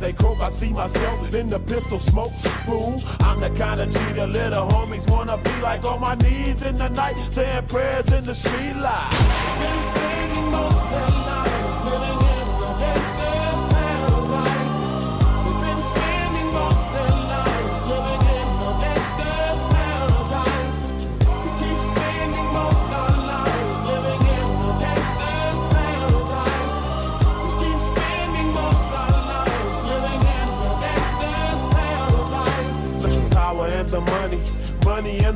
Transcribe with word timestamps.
They 0.00 0.12
croak, 0.12 0.40
I 0.40 0.48
see 0.48 0.70
myself 0.70 1.34
in 1.34 1.50
the 1.50 1.58
pistol 1.58 1.98
smoke. 1.98 2.32
Fool, 2.66 3.02
I'm 3.20 3.40
the 3.40 3.50
kind 3.50 3.80
of 3.80 3.90
G 3.90 3.98
the 4.14 4.26
little 4.26 4.68
homies 4.68 5.10
wanna 5.10 5.36
be 5.38 5.60
like 5.60 5.84
on 5.84 6.00
my 6.00 6.14
knees 6.14 6.62
in 6.62 6.78
the 6.78 6.88
night, 6.88 7.16
saying 7.30 7.66
prayers 7.66 8.12
in 8.12 8.24
the 8.24 8.34
street 8.34 8.76
light. 8.76 9.37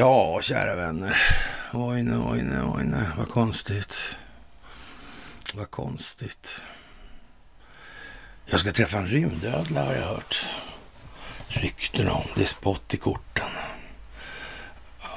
Ja, 0.00 0.40
kära 0.42 0.76
vänner. 0.76 1.16
Oj 1.72 2.02
nu, 2.02 2.16
oj 2.16 2.42
nu, 2.42 2.62
oj 2.62 2.84
nu. 2.84 3.06
Vad 3.18 3.28
konstigt. 3.28 4.16
Vad 5.54 5.70
konstigt. 5.70 6.64
Jag 8.46 8.60
ska 8.60 8.70
träffa 8.70 8.98
en 8.98 9.06
rymdödla 9.06 9.84
har 9.84 9.94
jag 9.94 10.06
hört. 10.06 10.44
Rykten 11.48 12.08
om. 12.08 12.22
Det 12.36 12.42
är 12.42 12.46
spott 12.46 12.94
i 12.94 12.96
korten. 12.96 13.48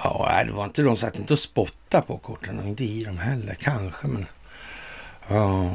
Ja, 0.04 0.44
det 0.46 0.52
var 0.52 0.66
inte 0.66 0.82
de 0.82 0.98
satt 0.98 1.20
inte 1.20 1.34
och 1.34 1.40
spotta 1.40 2.02
på 2.02 2.18
korten 2.18 2.60
och 2.60 2.66
inte 2.66 2.84
i 2.84 3.04
dem 3.04 3.18
heller. 3.18 3.54
Kanske, 3.54 4.08
men 4.08 4.26
ja. 5.28 5.72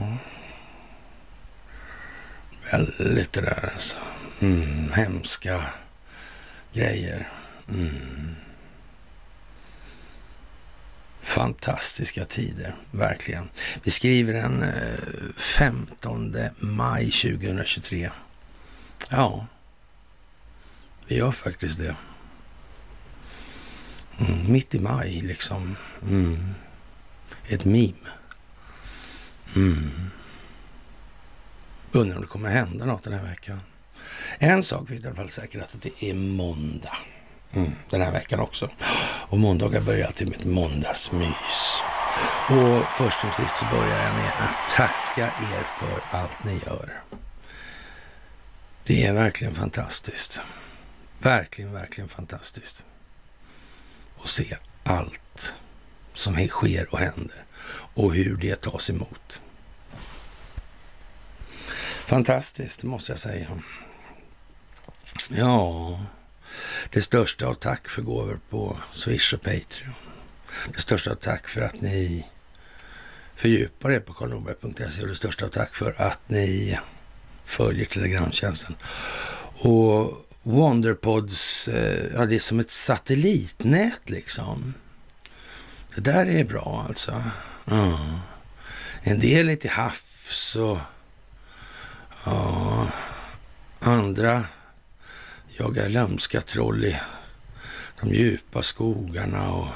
Väldigt 2.72 3.32
det 3.32 3.40
där 3.40 3.70
alltså. 3.72 3.96
Mm, 4.40 4.92
hemska 4.92 5.62
grejer. 6.72 7.28
Mm. 7.68 8.36
Fantastiska 11.28 12.24
tider, 12.24 12.74
verkligen. 12.90 13.48
Vi 13.82 13.90
skriver 13.90 14.32
den 14.32 14.62
eh, 14.62 14.98
15 15.36 16.36
maj 16.58 17.04
2023. 17.10 18.10
Ja, 19.08 19.46
vi 21.06 21.16
gör 21.16 21.30
faktiskt 21.30 21.78
det. 21.78 21.96
Mm, 24.18 24.52
mitt 24.52 24.74
i 24.74 24.78
maj 24.78 25.20
liksom. 25.20 25.76
Mm. 26.02 26.54
Ett 27.48 27.64
meme. 27.64 28.08
Mm. 29.56 30.10
Undrar 31.92 32.16
om 32.16 32.22
det 32.22 32.28
kommer 32.28 32.50
hända 32.50 32.86
något 32.86 33.04
den 33.04 33.12
här 33.12 33.30
veckan. 33.30 33.60
En 34.38 34.62
sak 34.62 34.90
vet 34.90 34.90
jag 34.90 35.00
i 35.00 35.06
alla 35.06 35.16
fall 35.16 35.30
säkert 35.30 35.62
att 35.62 35.82
det 35.82 36.10
är 36.10 36.14
måndag. 36.14 36.96
Mm, 37.54 37.72
den 37.90 38.02
här 38.02 38.10
veckan 38.10 38.40
också. 38.40 38.70
Och 39.28 39.38
måndagar 39.38 39.80
börjar 39.80 40.06
alltid 40.06 40.28
med 40.28 40.40
ett 40.40 40.46
måndagsmys. 40.46 41.78
Och 42.48 42.84
först 42.96 43.20
som 43.20 43.32
sist 43.32 43.56
så 43.58 43.64
börjar 43.64 44.04
jag 44.04 44.14
med 44.14 44.32
att 44.38 44.76
tacka 44.76 45.26
er 45.26 45.62
för 45.62 46.18
allt 46.18 46.44
ni 46.44 46.60
gör. 46.66 47.02
Det 48.84 49.06
är 49.06 49.12
verkligen 49.12 49.54
fantastiskt. 49.54 50.40
Verkligen, 51.18 51.72
verkligen 51.72 52.08
fantastiskt. 52.08 52.84
Att 54.22 54.28
se 54.28 54.56
allt 54.84 55.54
som 56.14 56.48
sker 56.48 56.94
och 56.94 56.98
händer 56.98 57.44
och 57.70 58.14
hur 58.14 58.36
det 58.36 58.60
tas 58.60 58.90
emot. 58.90 59.40
Fantastiskt, 62.06 62.82
måste 62.82 63.12
jag 63.12 63.18
säga. 63.18 63.46
Ja, 65.28 65.98
det 66.90 67.02
största 67.02 67.46
av 67.46 67.54
tack 67.54 67.88
för 67.88 68.02
gåvor 68.02 68.40
på 68.50 68.76
Swish 68.92 69.34
och 69.34 69.42
Patreon. 69.42 69.94
Det 70.74 70.80
största 70.80 71.10
av 71.10 71.14
tack 71.14 71.48
för 71.48 71.60
att 71.60 71.80
ni 71.80 72.26
fördjupar 73.36 73.90
er 73.90 74.00
på 74.00 74.12
karlnorberg.se 74.12 75.02
och 75.02 75.08
det 75.08 75.14
största 75.14 75.44
av 75.44 75.50
tack 75.50 75.74
för 75.74 75.94
att 75.98 76.20
ni 76.26 76.78
följer 77.44 77.86
Telegramtjänsten. 77.86 78.76
Och 79.58 80.28
Wonderpods, 80.42 81.68
eh, 81.68 82.06
ja 82.14 82.26
det 82.26 82.34
är 82.34 82.40
som 82.40 82.60
ett 82.60 82.70
satellitnät 82.70 84.10
liksom. 84.10 84.74
Det 85.94 86.00
där 86.00 86.26
är 86.26 86.44
bra 86.44 86.84
alltså. 86.88 87.22
Ja. 87.64 88.20
En 89.02 89.20
del 89.20 89.48
är 89.48 89.56
till 89.56 89.70
havs 89.70 90.56
och 90.56 90.78
ja, 92.24 92.88
andra 93.80 94.44
jagar 95.58 95.88
lömska 95.88 96.40
troll 96.40 96.84
i 96.84 97.00
de 98.00 98.08
djupa 98.08 98.62
skogarna 98.62 99.50
och 99.50 99.68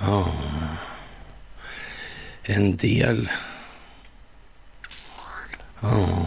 ja, 0.00 0.34
en 2.42 2.76
del 2.76 3.30
ja, 5.80 6.26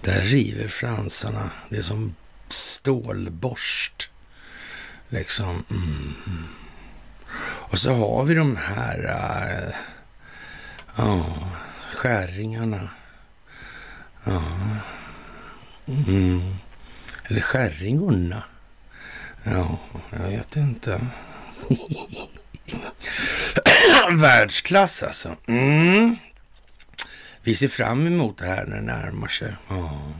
där 0.00 0.22
river 0.22 0.68
fransarna. 0.68 1.50
Det 1.68 1.76
är 1.76 1.82
som 1.82 2.14
stålborst. 2.48 4.10
Liksom. 5.08 5.64
Mm. 5.70 6.14
Och 7.44 7.78
så 7.78 7.94
har 7.94 8.24
vi 8.24 8.34
de 8.34 8.56
här 8.56 9.04
äh, 9.68 9.74
ja, 10.96 11.24
skäringarna. 11.94 12.88
Ja. 14.24 14.42
Mm. 15.86 16.63
Eller 17.24 17.40
skärringorna. 17.40 18.42
Ja, 19.42 19.78
jag 20.10 20.18
vet 20.18 20.56
inte. 20.56 21.00
Världsklass 24.10 25.02
alltså. 25.02 25.36
Mm. 25.46 26.16
Vi 27.42 27.54
ser 27.54 27.68
fram 27.68 28.06
emot 28.06 28.38
det 28.38 28.46
här 28.46 28.66
när 28.66 28.76
det 28.76 28.82
närmar 28.82 29.28
sig. 29.28 29.56
Ja. 29.68 30.12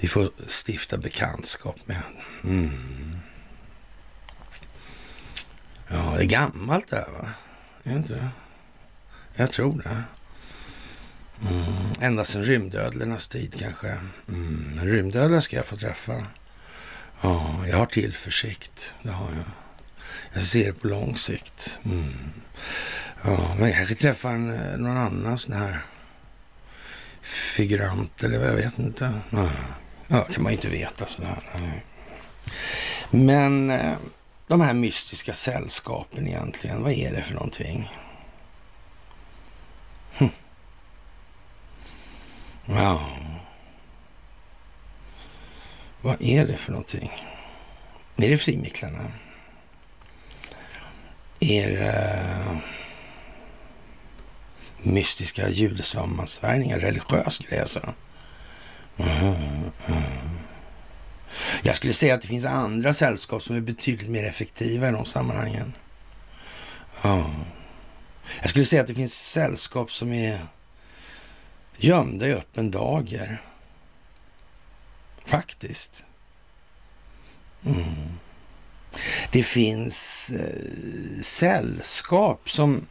Vi 0.00 0.08
får 0.08 0.30
stifta 0.48 0.98
bekantskap 0.98 1.88
med. 1.88 2.02
Mm. 2.44 3.18
Ja, 5.88 6.14
det 6.16 6.22
är 6.22 6.26
gammalt 6.26 6.90
det 6.90 6.96
här 6.96 7.10
va? 7.10 7.28
Är 7.82 7.90
det 7.90 7.96
inte 7.96 8.14
det? 8.14 8.28
Jag 9.34 9.50
tror 9.50 9.82
det. 9.84 10.02
Mm. 11.40 11.92
Ända 12.00 12.24
sedan 12.24 12.44
rymdödlornas 12.44 13.28
tid 13.28 13.54
kanske. 13.58 13.98
Mm. 14.28 14.80
Rymdödlor 14.82 15.40
ska 15.40 15.56
jag 15.56 15.66
få 15.66 15.76
träffa. 15.76 16.26
Ja, 17.20 17.64
jag 17.68 17.76
har 17.76 17.86
tillförsikt. 17.86 18.94
Det 19.02 19.10
har 19.10 19.28
jag. 19.30 19.44
Jag 20.32 20.42
ser 20.42 20.72
på 20.72 20.86
lång 20.88 21.16
sikt. 21.16 21.78
Mm. 21.84 22.32
Ja, 23.24 23.56
men 23.58 23.68
jag 23.68 23.76
kanske 23.76 23.94
träffar 23.94 24.30
en, 24.30 24.50
eh, 24.50 24.78
någon 24.78 24.96
annan 24.96 25.38
sån 25.38 25.54
här 25.54 25.80
figurant 27.22 28.22
eller 28.22 28.38
vad 28.38 28.48
jag 28.48 28.54
vet 28.54 28.78
inte. 28.78 29.14
Ja, 29.30 29.50
ja 30.06 30.24
kan 30.24 30.42
man 30.42 30.52
ju 30.52 30.56
inte 30.56 30.68
veta 30.68 31.06
sådär. 31.06 31.42
Nej. 31.54 31.84
Men 33.10 33.70
eh, 33.70 33.96
de 34.48 34.60
här 34.60 34.74
mystiska 34.74 35.32
sällskapen 35.32 36.28
egentligen, 36.28 36.82
vad 36.82 36.92
är 36.92 37.12
det 37.12 37.22
för 37.22 37.34
någonting? 37.34 37.90
Hm. 40.18 40.28
Ja. 42.66 43.00
Vad 46.00 46.22
är 46.22 46.46
det 46.46 46.56
för 46.56 46.72
någonting? 46.72 47.10
Är 48.16 48.30
det 48.30 48.38
frimicklarna? 48.38 49.12
Är 51.40 51.70
det 51.70 51.86
eh, 51.86 52.56
mystiska 54.82 55.48
judesvammansvärjningar, 55.48 56.78
religiös 56.78 57.38
grej 57.38 57.60
alltså? 57.60 57.94
Mm, 58.96 59.34
mm. 59.86 60.02
Jag 61.62 61.76
skulle 61.76 61.92
säga 61.92 62.14
att 62.14 62.22
det 62.22 62.28
finns 62.28 62.44
andra 62.44 62.94
sällskap 62.94 63.42
som 63.42 63.56
är 63.56 63.60
betydligt 63.60 64.10
mer 64.10 64.24
effektiva 64.24 64.88
i 64.88 64.92
de 64.92 65.06
sammanhangen. 65.06 65.72
Ja. 67.02 67.30
Jag 68.40 68.50
skulle 68.50 68.64
säga 68.64 68.82
att 68.82 68.88
det 68.88 68.94
finns 68.94 69.30
sällskap 69.30 69.92
som 69.92 70.12
är 70.12 70.40
gömda 71.78 72.28
i 72.28 72.32
öppen 72.32 72.70
dager. 72.70 73.40
Faktiskt. 75.24 76.04
Mm. 77.64 78.18
Det 79.32 79.42
finns 79.42 80.30
eh, 80.30 81.22
sällskap 81.22 82.50
som, 82.50 82.86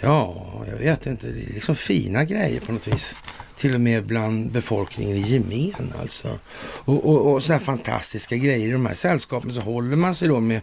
ja, 0.00 0.52
jag 0.68 0.76
vet 0.76 1.06
inte, 1.06 1.26
det 1.26 1.42
är 1.42 1.54
liksom 1.54 1.76
fina 1.76 2.24
grejer 2.24 2.60
på 2.60 2.72
något 2.72 2.88
vis. 2.88 3.16
Till 3.56 3.74
och 3.74 3.80
med 3.80 4.06
bland 4.06 4.52
befolkningen 4.52 5.16
i 5.16 5.20
gemen 5.20 5.92
alltså. 6.00 6.38
Och, 6.84 7.04
och, 7.04 7.32
och 7.32 7.42
sådana 7.42 7.64
fantastiska 7.64 8.36
grejer 8.36 8.68
i 8.68 8.72
de 8.72 8.86
här 8.86 8.94
sällskapen 8.94 9.52
så 9.52 9.60
håller 9.60 9.96
man 9.96 10.14
sig 10.14 10.28
då 10.28 10.40
med 10.40 10.60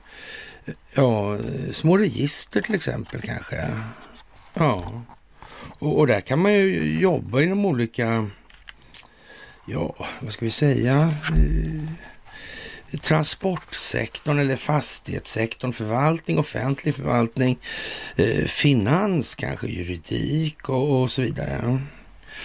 eh, 0.65 0.73
ja, 0.95 1.37
små 1.71 1.97
register 1.97 2.61
till 2.61 2.75
exempel 2.75 3.21
kanske. 3.21 3.69
Ja, 4.53 5.03
och, 5.79 5.99
och 5.99 6.07
där 6.07 6.21
kan 6.21 6.39
man 6.39 6.53
ju 6.53 6.99
jobba 6.99 7.41
inom 7.41 7.65
olika, 7.65 8.29
ja, 9.65 9.95
vad 10.19 10.33
ska 10.33 10.45
vi 10.45 10.51
säga? 10.51 11.13
Eh, 12.91 12.99
transportsektorn 13.01 14.39
eller 14.39 14.55
fastighetssektorn, 14.55 15.73
förvaltning, 15.73 16.39
offentlig 16.39 16.95
förvaltning, 16.95 17.59
eh, 18.15 18.45
finans, 18.45 19.35
kanske 19.35 19.67
juridik 19.67 20.69
och, 20.69 21.01
och, 21.01 21.11
så 21.11 21.21
vidare. 21.21 21.79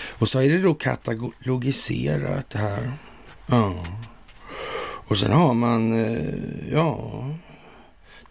Och 0.09 0.29
så 0.29 0.41
är 0.41 0.49
det 0.49 0.63
då 0.63 0.75
katalogiserat 0.75 2.51
det 2.51 2.59
här. 2.59 2.93
Ja. 3.47 3.85
Och 5.07 5.19
sen 5.19 5.33
har 5.33 5.55
man, 5.55 6.05
eh, 6.05 6.73
ja, 6.73 7.25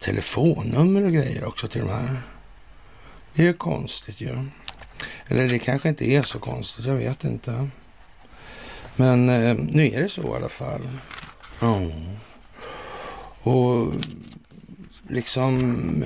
telefonnummer 0.00 1.04
och 1.04 1.12
grejer 1.12 1.44
också 1.44 1.68
till 1.68 1.80
de 1.80 1.90
här. 1.90 2.16
Det 3.34 3.42
är 3.42 3.46
ju 3.46 3.52
konstigt 3.52 4.20
ju. 4.20 4.48
Eller 5.28 5.48
det 5.48 5.58
kanske 5.58 5.88
inte 5.88 6.10
är 6.10 6.22
så 6.22 6.38
konstigt, 6.38 6.86
jag 6.86 6.94
vet 6.94 7.24
inte. 7.24 7.68
Men 8.96 9.28
eh, 9.28 9.56
nu 9.56 9.86
är 9.86 10.02
det 10.02 10.08
så 10.08 10.22
i 10.22 10.36
alla 10.36 10.48
fall. 10.48 10.88
Ja. 11.60 11.80
Och 13.42 13.92
liksom 15.08 16.04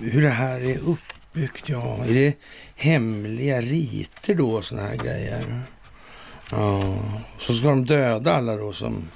hur 0.00 0.22
det 0.22 0.30
här 0.30 0.60
är 0.60 0.78
uppbyggt, 0.78 1.68
ja. 1.68 2.04
Är 2.04 2.14
det 2.14 2.34
hemliga 2.76 3.60
riter 3.60 4.34
då 4.34 4.50
och 4.50 4.64
här 4.64 4.96
grejer? 4.96 5.62
Ja. 6.50 6.98
Så 7.38 7.54
ska 7.54 7.68
de 7.68 7.86
döda 7.86 8.34
alla 8.34 8.56
då 8.56 8.72
som... 8.72 9.08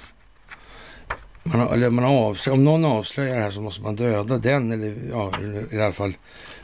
Man, 1.43 1.67
eller 1.67 1.89
man 1.89 2.05
avslöjar, 2.05 2.57
om 2.57 2.63
någon 2.63 2.85
avslöjar 2.85 3.35
det 3.35 3.41
här 3.41 3.51
så 3.51 3.61
måste 3.61 3.81
man 3.81 3.95
döda 3.95 4.37
den 4.37 4.71
eller 4.71 4.95
ja, 5.09 5.31
i 5.71 5.79
alla 5.81 5.91
fall 5.91 6.13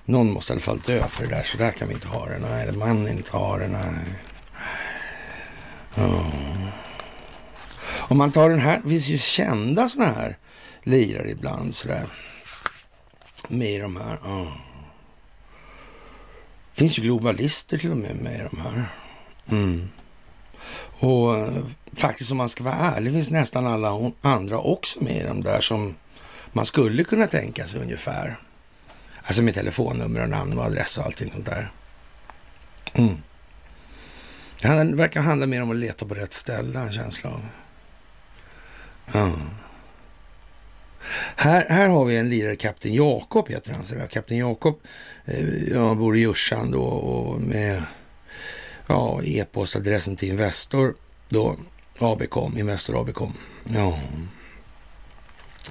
någon 0.06 0.32
måste 0.32 0.54
i 0.54 0.56
alla 0.56 0.62
fall 0.62 0.80
dö 0.80 1.08
för 1.08 1.24
det 1.24 1.36
där. 1.36 1.44
Så 1.44 1.58
där 1.58 1.72
kan 1.72 1.88
vi 1.88 1.94
inte 1.94 2.08
ha 2.08 2.26
det. 2.26 2.40
Nej, 2.40 2.72
man 2.72 3.08
inte 3.08 3.38
ha 3.38 3.58
det. 3.58 3.68
Nej. 3.68 4.06
Oh. 5.98 6.68
Om 8.12 8.18
man 8.18 8.32
tar 8.32 8.50
den 8.50 8.60
här, 8.60 8.82
det 8.84 8.90
finns 8.90 9.08
ju 9.08 9.18
kända 9.18 9.90
sådana 9.90 10.12
här 10.12 10.38
lirare 10.84 11.32
ibland 11.32 11.76
sådär. 11.76 12.08
Med 13.48 13.82
de 13.82 13.96
här. 13.96 14.20
Ja. 14.24 14.52
Det 16.74 16.80
finns 16.80 17.00
ju 17.00 17.04
globalister 17.04 17.78
till 17.78 17.92
och 17.92 17.98
med 17.98 18.16
med 18.16 18.36
i 18.36 18.44
de 18.52 18.62
här. 18.62 18.86
Mm. 19.50 19.90
Och 21.00 21.38
eh, 21.38 21.64
faktiskt 21.94 22.32
om 22.32 22.38
man 22.38 22.50
ska 22.50 22.64
vara 22.64 22.76
ärlig 22.76 23.14
finns 23.14 23.32
nästan 23.32 23.68
alla 23.68 24.12
andra 24.22 24.60
också 24.60 25.04
med 25.04 25.16
i 25.16 25.28
de 25.28 25.44
där 25.44 25.62
som 25.62 25.96
man 26.52 26.66
skulle 26.66 27.04
kunna 27.04 27.28
tänka 27.28 27.68
sig 27.68 27.82
ungefär. 27.82 28.38
Alltså 29.24 29.44
med 29.44 29.54
telefonnummer 29.54 30.22
och 30.22 30.30
namn 30.30 30.58
och 30.58 30.66
adress 30.66 30.98
och 30.98 31.06
allting 31.06 31.32
sånt 31.32 31.46
där. 31.46 31.72
Mm. 32.94 33.16
Det 34.62 34.96
verkar 34.96 35.22
handla 35.22 35.48
mer 35.48 35.62
om 35.62 35.72
att 35.72 35.78
leta 35.78 36.06
på 36.06 36.14
rätt 36.14 36.34
ställe, 36.34 36.80
en 36.80 36.94
känsla 36.94 37.30
av. 37.30 37.46
Mm. 39.14 39.50
Här, 41.36 41.66
här 41.70 41.88
har 41.88 42.06
vi 42.06 42.18
en 42.18 42.30
lirare, 42.30 42.56
Kapten 42.56 42.94
Jakob 42.94 43.50
heter 43.50 43.74
han. 43.74 44.08
Kapten 44.08 44.38
Jakob 44.38 44.80
eh, 45.26 45.64
ja, 45.74 45.96
bor 45.96 46.18
i 46.18 46.20
Djursan 46.20 46.72
då 46.72 46.84
och 46.84 47.42
med 47.42 47.84
ja, 48.88 49.22
e-postadressen 49.24 50.16
till 50.16 50.30
Investor 50.30 50.96
då, 51.30 51.56
ABCom, 52.00 52.58
Investor 52.58 53.02
ABCom. 53.02 53.34
Ja. 53.64 54.00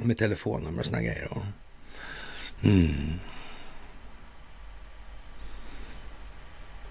Med 0.02 0.18
telefonnummer 0.18 0.80
och 0.80 0.86
såna 0.86 1.02
grejer. 1.02 1.28
Då. 1.30 1.42
Mm. 2.68 3.20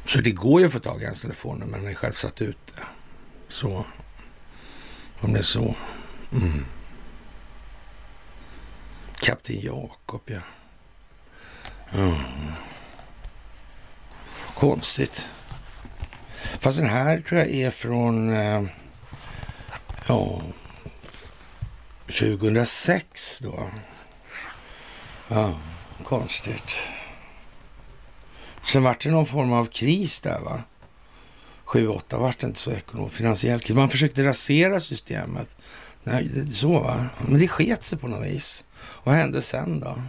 Så 0.10 0.22
det 0.22 0.32
går 0.32 0.62
ju 0.62 0.68
att 0.68 0.74
få 0.74 0.80
tag 0.80 1.02
i 1.02 1.06
hans 1.06 1.22
telefonnummer, 1.22 1.78
han 1.78 1.88
är 1.88 1.94
själv 1.94 2.14
satt 2.14 2.42
ut 2.42 2.58
det. 2.76 2.82
Så, 3.50 3.86
om 5.20 5.34
det 5.34 5.40
är 5.40 5.44
så. 5.44 5.76
Mm. 6.32 6.66
Kapten 9.16 9.60
Jakob, 9.60 10.22
ja. 10.26 10.40
Mm. 11.94 12.16
Konstigt. 14.56 15.28
Fast 16.60 16.78
den 16.78 16.90
här 16.90 17.20
tror 17.20 17.40
jag 17.40 17.50
är 17.50 17.72
från 17.72 18.34
eh, 18.34 18.64
ja, 20.08 20.42
2006 22.06 23.40
då. 23.40 23.70
Ja, 25.28 25.54
konstigt. 26.04 26.80
Sen 28.64 28.84
vart 28.84 29.04
det 29.04 29.12
någon 29.12 29.26
form 29.26 29.54
av 29.54 29.66
kris 29.66 30.20
där 30.20 30.40
va. 30.40 30.64
7-8 31.66 32.18
vart 32.18 32.40
det 32.40 32.48
inte 32.48 32.60
så 32.60 32.72
ekonomiskt, 32.72 33.16
finansiell 33.16 33.60
kris. 33.60 33.78
Man 33.78 33.90
försökte 33.90 34.24
rasera 34.24 34.80
systemet. 34.80 35.50
Nej, 36.04 36.48
så 36.54 36.80
va. 36.80 37.06
Men 37.28 37.40
det 37.40 37.48
sket 37.48 37.84
sig 37.84 38.00
på 38.00 38.08
något 38.08 38.28
vis. 38.28 38.64
Vad 39.04 39.16
hände 39.16 39.42
sen 39.42 39.80
då? 39.80 40.02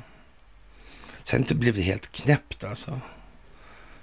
Sen 1.25 1.45
blev 1.51 1.75
det 1.75 1.83
helt 1.83 2.13
knäppt 2.13 2.65
alltså. 2.65 3.01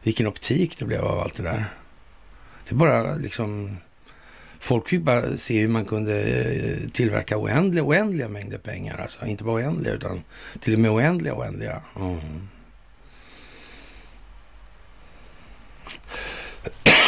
Vilken 0.04 0.28
optik 0.28 0.78
det 0.80 0.86
blev 0.86 1.06
av 1.06 1.20
allt 1.20 1.36
det 1.36 1.44
där. 1.44 1.66
Det 2.70 2.76
bara 2.76 3.16
liksom... 3.16 3.78
Folk 4.60 4.90
fick 4.90 5.02
bara 5.02 5.38
se 5.38 5.62
hur 5.62 5.68
man 5.68 5.86
kunde 5.86 6.22
eh, 6.24 6.90
tillverka 6.90 7.38
oändliga, 7.38 7.84
oändliga 7.84 8.30
mängder 8.30 8.58
pengar. 8.58 8.98
Alltså 8.98 9.26
inte 9.26 9.44
bara 9.44 9.56
oändliga 9.56 9.94
utan 9.94 10.24
till 10.60 10.74
och 10.74 10.80
med 10.80 10.92
oändliga, 10.92 11.36
oändliga. 11.36 11.82
Mm. 11.96 12.50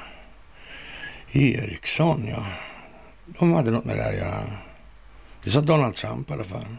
Eriksson, 1.32 2.26
ja. 2.26 2.46
De 3.26 3.52
hade 3.52 3.70
något 3.70 3.84
med 3.84 3.96
det 3.96 4.02
där 4.02 4.12
att 4.12 4.18
göra. 4.18 4.44
Det 5.44 5.50
sa 5.50 5.60
Donald 5.60 5.94
Trump 5.94 6.30
i 6.30 6.32
alla 6.32 6.44
fall. 6.44 6.76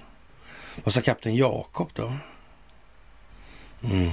Vad 0.83 0.93
sa 0.93 1.01
kapten 1.01 1.35
Jakob 1.35 1.89
då? 1.93 2.13
Mm. 3.83 4.09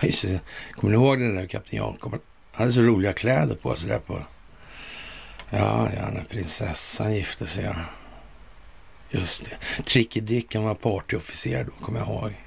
Just 0.00 0.22
det. 0.22 0.40
Kommer 0.72 0.96
ni 0.96 1.04
ihåg 1.04 1.18
det 1.18 1.34
där 1.34 1.46
kapten 1.46 1.78
Jakob? 1.78 2.12
Han 2.12 2.20
hade 2.52 2.72
så 2.72 2.80
roliga 2.80 3.12
kläder 3.12 3.54
på 3.54 3.76
sig 3.76 3.88
där 3.88 3.98
på... 3.98 4.22
Ja, 5.50 5.88
ja, 5.96 6.10
när 6.10 6.24
prinsessan 6.30 7.14
gifte 7.14 7.46
sig. 7.46 7.64
Ja. 7.64 7.74
Just 9.14 9.50
det. 9.50 9.82
Tricky 9.84 10.20
Dick, 10.20 10.54
han 10.54 10.64
var 10.64 10.74
partyofficer 10.74 11.64
då, 11.64 11.84
kommer 11.84 11.98
jag 11.98 12.08
ihåg. 12.08 12.40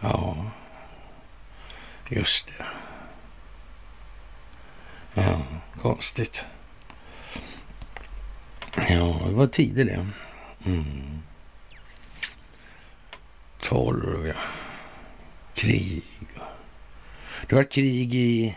Ja, 0.00 0.36
just 2.08 2.46
det. 2.46 2.64
Ja, 5.14 5.42
konstigt. 5.80 6.46
Ja, 8.76 9.20
det 9.26 9.34
var 9.34 9.46
tider 9.46 9.84
det. 9.84 10.06
Mm. 10.66 11.22
Tolv, 13.60 14.26
ja. 14.26 14.34
Krig. 15.54 16.02
Det 17.48 17.54
var 17.54 17.64
krig 17.64 18.14
i 18.14 18.56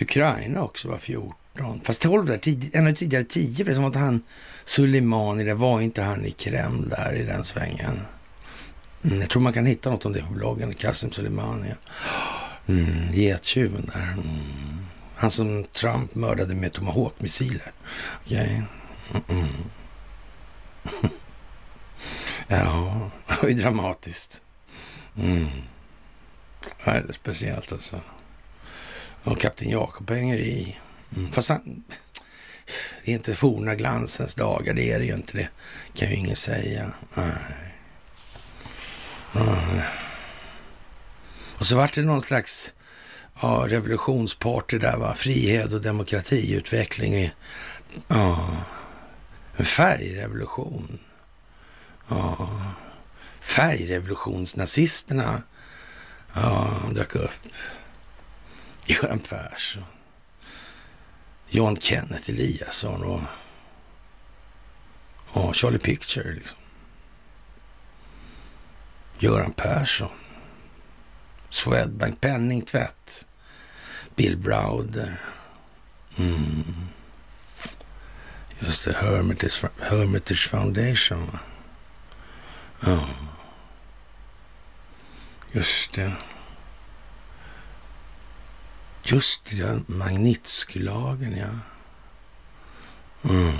Ukraina 0.00 0.62
också, 0.62 0.88
var 0.88 0.98
14. 0.98 1.41
Fast 1.82 2.02
12 2.02 2.26
där, 2.26 2.38
tidigt, 2.38 2.74
ännu 2.74 2.94
tidigare 2.94 3.24
10, 3.24 3.56
för 3.56 3.64
det 3.64 3.70
är 3.70 3.74
som 3.74 3.84
att 3.84 3.96
han 3.96 4.22
Suleimani, 4.64 5.44
det 5.44 5.54
var 5.54 5.80
inte 5.80 6.02
han 6.02 6.24
i 6.24 6.30
Kreml 6.30 6.88
där 6.88 7.14
i 7.14 7.24
den 7.24 7.44
svängen. 7.44 8.00
Mm, 9.04 9.20
jag 9.20 9.30
tror 9.30 9.42
man 9.42 9.52
kan 9.52 9.66
hitta 9.66 9.90
något 9.90 10.06
om 10.06 10.12
det 10.12 10.22
på 10.22 10.32
bloggen, 10.32 10.74
Kassim 10.74 11.12
Suleimani. 11.12 11.74
Mm, 12.66 13.12
gettjuven 13.12 13.90
där. 13.94 14.12
Mm. 14.12 14.86
Han 15.16 15.30
som 15.30 15.64
Trump 15.64 16.14
mördade 16.14 16.54
med 16.54 16.72
Tomahawk-missiler. 16.72 17.72
Okej. 18.24 18.62
Okay. 19.10 19.22
Mm 19.36 19.70
ja, 22.48 23.10
det 23.28 23.42
var 23.42 23.50
dramatiskt. 23.50 24.42
Mm. 25.16 25.48
Väldigt 26.84 27.16
speciellt 27.16 27.72
alltså. 27.72 28.00
Och 29.24 29.40
kapten 29.40 29.70
Jakob 29.70 30.10
hänger 30.10 30.36
i. 30.36 30.78
Mm. 31.16 31.32
Fast 31.32 31.48
han, 31.48 31.84
det 33.04 33.10
är 33.10 33.14
inte 33.14 33.34
forna 33.34 33.74
glansens 33.74 34.34
dagar, 34.34 34.74
det 34.74 34.92
är 34.92 34.98
det 34.98 35.04
ju 35.04 35.14
inte. 35.14 35.36
Det 35.36 35.48
kan 35.94 36.08
ju 36.08 36.14
ingen 36.14 36.36
säga. 36.36 36.92
Nej. 37.14 37.72
Och 41.58 41.66
så 41.66 41.76
vart 41.76 41.94
det 41.94 42.02
någon 42.02 42.22
slags 42.22 42.72
ja, 43.40 43.66
revolutionsparty 43.68 44.78
där, 44.78 44.96
va? 44.96 45.14
frihet 45.14 45.72
och 45.72 45.80
demokratiutveckling. 45.80 47.30
Ja, 48.08 48.56
en 49.56 49.64
färgrevolution. 49.64 50.98
Ja, 52.08 52.48
färgrevolutionsnazisterna 53.40 55.42
ja, 56.34 56.70
dök 56.94 57.14
upp. 57.14 57.30
Göran 58.86 59.18
Persson, 59.18 59.82
John 61.54 61.76
Kenneth 61.76 62.30
Eliasson 62.30 63.02
och, 63.02 63.20
och 65.26 65.56
Charlie 65.56 65.78
Picture. 65.78 66.32
Liksom. 66.32 66.58
Göran 69.18 69.52
Persson, 69.52 70.08
Swedbank, 71.50 72.20
penningtvätt, 72.20 73.26
Bill 74.16 74.36
Browder. 74.36 75.20
Mm. 76.18 76.88
Just 78.58 78.84
det, 78.84 78.92
Hermitage, 78.92 79.64
Hermitage 79.80 80.48
Foundation. 80.50 81.38
Ja. 82.80 83.08
Just 85.52 85.94
det. 85.94 86.12
Just 89.04 89.44
det, 89.50 89.88
Magnitskylagen, 89.88 91.36
ja. 91.36 91.48
Mm. 93.30 93.52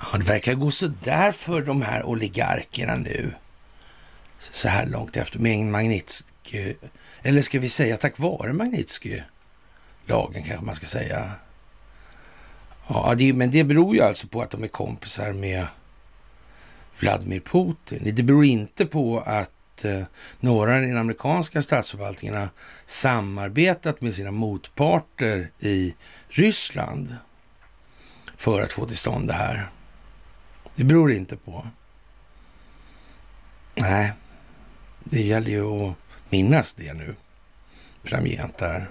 ja. 0.00 0.18
Det 0.18 0.24
verkar 0.24 0.54
gå 0.54 0.70
så 0.70 0.86
där 0.86 1.32
för 1.32 1.62
de 1.62 1.82
här 1.82 2.06
oligarkerna 2.06 2.96
nu. 2.96 3.34
Så 4.38 4.68
här 4.68 4.86
långt 4.86 5.16
efter 5.16 5.38
med 5.38 5.66
Magnitsky. 5.66 6.74
Eller 7.22 7.42
ska 7.42 7.60
vi 7.60 7.68
säga 7.68 7.96
tack 7.96 8.18
vare 8.18 8.52
Magnitsky-lagen 8.52 10.42
kanske 10.42 10.64
man 10.64 10.74
ska 10.74 10.86
säga. 10.86 11.32
Ja, 12.88 13.14
det, 13.18 13.32
men 13.32 13.50
det 13.50 13.64
beror 13.64 13.96
ju 13.96 14.02
alltså 14.02 14.26
på 14.26 14.42
att 14.42 14.50
de 14.50 14.62
är 14.62 14.68
kompisar 14.68 15.32
med 15.32 15.66
Vladimir 16.98 17.40
Putin. 17.40 18.12
Det 18.16 18.22
beror 18.22 18.44
inte 18.44 18.86
på 18.86 19.20
att 19.20 19.50
eh, 19.84 20.02
några 20.40 20.82
i 20.82 20.86
den 20.86 20.96
amerikanska 20.96 21.62
statsförvaltningen 21.62 22.36
har 22.36 22.48
samarbetat 22.86 24.00
med 24.00 24.14
sina 24.14 24.30
motparter 24.30 25.50
i 25.58 25.94
Ryssland 26.28 27.16
för 28.36 28.60
att 28.60 28.72
få 28.72 28.86
till 28.86 28.96
stånd 28.96 29.28
det 29.28 29.34
här. 29.34 29.70
Det 30.74 30.84
beror 30.84 31.12
inte 31.12 31.36
på. 31.36 31.66
Nej, 33.74 34.12
det 35.04 35.22
gäller 35.22 35.50
ju 35.50 35.88
att 35.88 35.94
minnas 36.28 36.74
det 36.74 36.94
nu 36.94 37.14
framgent 38.04 38.58
där. 38.58 38.90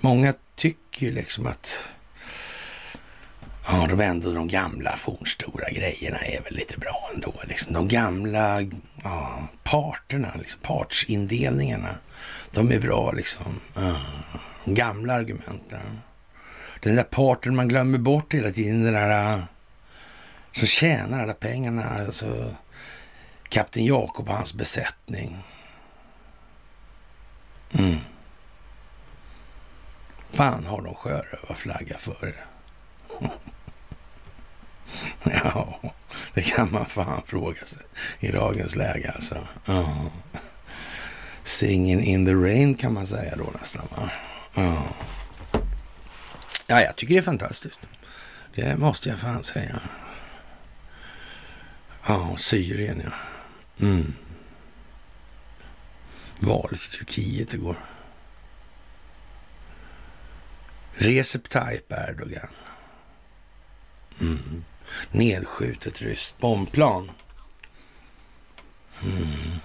Många 0.00 0.34
tycker 0.56 1.06
ju 1.06 1.12
liksom 1.12 1.46
att 1.46 1.94
Ja, 3.66 3.86
de 3.86 4.00
ändå 4.00 4.32
de 4.32 4.48
gamla 4.48 4.96
fornstora 4.96 5.70
grejerna 5.70 6.18
är 6.18 6.42
väl 6.42 6.54
lite 6.54 6.78
bra 6.78 7.10
ändå. 7.14 7.34
Liksom. 7.44 7.72
De 7.72 7.88
gamla 7.88 8.60
ja, 9.04 9.48
parterna, 9.62 10.32
liksom, 10.38 10.60
partsindelningarna, 10.62 11.94
de 12.50 12.72
är 12.72 12.80
bra 12.80 13.12
liksom. 13.12 13.60
Ja, 13.74 14.00
gamla 14.64 15.14
argumenten. 15.14 16.00
Den 16.80 16.96
där 16.96 17.02
parten 17.02 17.56
man 17.56 17.68
glömmer 17.68 17.98
bort 17.98 18.34
hela 18.34 18.50
tiden, 18.50 18.82
den 18.82 18.94
där 18.94 19.46
som 20.52 20.66
tjänar 20.66 21.22
alla 21.22 21.34
pengarna, 21.34 21.84
alltså 21.84 22.54
kapten 23.48 23.84
Jakob 23.84 24.28
och 24.28 24.34
hans 24.34 24.54
besättning. 24.54 25.38
Mm. 27.72 27.96
Fan 30.30 30.64
har 30.64 30.82
de 30.82 30.94
sjörövarflagga 30.94 31.98
för? 31.98 32.44
Ja, 35.44 35.80
det 36.34 36.42
kan 36.42 36.72
man 36.72 36.86
fan 36.86 37.22
fråga 37.26 37.66
sig 37.66 37.78
i 38.20 38.32
dagens 38.32 38.74
läge 38.74 39.12
alltså. 39.14 39.36
Ja. 39.64 40.10
Singing 41.42 42.04
in 42.04 42.26
the 42.26 42.34
rain 42.34 42.74
kan 42.74 42.94
man 42.94 43.06
säga 43.06 43.36
då 43.36 43.50
nästan. 43.60 43.88
Va? 43.90 44.10
Ja. 44.54 44.82
ja, 46.66 46.80
jag 46.80 46.96
tycker 46.96 47.14
det 47.14 47.20
är 47.20 47.22
fantastiskt. 47.22 47.88
Det 48.54 48.78
måste 48.78 49.08
jag 49.08 49.18
fan 49.18 49.42
säga. 49.42 49.80
Ja, 52.06 52.36
Syrien 52.38 53.02
ja. 53.04 53.12
Mm. 53.86 54.12
Valet 56.38 56.80
i 56.80 56.96
Turkiet 56.96 57.54
igår. 57.54 57.76
Recep 60.94 61.48
Tayyip 61.48 61.92
Erdogan. 61.92 62.48
Mm. 64.20 64.64
Nedskjutet 65.10 66.02
ryskt 66.02 66.38
bombplan. 66.38 67.10
Mm. 69.02 69.58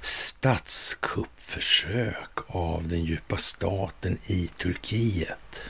Statskuppförsök 0.00 2.38
av 2.46 2.88
den 2.88 3.04
djupa 3.04 3.36
staten 3.36 4.18
i 4.26 4.46
Turkiet. 4.46 5.60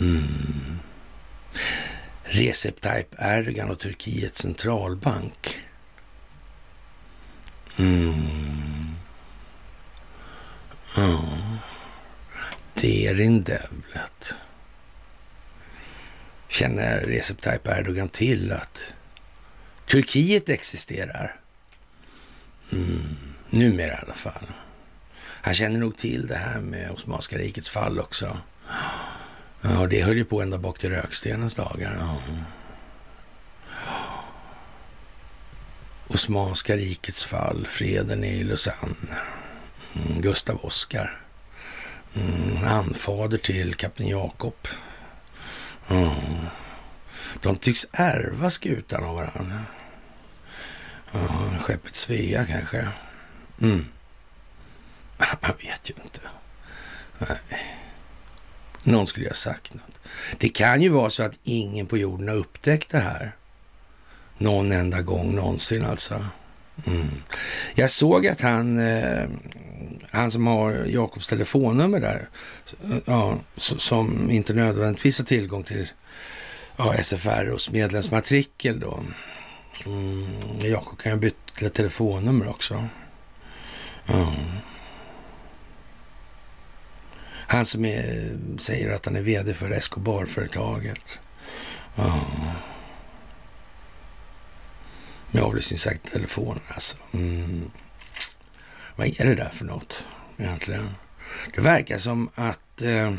Mm. 0.00 0.78
Recep 2.24 2.80
Tayyip 2.80 3.14
Erdogan 3.18 3.70
och 3.70 3.78
Turkiets 3.78 4.38
centralbank. 4.38 5.58
Mm. 7.76 8.94
Ja. 10.96 11.22
in 13.20 13.42
Devlet. 13.42 14.36
Känner 16.48 17.00
Recep 17.00 17.40
Tayyip 17.40 17.68
Erdogan 17.68 18.08
till 18.08 18.52
att 18.52 18.94
Turkiet 19.90 20.48
existerar? 20.48 21.36
Mm, 22.72 23.16
numera 23.50 23.92
i 23.92 23.96
alla 24.02 24.14
fall. 24.14 24.46
Han 25.20 25.54
känner 25.54 25.80
nog 25.80 25.96
till 25.96 26.26
det 26.26 26.36
här 26.36 26.60
med 26.60 26.90
Osmanska 26.90 27.38
rikets 27.38 27.70
fall 27.70 28.00
också. 28.00 28.38
Ja, 29.60 29.86
det 29.86 30.02
höll 30.02 30.16
ju 30.16 30.24
på 30.24 30.42
ända 30.42 30.58
bak 30.58 30.78
till 30.78 30.90
Rökstenens 30.90 31.54
dagar. 31.54 31.96
Ja. 32.00 32.18
Osmanska 36.08 36.76
rikets 36.76 37.24
fall, 37.24 37.66
freden 37.66 38.24
i 38.24 38.44
Lausanne, 38.44 39.18
mm, 39.94 40.20
Gustav 40.20 40.64
Oskar, 40.64 41.20
mm, 42.14 42.64
anfader 42.64 43.38
till 43.38 43.74
kapten 43.74 44.08
Jakob. 44.08 44.68
Mm. 45.90 46.46
De 47.40 47.56
tycks 47.56 47.86
ärva 47.92 48.50
skutan 48.50 49.04
av 49.04 49.14
varandra. 49.14 49.64
Skeppet 51.60 51.96
Svea 51.96 52.46
kanske. 52.46 52.88
Mm. 53.60 53.84
Man 55.42 55.52
vet 55.58 55.90
ju 55.90 55.94
inte. 56.04 56.20
Nej. 57.18 57.38
Någon 58.82 59.06
skulle 59.06 59.24
ju 59.24 59.30
ha 59.30 59.34
sagt 59.34 59.74
något. 59.74 59.98
Det 60.38 60.48
kan 60.48 60.82
ju 60.82 60.88
vara 60.88 61.10
så 61.10 61.22
att 61.22 61.38
ingen 61.44 61.86
på 61.86 61.98
jorden 61.98 62.28
har 62.28 62.36
upptäckt 62.36 62.90
det 62.90 62.98
här. 62.98 63.32
Någon 64.38 64.72
enda 64.72 65.02
gång 65.02 65.34
någonsin 65.34 65.84
alltså. 65.84 66.26
Mm. 66.86 67.08
Jag 67.74 67.90
såg 67.90 68.26
att 68.26 68.40
han, 68.40 68.78
eh, 68.78 69.28
han 70.10 70.30
som 70.30 70.46
har 70.46 70.72
Jakobs 70.86 71.26
telefonnummer 71.26 72.00
där, 72.00 72.28
eh, 72.84 72.98
ja, 73.04 73.38
som 73.56 74.30
inte 74.30 74.54
nödvändigtvis 74.54 75.18
har 75.18 75.24
tillgång 75.24 75.62
till 75.62 75.88
ja, 76.76 76.94
SFROs 77.02 77.70
medlemsmatrikel 77.70 78.80
då. 78.80 79.00
Mm, 79.86 80.26
Jakob 80.62 80.98
kan 80.98 81.12
ju 81.12 81.18
byta 81.18 81.68
telefonnummer 81.68 82.48
också. 82.48 82.84
Mm. 84.06 84.26
Han 87.50 87.66
som 87.66 87.84
är, 87.84 88.36
säger 88.58 88.90
att 88.92 89.04
han 89.04 89.16
är 89.16 89.22
vd 89.22 89.54
för 89.54 89.70
Escobar-företaget. 89.70 91.04
Mm. 91.96 92.10
Med 95.30 95.42
avlyssningssagt 95.42 96.12
telefon 96.12 96.60
alltså. 96.68 96.96
Mm. 97.12 97.70
Vad 98.96 99.06
är 99.06 99.26
det 99.26 99.34
där 99.34 99.48
för 99.48 99.64
något 99.64 100.06
egentligen? 100.38 100.94
Det 101.54 101.60
verkar 101.60 101.98
som 101.98 102.30
att 102.34 102.82
eh, 102.82 103.12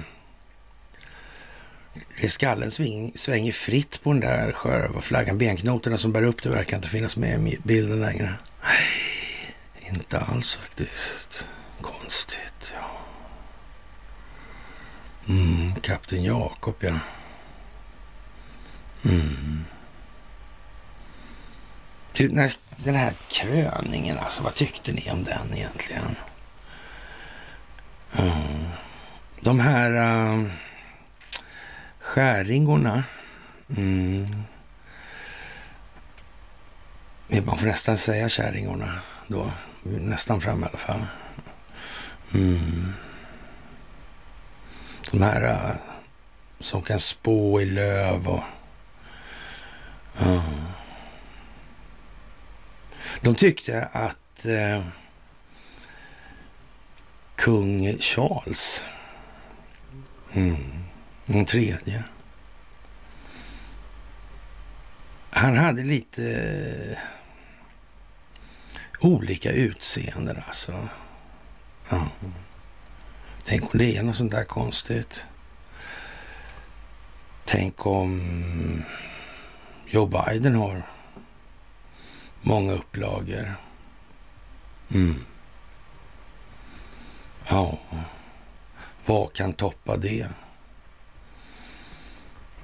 skallen 2.28 2.72
sving, 2.72 3.12
svänger 3.16 3.52
fritt 3.52 4.04
på 4.04 4.12
den 4.12 4.20
där 4.20 4.52
sköra 4.52 5.02
flaggan. 5.02 5.38
Benknotorna 5.38 5.98
som 5.98 6.12
bär 6.12 6.24
upp 6.24 6.44
det 6.44 6.50
verkar 6.50 6.78
inte 6.78 6.90
finnas 6.90 7.18
med 7.18 7.48
i 7.48 7.60
bilden 7.64 8.00
längre. 8.00 8.34
Nej, 8.64 9.56
inte 9.92 10.20
alls 10.20 10.56
faktiskt. 10.56 11.50
Konstigt, 11.82 12.74
ja. 12.74 13.00
Mm, 15.28 15.76
Kapten 15.76 16.24
Jakob, 16.24 16.76
ja. 16.80 17.00
Mm. 19.06 19.66
Du, 22.14 22.28
den 22.78 22.96
här 22.96 23.14
kröningen, 23.30 24.18
alltså, 24.18 24.44
vad 24.44 24.56
tyckte 24.56 24.92
ni 24.92 25.12
om 25.12 25.24
den 25.24 25.54
egentligen? 25.54 26.16
Mm. 28.18 28.68
De 29.42 29.60
här 29.60 29.92
uh, 29.92 30.46
skäringorna. 32.00 33.04
Mm. 33.78 34.28
Man 37.46 37.58
får 37.58 37.68
nästan 37.68 37.98
säga 37.98 38.30
kärringorna 38.30 39.00
då. 39.28 39.52
Nästan 39.84 40.42
fram 40.42 40.64
i 40.64 40.66
alla 40.66 40.78
fall. 40.78 41.06
Mm. 42.34 42.94
De 45.12 45.22
här 45.22 45.44
uh, 45.44 45.76
som 46.60 46.82
kan 46.82 47.00
spå 47.00 47.62
i 47.62 47.66
löv 47.66 48.28
och... 48.28 48.44
Uh. 50.22 50.79
De 53.22 53.36
tyckte 53.36 53.82
att 53.82 54.46
eh, 54.46 54.84
kung 57.36 57.98
Charles, 58.00 58.86
mm, 60.34 60.84
den 61.26 61.46
tredje, 61.46 62.04
han 65.30 65.58
hade 65.58 65.84
lite 65.84 66.24
eh, 66.92 66.98
olika 69.00 69.52
utseenden 69.52 70.42
alltså. 70.48 70.88
Ja. 71.90 72.08
Tänk 73.46 73.64
om 73.64 73.80
det 73.80 73.98
är 73.98 74.04
något 74.04 74.16
sånt 74.16 74.32
där 74.32 74.44
konstigt. 74.46 75.28
Tänk 77.46 77.86
om 77.86 78.22
Joe 79.86 80.06
Biden 80.06 80.56
har 80.56 80.84
många 82.42 82.74
upplagor. 82.74 83.56
Mm. 84.94 85.16
Ja, 87.48 87.78
vad 89.06 89.34
kan 89.34 89.54
toppa 89.54 89.98
det? 89.98 90.28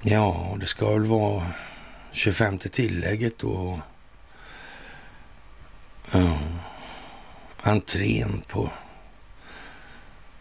Ja, 0.01 0.55
det 0.59 0.65
ska 0.65 0.93
väl 0.93 1.05
vara 1.05 1.51
25 2.11 2.57
tillägget 2.57 3.43
och 3.43 3.79
ja, 6.11 6.37
entrén 7.61 8.41
på 8.47 8.69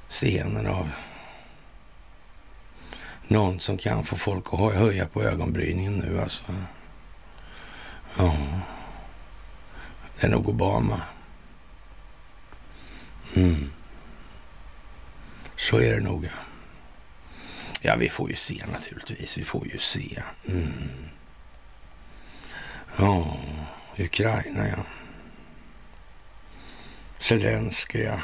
scenen 0.08 0.66
av 0.66 0.90
någon 3.28 3.60
som 3.60 3.78
kan 3.78 4.04
få 4.04 4.16
folk 4.16 4.44
att 4.52 4.74
höja 4.74 5.06
på 5.06 5.22
ögonbrynen 5.22 5.94
nu 5.94 6.20
alltså. 6.20 6.42
Ja. 8.16 8.34
Det 10.20 10.26
är 10.26 10.30
nog 10.30 10.48
Obama. 10.48 11.00
Mm. 13.36 13.70
Så 15.56 15.80
är 15.80 15.92
det 15.92 16.00
nog. 16.00 16.28
Ja, 17.82 17.96
vi 17.96 18.08
får 18.08 18.30
ju 18.30 18.36
se 18.36 18.64
naturligtvis. 18.72 19.38
Vi 19.38 19.44
får 19.44 19.66
ju 19.66 19.78
se. 19.78 20.22
Mm. 20.48 21.08
Ja, 22.96 23.36
Ukraina 23.98 24.68
ja. 24.68 24.84
Zelenskyj 27.18 28.02
ja. 28.02 28.20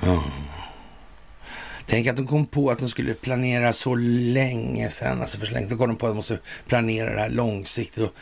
ja. 0.00 0.24
Tänk 1.86 2.06
att 2.06 2.16
de 2.16 2.26
kom 2.26 2.46
på 2.46 2.70
att 2.70 2.78
de 2.78 2.88
skulle 2.88 3.14
planera 3.14 3.72
så 3.72 3.94
länge 3.94 4.90
sedan. 4.90 5.20
Alltså 5.20 5.38
för 5.38 5.46
så 5.46 5.52
länge. 5.52 5.66
Då 5.66 5.76
kom 5.76 5.88
de 5.88 5.96
på 5.96 6.06
att 6.06 6.10
de 6.10 6.16
måste 6.16 6.38
planera 6.66 7.14
det 7.14 7.20
här 7.20 7.28
långsiktigt. 7.28 8.04
Och 8.04 8.14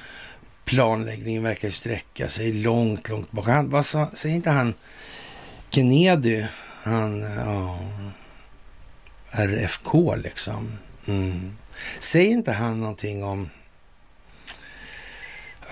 planläggningen 0.65 1.43
verkar 1.43 1.69
ju 1.69 1.73
sträcka 1.73 2.29
sig 2.29 2.53
långt, 2.53 3.09
långt 3.09 3.33
bak. 3.33 3.47
Han, 3.47 3.71
vad 3.71 3.87
sa, 3.87 4.11
säger 4.15 4.37
inte 4.37 4.51
han 4.51 4.75
Kennedy, 5.71 6.45
han, 6.83 7.21
ja, 7.21 7.79
RFK 9.31 10.17
liksom. 10.17 10.79
Mm. 11.07 11.57
Säger 11.99 12.31
inte 12.31 12.53
han 12.53 12.81
någonting 12.81 13.25
om 13.25 13.51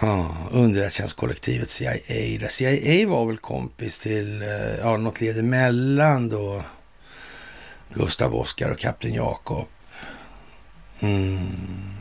ja, 0.01 0.37
underrättelsetjänstkollektivet 0.51 1.71
CIA? 1.71 2.49
CIA 2.49 3.09
var 3.09 3.27
väl 3.27 3.39
kompis 3.39 3.99
till, 3.99 4.43
eh, 4.43 4.79
ja, 4.81 4.97
något 4.97 5.21
led 5.21 5.39
emellan 5.39 6.29
då 6.29 6.65
Gustav 7.95 8.35
Oskar 8.35 8.71
och 8.71 8.79
kapten 8.79 9.15
Jakob. 9.15 9.67
Mm. 11.01 12.00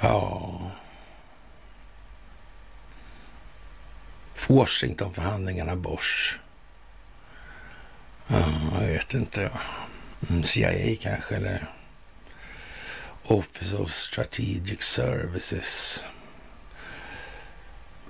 Ja. 0.00 0.60
Washingtonförhandlingarna, 4.48 5.76
Bosch. 5.76 6.38
Ja, 8.26 8.44
jag 8.80 8.86
vet 8.86 9.14
inte. 9.14 9.50
Mm, 10.30 10.42
CIA 10.42 10.96
kanske, 11.00 11.36
eller 11.36 11.66
Office 13.22 13.76
of 13.76 13.90
Strategic 13.90 14.82
Services. 14.82 16.04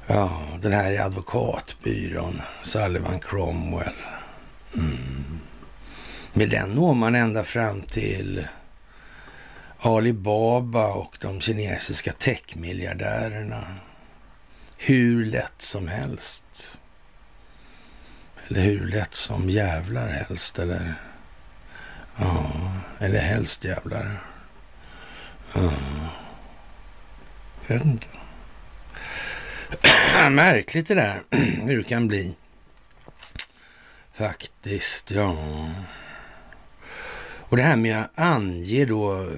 Ja, 0.07 0.43
den 0.61 0.73
här 0.73 0.93
är 0.93 1.01
advokatbyrån, 1.01 2.43
Sullivan 2.63 3.21
Cromwell. 3.21 3.95
Mm. 4.77 5.41
Med 6.33 6.51
den 6.51 6.71
når 6.71 6.95
man 6.95 7.15
ända 7.15 7.45
fram 7.45 7.83
till 7.83 8.47
Alibaba 9.85 10.87
och 10.87 11.17
de 11.21 11.41
kinesiska 11.41 12.13
techmiljardärerna. 12.13 13.65
Hur 14.79 15.25
lätt 15.25 15.63
som 15.63 15.89
helst. 15.89 16.79
Eller 18.49 18.61
hur 18.61 18.87
lätt 18.87 19.15
som 19.15 19.51
jävlar 19.51 20.09
helst. 20.09 20.59
Eller, 20.59 20.95
ja, 22.17 22.53
eller 22.99 23.21
helst 23.21 23.65
jävlar. 23.65 24.25
Ja. 25.53 25.73
Jag 27.67 27.75
vet 27.75 27.85
inte. 27.85 28.07
Märkligt 30.31 30.89
det 30.89 30.95
där, 30.95 31.23
hur 31.67 31.79
det 31.79 31.85
kan 31.85 32.09
bli. 32.09 32.35
Faktiskt, 34.13 35.11
ja. 35.11 35.37
Och 37.55 37.59
det 37.59 37.65
här 37.65 37.77
med 37.77 38.01
att 38.01 38.11
ange 38.15 38.85
då 38.85 39.23
eh, 39.23 39.29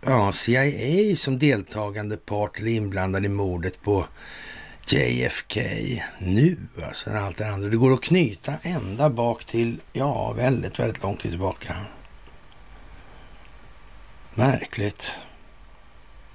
ja, 0.00 0.32
CIA 0.32 1.16
som 1.16 1.38
deltagande 1.38 2.16
part 2.16 2.58
eller 2.58 2.70
inblandad 2.70 3.24
i 3.24 3.28
mordet 3.28 3.82
på 3.82 4.06
JFK 4.86 5.60
nu, 6.18 6.56
alltså 6.86 7.10
när 7.10 7.20
allt 7.20 7.36
det 7.36 7.48
andra. 7.48 7.68
Det 7.68 7.76
går 7.76 7.94
att 7.94 8.02
knyta 8.02 8.54
ända 8.62 9.10
bak 9.10 9.44
till, 9.44 9.80
ja, 9.92 10.32
väldigt, 10.32 10.78
väldigt 10.78 11.02
långt 11.02 11.20
tillbaka. 11.20 11.76
Märkligt 14.34 15.16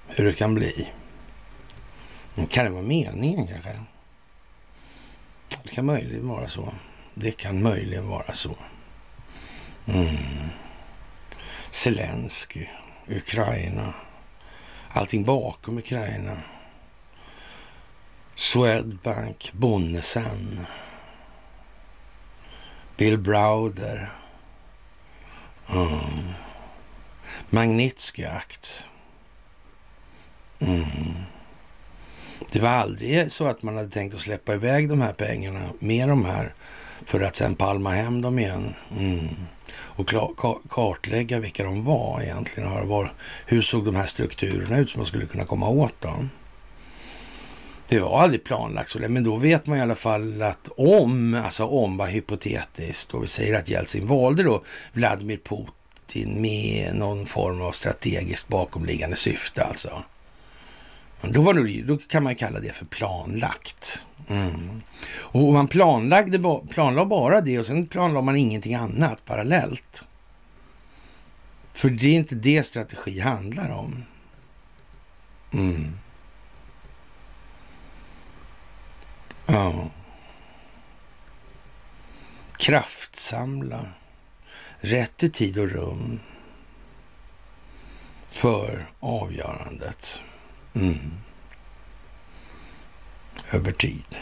hur 0.08 0.26
det 0.26 0.34
kan 0.34 0.56
bli. 0.56 0.88
Kan 2.50 2.66
det 2.66 2.72
vara 2.72 2.84
meningen 2.84 3.48
kanske? 3.48 3.84
Det 5.64 5.70
kan 5.70 5.86
möjligen 5.86 6.28
vara 6.28 6.48
så. 6.48 6.74
Det 7.14 7.32
kan 7.32 7.62
möjligen 7.62 8.10
vara 8.10 8.34
så. 8.34 8.56
Mm. 9.88 10.50
Zelensky, 11.72 12.70
Ukraina. 13.08 13.94
Allting 14.90 15.24
bakom 15.24 15.78
Ukraina. 15.78 16.38
Swedbank, 18.36 19.52
Bonnesen. 19.54 20.66
Bill 22.98 23.18
Browder. 23.18 24.10
Mm. 25.70 26.34
Magnitsky-akt. 27.50 28.86
Mm. 30.60 31.16
Det 32.52 32.60
var 32.60 32.70
aldrig 32.70 33.32
så 33.32 33.48
att 33.48 33.64
man 33.64 33.78
hade 33.78 33.90
tänkt 33.90 34.16
att 34.16 34.22
släppa 34.22 34.54
iväg 34.54 34.90
de 34.90 35.02
här 35.02 35.14
pengarna 35.14 35.62
med 35.80 36.10
de 36.10 36.26
här 36.26 36.54
för 37.06 37.22
att 37.22 37.36
sen 37.36 37.56
palma 37.56 37.90
hem 37.92 38.22
dem 38.22 38.40
igen. 38.40 38.74
Mm. 38.98 39.28
Och 39.98 40.14
kartlägga 40.70 41.40
vilka 41.40 41.64
de 41.64 41.84
var 41.84 42.22
egentligen. 42.22 42.88
Var, 42.88 43.12
hur 43.46 43.62
såg 43.62 43.86
de 43.86 43.96
här 43.96 44.06
strukturerna 44.06 44.78
ut 44.78 44.90
som 44.90 45.00
man 45.00 45.08
skulle 45.08 45.26
kunna 45.26 45.46
komma 45.46 45.70
åt 45.70 46.02
dem? 46.02 46.30
Det 47.90 48.00
var 48.00 48.20
aldrig 48.22 48.44
planlagt 48.44 48.90
så, 48.90 49.00
men 49.00 49.24
då 49.24 49.36
vet 49.36 49.68
man 49.68 49.78
i 49.78 49.82
alla 49.82 49.96
fall 49.96 50.42
att 50.42 50.70
om, 50.78 51.34
alltså 51.34 51.66
om 51.66 51.98
var 51.98 52.08
hypotetiskt, 52.08 53.14
och 53.14 53.24
vi 53.24 53.28
säger 53.28 53.58
att 53.58 53.70
Jeltsin 53.70 54.08
valde 54.08 54.44
då 54.44 54.64
Vladimir 54.94 55.38
Putin 55.38 56.42
med 56.42 56.96
någon 56.96 57.26
form 57.26 57.62
av 57.62 57.72
strategiskt 57.72 58.48
bakomliggande 58.48 59.16
syfte 59.16 59.64
alltså. 59.64 60.04
Då, 61.22 61.42
var 61.42 61.54
det, 61.54 61.82
då 61.82 61.98
kan 61.98 62.24
man 62.24 62.36
kalla 62.36 62.60
det 62.60 62.74
för 62.74 62.86
planlagt. 62.86 64.04
Mm. 64.28 64.82
Och 65.16 65.54
man 65.54 65.68
planlagde, 65.68 66.62
planlade 66.70 67.06
bara 67.08 67.42
det 67.42 67.60
och 67.60 67.66
sen 67.66 67.88
planlade 67.88 68.26
man 68.26 68.36
ingenting 68.36 68.76
annat 68.76 69.26
parallellt. 69.26 70.04
För 71.74 71.90
det 71.90 72.08
är 72.08 72.14
inte 72.14 72.36
det 72.36 72.64
strategi 72.64 73.20
handlar 73.20 73.70
om. 73.70 74.04
Mm. 75.54 75.98
Ja. 79.46 79.90
Kraftsamla. 82.58 83.86
Rätt 84.80 85.24
i 85.24 85.30
tid 85.30 85.58
och 85.58 85.70
rum. 85.70 86.20
För 88.30 88.88
avgörandet. 89.00 90.22
Mm. 90.78 91.12
Över 93.52 93.72
tid. 93.72 94.18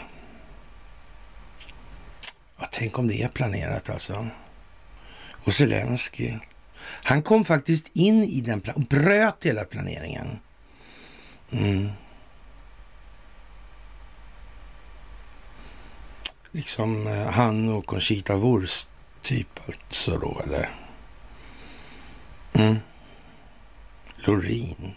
Ja, 2.58 2.66
tänk 2.72 2.98
om 2.98 3.08
det 3.08 3.22
är 3.22 3.28
planerat 3.28 3.90
alltså. 3.90 4.28
Och 5.30 5.54
Zelensky, 5.54 6.34
han 6.82 7.22
kom 7.22 7.44
faktiskt 7.44 7.90
in 7.92 8.24
i 8.24 8.40
den 8.40 8.62
och 8.74 8.80
bröt 8.80 9.46
hela 9.46 9.64
planeringen. 9.64 10.38
Mm. 11.50 11.90
Liksom 16.50 17.06
eh, 17.06 17.30
han 17.30 17.68
och 17.68 17.86
Conchita 17.86 18.36
Wurst 18.36 18.88
typ 19.22 19.60
alltså 19.66 20.18
då, 20.18 20.40
eller? 20.44 20.70
Mm. 22.52 22.76
Lorin. 24.16 24.94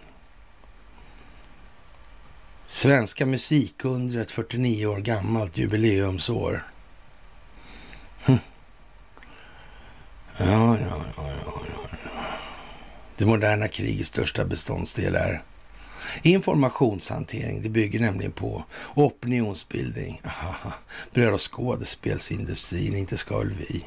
Svenska 2.71 3.25
musikundret 3.25 4.31
49 4.31 4.85
år 4.85 4.97
gammalt 4.99 5.57
jubileumsår. 5.57 6.67
Hm. 8.25 8.37
Ja, 10.37 10.77
ja, 10.77 10.77
ja, 11.17 11.29
ja, 11.45 11.61
ja. 11.73 11.89
Det 13.17 13.25
moderna 13.25 13.67
krigets 13.67 14.09
största 14.09 14.45
beståndsdel 14.45 15.15
är 15.15 15.41
informationshantering. 16.21 17.61
Det 17.61 17.69
bygger 17.69 17.99
nämligen 17.99 18.31
på 18.31 18.63
opinionsbildning. 18.95 20.21
Aha. 20.25 20.73
Bröd 21.13 21.33
och 21.33 21.53
skådespelsindustrin, 21.53 22.95
inte 22.95 23.17
ska 23.17 23.39
vi. 23.39 23.85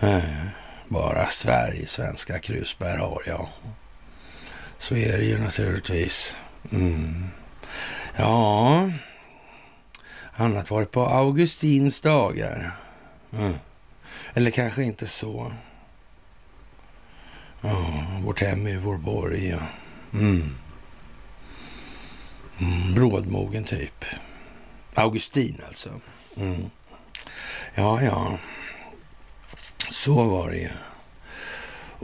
Äh, 0.00 0.46
bara 0.88 1.28
Sverige, 1.28 1.86
svenska 1.86 2.38
krusbär 2.38 2.96
har 2.96 3.22
jag. 3.26 3.46
Så 4.78 4.96
är 4.96 5.18
det 5.18 5.24
ju 5.24 5.38
naturligtvis. 5.38 6.36
Mm. 6.72 7.24
Ja, 8.16 8.90
annat 10.32 10.70
var 10.70 10.80
det 10.80 10.86
på 10.86 11.06
Augustins 11.06 12.00
dagar. 12.00 12.76
Mm. 13.32 13.54
Eller 14.34 14.50
kanske 14.50 14.84
inte 14.84 15.06
så. 15.06 15.52
Oh, 17.62 18.20
vårt 18.24 18.40
hem 18.40 18.66
är 18.66 18.76
vår 18.76 18.98
borg. 18.98 19.48
Ja. 19.48 19.58
Mm. 20.12 20.56
Mm, 22.60 22.94
brådmogen 22.94 23.64
typ. 23.64 24.04
Augustin 24.94 25.60
alltså. 25.66 26.00
Mm. 26.36 26.70
Ja, 27.74 28.02
ja. 28.02 28.38
Så 29.90 30.24
var 30.24 30.50
det 30.50 30.56
ju. 30.56 30.70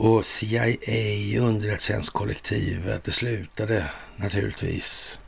Och 0.03 0.27
CIA, 0.27 0.77
underrättelsetjänstkollektivet, 1.41 3.05
det 3.05 3.11
slutade 3.11 3.91
naturligtvis 4.17 5.21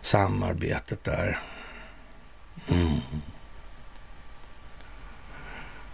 samarbetet 0.00 1.04
där. 1.04 1.38
Mm. 2.68 3.00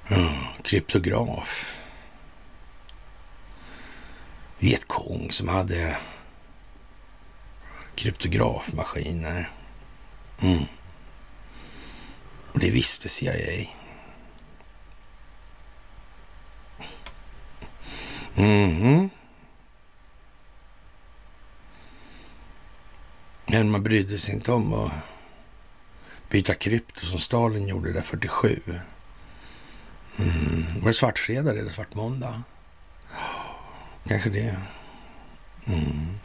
Mm. 0.08 0.44
Kryptograf. 0.62 1.80
Vietkong 4.58 5.28
som 5.30 5.48
hade 5.48 5.96
kryptografmaskiner. 7.94 9.50
Mm. 10.40 10.62
Och 12.52 12.58
det 12.58 12.70
visste 12.70 13.08
CIA. 13.08 13.66
Mm. 18.36 19.10
Men 23.46 23.70
man 23.70 23.82
brydde 23.82 24.18
sig 24.18 24.34
inte 24.34 24.52
om 24.52 24.72
att 24.72 24.92
byta 26.30 26.54
krypto 26.54 27.06
som 27.06 27.18
Stalin 27.18 27.68
gjorde 27.68 27.92
där 27.92 28.02
47. 28.02 28.62
Mm. 30.18 30.64
Var 30.80 30.88
det 30.88 30.94
svartfredag 30.94 31.58
eller 31.58 31.70
svart 31.70 31.94
måndag? 31.94 32.42
Kanske 34.08 34.30
det. 34.30 34.56
Mm. 35.66 36.18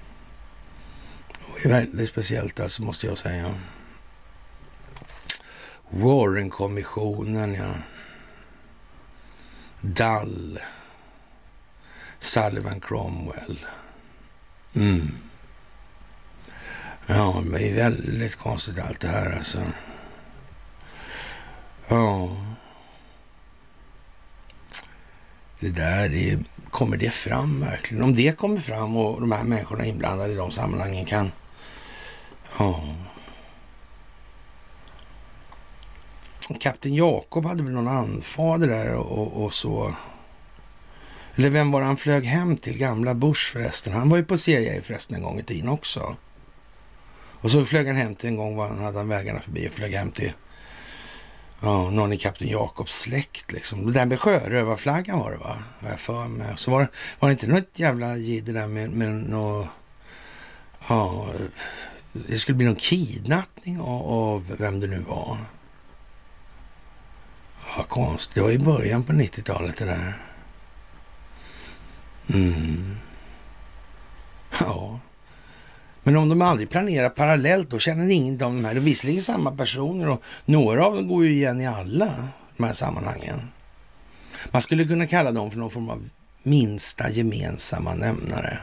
Det 1.56 1.70
är 1.70 1.70
väldigt 1.70 2.10
speciellt 2.10 2.60
alltså, 2.60 2.84
måste 2.84 3.08
jag 3.08 3.18
säga. 3.18 3.56
Warren-kommissionen, 5.90 7.54
ja. 7.54 7.74
Dall. 9.82 10.60
Sullivan 12.20 12.80
Cromwell. 12.80 13.66
Mm. 14.76 15.12
Ja, 17.08 17.44
det 17.52 17.70
är 17.70 17.76
väldigt 17.76 18.36
konstigt 18.36 18.80
allt 18.80 19.00
det 19.00 19.08
här 19.08 19.32
alltså. 19.32 19.60
Ja. 21.88 22.30
Det 25.60 25.70
där, 25.70 26.10
det, 26.10 26.40
kommer 26.70 26.98
det 26.98 27.10
fram 27.10 27.60
verkligen? 27.60 28.04
Om 28.04 28.16
det 28.16 28.38
kommer 28.38 28.60
fram 28.60 28.98
och 28.98 29.22
de 29.22 29.32
här 29.32 29.44
människorna 29.44 29.86
inblandade 29.86 30.34
i 30.34 30.36
de 30.36 30.52
sammanhangen 30.52 31.06
kan... 31.06 31.32
Ja. 32.60 32.84
Kapten 36.60 36.96
Jakob 36.96 37.46
hade 37.46 37.64
väl 37.64 37.74
någon 37.74 37.88
anfader 37.88 38.68
där 38.68 38.94
och, 38.94 39.46
och 39.46 39.54
så. 39.54 39.94
Eller 41.38 41.50
vem 41.50 41.72
var 41.72 41.82
han 41.82 41.98
flög 41.98 42.26
hem 42.26 42.58
till? 42.58 42.78
Gamla 42.78 43.14
Bush 43.14 43.52
förresten. 43.52 43.94
Han 43.94 44.10
var 44.10 44.18
ju 44.18 44.26
på 44.26 44.38
CIA 44.38 44.82
förresten 44.82 45.16
en 45.16 45.24
gång 45.24 45.40
i 45.40 45.44
tiden 45.44 45.70
också. 45.70 46.16
Och 47.42 47.52
så 47.52 47.66
flög 47.66 47.88
han 47.88 47.96
hem 47.96 48.16
till 48.16 48.30
en 48.30 48.36
gång, 48.36 48.56
var 48.56 48.68
han 48.68 48.80
hade 48.80 48.98
han 48.98 49.10
vägarna 49.10 49.40
förbi 49.40 49.68
och 49.68 49.72
flög 49.72 49.94
hem 49.94 50.12
till 50.12 50.34
Ja, 51.60 51.90
någon 51.90 52.14
i 52.14 52.18
Kapten 52.18 52.48
Jakobs 52.48 53.00
släkt 53.00 53.52
liksom. 53.52 53.86
Det 53.86 53.92
där 53.92 54.06
med 54.06 54.20
sjörövarflaggan 54.20 55.20
var 55.20 55.32
det 55.32 55.38
va? 55.38 55.58
Har 55.80 55.90
jag 55.90 56.00
för 56.00 56.28
mig. 56.28 56.54
Så 56.58 56.72
var, 56.72 56.88
var 57.20 57.30
det 57.30 57.34
inte 57.34 57.48
något 57.48 57.80
jävla 57.80 58.18
jidder 58.18 58.54
där 58.54 58.68
med, 58.68 58.90
med 58.90 59.10
något... 59.10 59.68
Ja, 60.90 61.28
det 62.14 62.38
skulle 62.38 62.56
bli 62.56 62.66
någon 62.66 62.76
kidnappning 62.76 63.82
av, 63.82 64.02
av 64.08 64.56
vem 64.58 64.80
det 64.80 64.88
nu 64.88 65.00
var. 65.00 65.38
Vad 67.78 67.88
konstigt. 67.88 68.36
Det 68.36 68.42
var 68.42 68.52
i 68.52 68.60
början 68.60 69.04
på 69.04 69.14
90-talet 69.14 69.78
det 69.78 69.86
där. 69.86 70.27
Mm. 72.34 72.96
Ja. 74.60 75.00
Men 76.04 76.18
om 76.18 76.30
de 76.30 76.42
aldrig 76.42 76.70
planerar 76.70 77.10
parallellt, 77.10 77.70
då 77.70 77.80
känner 77.80 78.10
ingen 78.10 78.34
av 78.34 78.54
de 78.54 78.66
här. 78.66 78.74
Det 78.74 78.80
är 78.80 78.82
visserligen 78.82 79.22
samma 79.22 79.52
personer 79.52 80.10
och 80.10 80.24
några 80.46 80.86
av 80.86 80.96
dem 80.96 81.08
går 81.08 81.26
ju 81.26 81.32
igen 81.32 81.62
i 81.62 81.68
alla 81.68 82.28
de 82.58 82.64
här 82.64 82.74
sammanhangen. 82.74 83.42
Man 84.52 84.62
skulle 84.62 84.86
kunna 84.86 85.08
kalla 85.08 85.32
dem 85.32 85.52
för 85.52 85.58
någon 85.58 85.72
form 85.72 85.90
av 85.90 86.10
minsta 86.44 87.10
gemensamma 87.10 87.94
nämnare. 87.94 88.60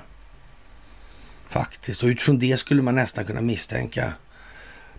Faktiskt. 1.48 2.02
Och 2.02 2.06
utifrån 2.06 2.38
det 2.38 2.56
skulle 2.56 2.82
man 2.82 2.94
nästan 2.94 3.24
kunna 3.24 3.40
misstänka 3.40 4.12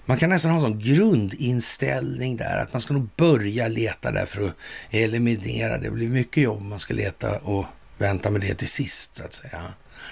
man 0.05 0.17
kan 0.17 0.29
nästan 0.29 0.51
ha 0.51 0.57
en 0.57 0.63
sån 0.63 0.79
grundinställning 0.79 2.37
där 2.37 2.61
att 2.61 2.73
man 2.73 2.81
ska 2.81 2.93
nog 2.93 3.09
börja 3.17 3.67
leta 3.67 4.11
där 4.11 4.25
för 4.25 4.47
att 4.47 4.55
eliminera. 4.89 5.77
Det 5.77 5.91
blir 5.91 6.07
mycket 6.07 6.43
jobb 6.43 6.57
om 6.57 6.69
man 6.69 6.79
ska 6.79 6.93
leta 6.93 7.37
och 7.37 7.65
vänta 7.97 8.29
med 8.29 8.41
det 8.41 8.55
till 8.55 8.69
sist 8.69 9.17
så 9.17 9.23
att 9.23 9.33
säga. 9.33 9.61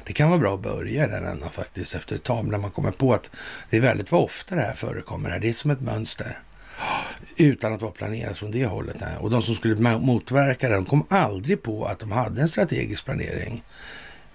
Det 0.05 0.13
kan 0.13 0.29
vara 0.29 0.39
bra 0.39 0.53
att 0.53 0.61
börja 0.61 1.05
i 1.05 1.09
den 1.09 1.25
ändan 1.25 1.49
faktiskt 1.49 1.95
efter 1.95 2.15
ett 2.15 2.23
tag 2.23 2.47
när 2.47 2.57
man 2.57 2.71
kommer 2.71 2.91
på 2.91 3.13
att 3.13 3.31
det 3.69 3.77
är 3.77 3.81
väldigt 3.81 4.11
vad 4.11 4.23
ofta 4.23 4.55
det 4.55 4.61
här 4.61 4.75
förekommer. 4.75 5.39
Det 5.39 5.49
är 5.49 5.53
som 5.53 5.71
ett 5.71 5.81
mönster 5.81 6.39
utan 7.37 7.73
att 7.73 7.81
vara 7.81 7.91
planerat 7.91 8.37
från 8.37 8.51
det 8.51 8.65
hållet. 8.65 9.01
Här. 9.01 9.17
Och 9.21 9.29
de 9.29 9.41
som 9.41 9.55
skulle 9.55 9.97
motverka 9.97 10.69
det, 10.69 10.75
de 10.75 10.85
kom 10.85 11.05
aldrig 11.09 11.63
på 11.63 11.85
att 11.85 11.99
de 11.99 12.11
hade 12.11 12.41
en 12.41 12.49
strategisk 12.49 13.05
planering 13.05 13.63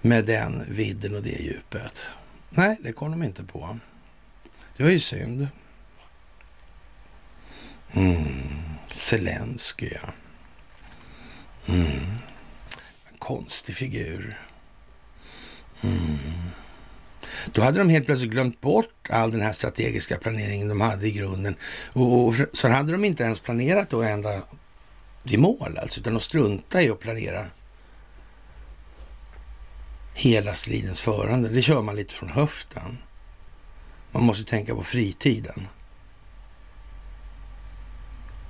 med 0.01 0.25
den 0.25 0.65
vidden 0.69 1.15
och 1.15 1.23
det 1.23 1.41
djupet. 1.41 2.07
Nej, 2.49 2.77
det 2.83 2.91
kom 2.91 3.11
de 3.11 3.23
inte 3.23 3.43
på. 3.43 3.79
Det 4.77 4.83
var 4.83 4.89
ju 4.89 4.99
synd. 4.99 5.47
Mm. 7.91 8.25
Zelenskyj, 8.93 9.97
ja. 10.03 10.09
Mm. 11.73 12.19
Konstig 13.29 13.75
figur. 13.75 14.39
Mm. 15.81 16.17
Då 17.45 17.61
hade 17.61 17.79
de 17.79 17.89
helt 17.89 18.05
plötsligt 18.05 18.31
glömt 18.31 18.61
bort 18.61 19.09
all 19.09 19.31
den 19.31 19.41
här 19.41 19.51
strategiska 19.51 20.17
planeringen 20.17 20.67
de 20.67 20.81
hade 20.81 21.07
i 21.07 21.11
grunden. 21.11 21.55
Och, 21.93 22.27
och 22.27 22.35
så 22.53 22.67
hade 22.67 22.91
de 22.91 23.05
inte 23.05 23.23
ens 23.23 23.39
planerat 23.39 23.89
då 23.89 24.01
ända 24.01 24.41
till 25.27 25.39
mål, 25.39 25.77
alltså, 25.81 25.99
utan 25.99 26.13
de 26.13 26.19
struntade 26.19 26.83
i 26.83 26.89
att 26.89 26.99
planera 26.99 27.45
hela 30.13 30.53
stridens 30.53 30.99
förande. 30.99 31.49
Det 31.49 31.61
kör 31.61 31.81
man 31.81 31.95
lite 31.95 32.13
från 32.13 32.29
höften. 32.29 32.97
Man 34.11 34.23
måste 34.23 34.43
tänka 34.43 34.75
på 34.75 34.83
fritiden. 34.83 35.67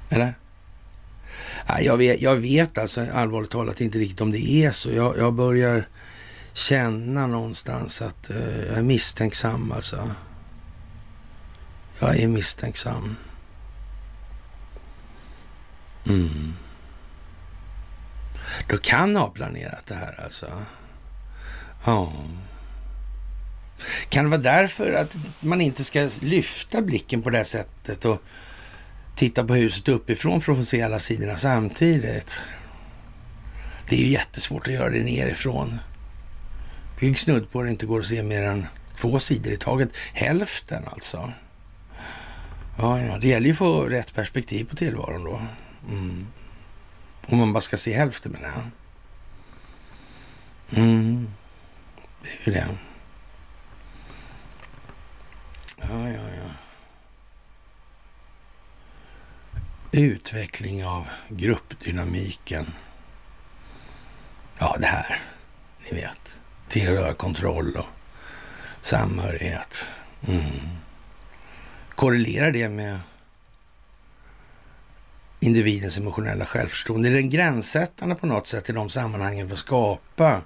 Eller? 0.09 0.33
Jag 1.79 1.97
vet, 1.97 2.21
jag 2.21 2.35
vet 2.35 2.77
alltså 2.77 3.05
allvarligt 3.13 3.51
talat 3.51 3.81
inte 3.81 3.97
riktigt 3.97 4.21
om 4.21 4.31
det 4.31 4.51
är 4.51 4.71
så. 4.71 4.91
Jag, 4.91 5.17
jag 5.17 5.33
börjar 5.33 5.87
känna 6.53 7.27
någonstans 7.27 8.01
att 8.01 8.31
uh, 8.31 8.65
jag 8.67 8.77
är 8.77 8.83
misstänksam 8.83 9.71
alltså. 9.71 10.11
Jag 11.99 12.17
är 12.17 12.27
misstänksam. 12.27 13.15
Mm. 16.07 16.53
Du 18.67 18.77
kan 18.77 19.15
ha 19.15 19.27
planerat 19.27 19.87
det 19.87 19.95
här 19.95 20.23
alltså. 20.23 20.51
Ja. 21.85 22.13
Kan 24.09 24.23
det 24.23 24.29
vara 24.29 24.41
därför 24.41 24.93
att 24.93 25.15
man 25.39 25.61
inte 25.61 25.83
ska 25.83 26.09
lyfta 26.21 26.81
blicken 26.81 27.21
på 27.21 27.29
det 27.29 27.37
här 27.37 27.43
sättet 27.43 28.05
och 28.05 28.21
titta 29.19 29.43
på 29.43 29.55
huset 29.55 29.87
uppifrån 29.87 30.41
för 30.41 30.51
att 30.51 30.57
få 30.57 30.63
se 30.63 30.81
alla 30.81 30.99
sidorna 30.99 31.37
samtidigt? 31.37 32.39
Det 33.89 33.95
är 33.95 33.99
ju 33.99 34.11
jättesvårt 34.11 34.67
att 34.67 34.73
göra 34.73 34.89
det 34.89 35.03
nerifrån. 35.03 35.79
Det 36.99 37.07
är 37.09 37.13
snudd 37.13 37.51
på 37.51 37.59
att 37.59 37.65
det 37.65 37.69
inte 37.71 37.85
går 37.85 37.99
att 37.99 38.05
se 38.05 38.23
mer 38.23 38.43
än 38.43 38.67
två 38.97 39.19
sidor 39.19 39.53
i 39.53 39.57
taget. 39.57 39.89
Hälften 40.13 40.83
alltså. 40.85 41.31
Ja, 42.77 43.01
ja. 43.01 43.17
Det 43.17 43.27
gäller 43.27 43.45
ju 43.45 43.51
att 43.51 43.57
få 43.57 43.83
rätt 43.83 44.13
perspektiv 44.13 44.65
på 44.65 44.75
tillvaron 44.75 45.23
då. 45.23 45.41
Mm. 45.89 46.27
Om 47.25 47.37
man 47.37 47.53
bara 47.53 47.61
ska 47.61 47.77
se 47.77 47.93
hälften 47.93 48.31
menar 48.31 48.49
jag. 48.55 48.65
Mm. 50.79 51.29
Det 52.21 52.29
är 52.29 52.45
ju 52.45 52.51
det. 52.51 52.67
Ja, 55.81 56.09
ja, 56.09 56.21
ja. 56.37 56.53
Utveckling 59.91 60.85
av 60.85 61.07
gruppdynamiken. 61.29 62.73
Ja, 64.57 64.77
det 64.79 64.85
här, 64.85 65.21
ni 65.79 66.01
vet. 66.01 66.39
Tillhör 66.67 67.13
kontroll 67.13 67.75
och 67.75 67.85
samhörighet. 68.81 69.85
Mm. 70.27 70.41
Korrelerar 71.95 72.51
det 72.51 72.69
med 72.69 72.99
individens 75.39 75.97
emotionella 75.97 76.45
självförtroende? 76.45 77.09
Är 77.09 77.13
den 77.13 77.29
gränssättande 77.29 78.15
på 78.15 78.27
något 78.27 78.47
sätt 78.47 78.69
i 78.69 78.73
de 78.73 78.89
sammanhangen 78.89 79.47
för 79.47 79.53
att 79.53 79.59
skapa 79.59 80.41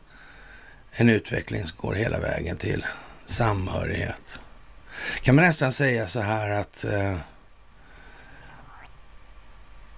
en 0.91 1.09
utveckling 1.09 1.65
som 1.65 1.77
går 1.81 1.93
hela 1.93 2.19
vägen 2.19 2.57
till 2.57 2.85
samhörighet? 3.25 4.39
kan 5.21 5.35
man 5.35 5.45
nästan 5.45 5.71
säga 5.71 6.07
så 6.07 6.19
här 6.19 6.49
att 6.49 6.83
eh, 6.83 7.17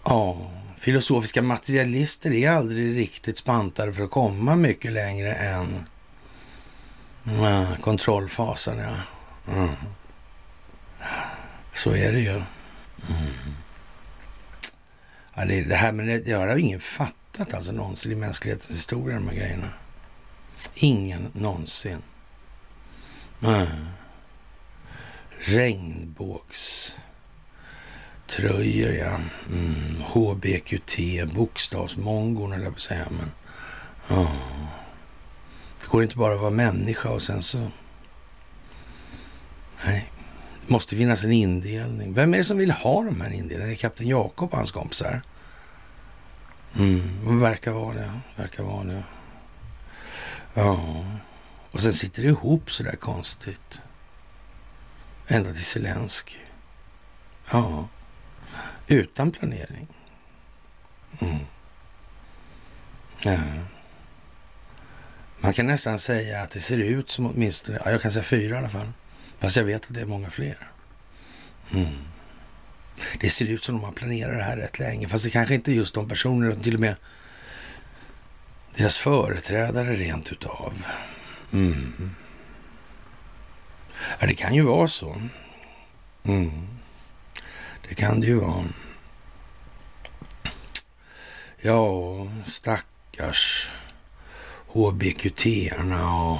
ja, 0.06 0.38
filosofiska 0.78 1.41
materialister 1.41 2.32
är 2.32 2.50
aldrig 2.50 2.98
riktigt 2.98 3.38
spantade 3.38 3.94
för 3.94 4.04
att 4.04 4.12
komma 4.12 4.56
mycket 4.56 4.91
längre 4.91 5.34
än 5.34 5.86
ja, 7.24 7.68
kontrollfasen. 7.82 8.78
Ja. 8.78 8.96
Mm. 9.54 9.70
Så 11.74 11.96
är 11.96 12.13
det 12.13 12.20
ju. 12.20 12.30
Mm. 12.30 12.46
Ja, 15.34 15.46
det, 15.46 15.63
det, 15.63 15.76
här 15.76 15.91
med 15.91 16.08
det, 16.08 16.20
det 16.20 16.32
har 16.32 16.58
ingen 16.58 16.80
fattat 16.80 17.54
alltså 17.54 17.72
någonsin 17.72 18.12
i 18.12 18.15
mänsklighetens 18.15 18.78
historia, 18.78 19.15
de 19.15 19.28
här 19.28 19.36
grejerna. 19.36 19.70
Ingen 20.74 21.32
någonsin. 21.34 22.02
Mm 23.44 23.68
Tröjor 28.27 28.91
ja. 28.93 29.19
Mm, 29.49 30.01
HBQT, 30.01 30.97
bokstavsmongon 31.33 32.53
eller 32.53 32.65
jag 32.65 32.81
säga. 32.81 33.07
Men, 33.09 33.31
oh. 34.19 34.65
Det 35.81 35.88
går 35.88 36.03
inte 36.03 36.17
bara 36.17 36.33
att 36.33 36.41
vara 36.41 36.51
människa 36.51 37.09
och 37.09 37.21
sen 37.21 37.43
så... 37.43 37.57
Nej, 39.85 40.11
det 40.61 40.73
måste 40.73 40.95
finnas 40.95 41.23
en 41.23 41.31
indelning. 41.31 42.13
Vem 42.13 42.33
är 42.33 42.38
det 42.38 42.43
som 42.43 42.57
vill 42.57 42.71
ha 42.71 43.03
de 43.03 43.21
här 43.21 43.33
indelningarna? 43.33 43.65
Är 43.65 43.69
det 43.69 43.75
kapten 43.75 44.07
Jakob 44.07 44.51
och 44.51 44.57
hans 44.57 44.71
kompisar? 44.71 45.21
Mm, 46.77 47.39
verkar 47.39 47.71
vara 47.71 47.93
det. 47.93 48.11
Verkar 48.35 48.63
vara 48.63 48.83
det. 48.83 49.03
Ja, 50.53 51.05
och 51.71 51.81
sen 51.81 51.93
sitter 51.93 52.23
det 52.23 52.29
ihop 52.29 52.71
så 52.71 52.83
där 52.83 52.95
konstigt. 52.95 53.81
Ända 55.27 55.53
till 55.53 55.65
Zelenskyj. 55.65 56.45
Ja, 57.51 57.88
utan 58.88 59.32
planering. 59.32 59.88
Mm. 61.19 61.39
Ja. 63.24 63.39
Man 65.39 65.54
kan 65.54 65.67
nästan 65.67 66.00
säga 66.00 66.41
att 66.41 66.52
det 66.52 66.60
ser 66.60 66.78
ut 66.78 67.10
som 67.10 67.26
åtminstone, 67.26 67.80
ja, 67.86 67.91
jag 67.91 68.02
kan 68.02 68.12
säga 68.12 68.24
fyra 68.24 68.56
i 68.56 68.58
alla 68.58 68.69
fall. 68.69 68.91
Fast 69.39 69.56
jag 69.56 69.63
vet 69.63 69.86
att 69.86 69.93
det 69.93 70.02
är 70.02 70.06
många 70.06 70.30
fler. 70.30 70.71
Mm. 71.74 71.98
Det 73.19 73.30
ser 73.30 73.45
ut 73.45 73.63
som 73.63 73.76
de 73.76 73.84
har 73.84 73.91
planerat 73.91 74.38
det 74.38 74.43
här 74.43 74.58
rätt 74.58 74.80
länge. 74.80 75.08
Fast 75.08 75.26
det 75.26 75.30
kanske 75.30 75.56
inte 75.56 75.71
är 75.71 75.74
just 75.74 75.93
de 75.93 76.10
personerna, 76.10 76.52
utan 76.52 76.63
till 76.63 76.74
och 76.74 76.80
med 76.80 76.95
deras 78.76 78.98
företrädare 78.98 79.93
rent 79.93 80.32
utav. 80.32 80.86
Mm. 81.54 82.15
Ja, 84.19 84.28
det 84.28 84.36
kan 84.36 84.56
ju 84.56 84.62
vara 84.62 84.88
så. 84.88 85.21
Mm. 86.24 86.74
Det 87.89 87.95
kan 87.95 88.19
det 88.19 88.28
ju 88.28 88.36
vara. 88.36 88.63
Ja, 91.62 92.28
stackars 92.45 93.71
HBQT-arna 94.67 96.32
och 96.32 96.39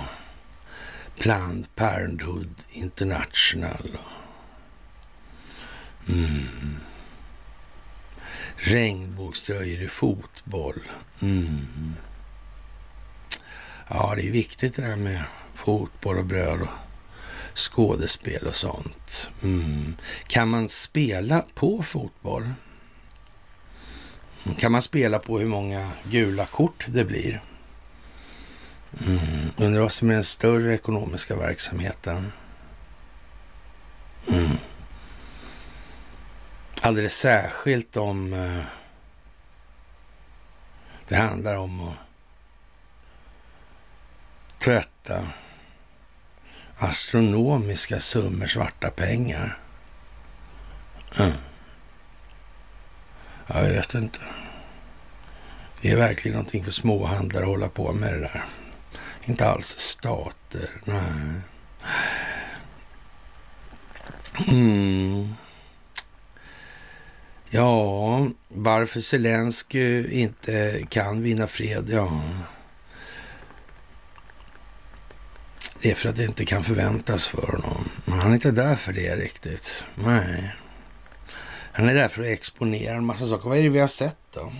Planned 1.19 1.75
Parenthood 1.75 2.55
International. 2.69 3.97
Mm. 6.10 6.77
Regnbågströjor 8.55 9.81
i 9.81 9.88
fotboll. 9.88 10.81
Mm. 11.21 11.95
Ja, 13.88 14.13
det 14.15 14.27
är 14.27 14.31
viktigt 14.31 14.75
det 14.75 14.81
där 14.81 14.97
med 14.97 15.23
fotboll 15.53 16.17
och 16.17 16.25
bröd 16.25 16.62
och 16.62 16.84
skådespel 17.55 18.47
och 18.47 18.55
sånt. 18.55 19.29
Mm. 19.43 19.95
Kan 20.27 20.49
man 20.49 20.69
spela 20.69 21.45
på 21.53 21.83
fotboll? 21.83 22.43
Mm. 24.45 24.57
Kan 24.57 24.71
man 24.71 24.81
spela 24.81 25.19
på 25.19 25.39
hur 25.39 25.47
många 25.47 25.91
gula 26.03 26.45
kort 26.45 26.85
det 26.87 27.05
blir? 27.05 27.41
Mm. 29.07 29.49
Undrar 29.57 29.81
vad 29.81 29.91
som 29.91 30.09
är 30.09 30.13
den 30.13 30.23
större 30.23 30.73
ekonomiska 30.73 31.35
verksamheten? 31.35 32.31
Mm. 34.27 34.57
Alldeles 36.81 37.17
särskilt 37.17 37.97
om 37.97 38.33
eh, 38.33 38.63
det 41.07 41.15
handlar 41.15 41.55
om 41.55 41.87
att 41.87 41.97
tvätta 44.59 45.27
astronomiska 46.77 47.99
summor 47.99 48.47
svarta 48.47 48.89
pengar. 48.89 49.59
Mm. 51.17 51.31
Jag 53.47 53.63
vet 53.63 53.93
inte. 53.93 54.19
Det 55.81 55.91
är 55.91 55.95
verkligen 55.95 56.38
någonting 56.38 56.63
för 56.63 56.71
småhandlare 56.71 57.43
att 57.43 57.49
hålla 57.49 57.69
på 57.69 57.93
med 57.93 58.13
det 58.13 58.19
där. 58.19 58.43
Inte 59.25 59.47
alls 59.47 59.67
stater, 59.67 60.69
nej. 60.83 61.41
Mm. 64.47 65.35
Ja, 67.49 68.27
varför 68.47 69.01
Zelensky 69.01 70.07
inte 70.21 70.85
kan 70.89 71.21
vinna 71.21 71.47
fred, 71.47 71.89
ja. 71.89 72.21
Det 75.85 75.91
är 75.91 75.95
för 75.95 76.09
att 76.09 76.15
det 76.15 76.25
inte 76.25 76.45
kan 76.45 76.63
förväntas 76.63 77.27
för 77.27 77.47
honom. 77.47 77.89
Men 78.05 78.19
han 78.19 78.31
är 78.31 78.35
inte 78.35 78.51
där 78.51 78.75
för 78.75 78.93
det 78.93 79.15
riktigt. 79.15 79.85
Nej. 79.95 80.55
Han 81.73 81.89
är 81.89 81.93
där 81.93 82.07
för 82.07 82.21
att 82.21 82.27
exponera 82.27 82.95
en 82.95 83.05
massa 83.05 83.27
saker. 83.27 83.49
Vad 83.49 83.57
är 83.57 83.63
det 83.63 83.69
vi 83.69 83.79
har 83.79 83.87
sett 83.87 84.17
då? 84.33 84.53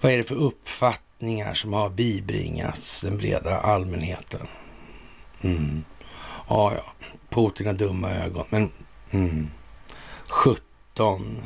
Vad 0.00 0.12
är 0.12 0.18
det 0.18 0.24
för 0.24 0.34
uppfattningar 0.34 1.54
som 1.54 1.72
har 1.72 1.90
bibringats 1.90 3.00
den 3.00 3.16
breda 3.18 3.58
allmänheten? 3.58 4.46
Mm. 5.42 5.84
Ja, 6.48 6.74
ja, 6.74 6.92
Putin 7.30 7.66
har 7.66 7.74
dumma 7.74 8.10
ögon, 8.10 8.44
men 8.50 8.70
mm. 9.10 9.50
17. 10.28 11.42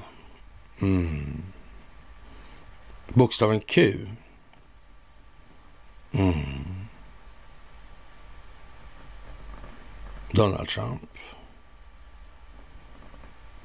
Mm. 0.81 1.43
Bokstaven 3.09 3.61
Q. 3.61 4.07
Mm. 6.13 6.81
Donald 10.33 10.69
Trump. 10.69 11.09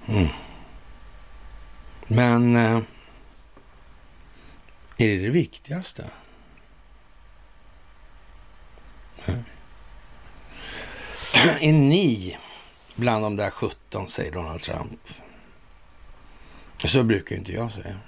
Mm. 0.08 0.28
Men 2.08 2.56
eh, 2.56 2.82
är 4.98 5.08
det 5.08 5.18
det 5.18 5.30
viktigaste? 5.30 6.10
Nej. 9.26 9.44
Är 11.62 11.74
ni 11.74 12.38
bland 12.96 13.24
de 13.24 13.36
där 13.36 13.50
17, 13.50 14.08
säger 14.08 14.32
Donald 14.32 14.62
Trump. 14.62 15.00
Så 16.78 17.04
brukar 17.04 17.36
inte 17.36 17.52
jag 17.52 17.72
säga. 17.72 18.00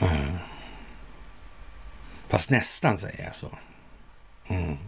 Mm. 0.00 0.36
Fast 2.28 2.50
nästan 2.50 2.98
säger 2.98 3.24
jag 3.24 3.34
så. 3.34 3.58
Mm. 4.48 4.78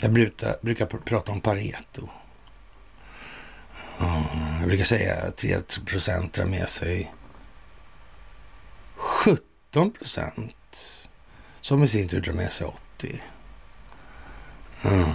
Jag 0.00 0.12
brukar, 0.12 0.56
brukar 0.62 0.86
prata 0.86 1.32
om 1.32 1.40
Pareto. 1.40 2.08
Mm, 4.00 4.58
jag 4.58 4.68
brukar 4.68 4.84
säga 4.84 5.22
att 5.22 5.36
3 5.36 5.60
procent 5.86 6.32
drar 6.32 6.46
med 6.46 6.68
sig 6.68 7.12
17 8.96 9.90
procent 9.92 10.56
som 11.60 11.84
i 11.84 11.88
sin 11.88 12.08
tur 12.08 12.20
drar 12.20 12.32
med 12.32 12.52
sig 12.52 12.66
80. 12.66 13.22
Mm. 14.84 15.10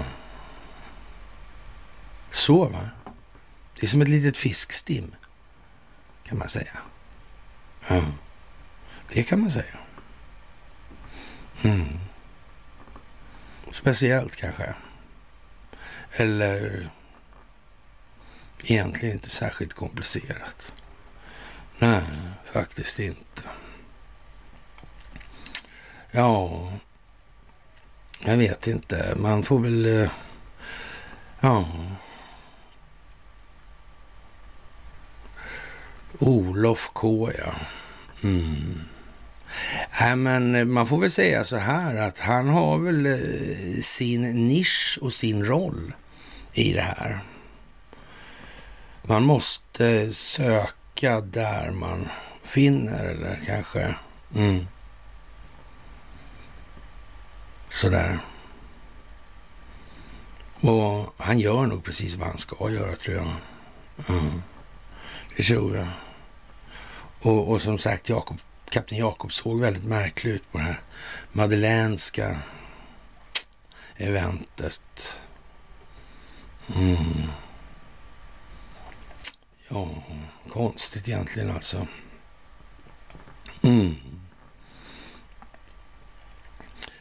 Så 2.31 2.65
va. 2.65 2.89
Det 3.79 3.85
är 3.85 3.87
som 3.87 4.01
ett 4.01 4.07
litet 4.07 4.37
fiskstim 4.37 5.15
kan 6.23 6.37
man 6.37 6.49
säga. 6.49 6.77
Mm. 7.87 8.13
Det 9.13 9.23
kan 9.23 9.39
man 9.39 9.51
säga. 9.51 9.77
Mm. 11.63 11.99
Speciellt 13.71 14.35
kanske. 14.35 14.73
Eller 16.11 16.89
egentligen 18.63 19.15
inte 19.15 19.29
särskilt 19.29 19.73
komplicerat. 19.73 20.73
Nej, 21.79 22.03
faktiskt 22.51 22.99
inte. 22.99 23.43
Ja, 26.11 26.71
jag 28.25 28.37
vet 28.37 28.67
inte. 28.67 29.13
Man 29.17 29.43
får 29.43 29.59
väl... 29.59 29.85
Eh, 29.85 30.11
ja. 31.39 31.65
Olof 36.19 36.91
K, 36.93 37.31
ja. 37.37 37.53
Mm. 38.23 38.81
Nej, 40.01 40.15
men 40.15 40.71
man 40.71 40.87
får 40.87 40.97
väl 40.97 41.11
säga 41.11 41.43
så 41.43 41.57
här 41.57 41.95
att 41.95 42.19
han 42.19 42.47
har 42.47 42.77
väl 42.77 43.05
eh, 43.05 43.81
sin 43.81 44.47
nisch 44.47 44.99
och 45.01 45.13
sin 45.13 45.45
roll 45.45 45.93
i 46.53 46.73
det 46.73 46.81
här. 46.81 47.19
Man 49.03 49.23
måste 49.23 50.13
söka 50.13 51.21
där 51.21 51.71
man 51.71 52.07
finner 52.43 53.03
eller 53.03 53.39
kanske... 53.45 53.95
Mm. 54.35 54.67
Sådär. 57.69 58.19
Och 60.61 61.13
han 61.17 61.39
gör 61.39 61.65
nog 61.65 61.83
precis 61.83 62.15
vad 62.15 62.27
han 62.27 62.37
ska 62.37 62.69
göra 62.69 62.95
tror 62.95 63.15
jag. 63.15 63.27
Mm. 64.09 64.41
Det 65.35 65.43
tror 65.43 65.77
jag. 65.77 65.87
Och, 67.21 67.51
och 67.51 67.61
som 67.61 67.77
sagt, 67.77 68.09
Jakob, 68.09 68.37
kapten 68.69 68.97
Jakob 68.97 69.33
såg 69.33 69.59
väldigt 69.59 69.83
märklig 69.83 70.31
ut 70.31 70.51
på 70.51 70.57
det 70.57 70.63
här 70.63 70.81
madelänska 71.31 72.39
eventet. 73.97 75.21
Mm. 76.75 77.31
Ja, 79.67 79.89
konstigt 80.49 81.07
egentligen 81.07 81.51
alltså. 81.51 81.87
Mm. 83.63 83.95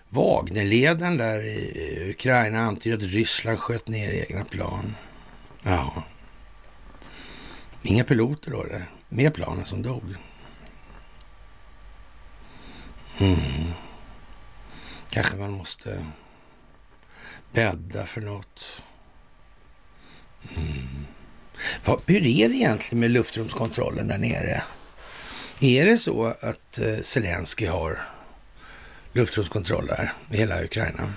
Wagnerledaren 0.09 1.17
där 1.17 1.43
i 1.43 2.11
Ukraina 2.11 2.61
antyder 2.61 2.97
att 2.97 3.13
Ryssland 3.13 3.59
sköt 3.59 3.89
ner 3.89 4.11
egna 4.11 4.45
plan. 4.45 4.97
Ja. 5.63 6.03
Inga 7.83 8.05
piloter 8.05 8.51
då 8.51 8.63
eller? 8.63 8.91
Mer 9.09 9.31
planen 9.31 9.65
som 9.65 9.83
dog. 9.83 10.17
Mm. 13.19 13.73
Kanske 15.11 15.37
man 15.37 15.51
måste 15.51 16.07
bädda 17.53 18.07
för 18.07 18.21
något. 18.21 18.83
Mm. 20.57 21.07
Hur 22.07 22.27
är 22.27 22.49
det 22.49 22.55
egentligen 22.55 23.01
med 23.01 23.11
luftrumskontrollen 23.11 24.09
där 24.09 24.19
nere? 24.19 24.63
Är 25.61 25.87
det 25.87 25.99
så 25.99 26.25
att 26.25 26.79
eh, 26.79 26.99
Zelensky 27.03 27.67
har 27.67 28.09
luftrumskontroll 29.13 29.87
där 29.87 30.13
i 30.31 30.37
hela 30.37 30.65
Ukraina? 30.65 31.13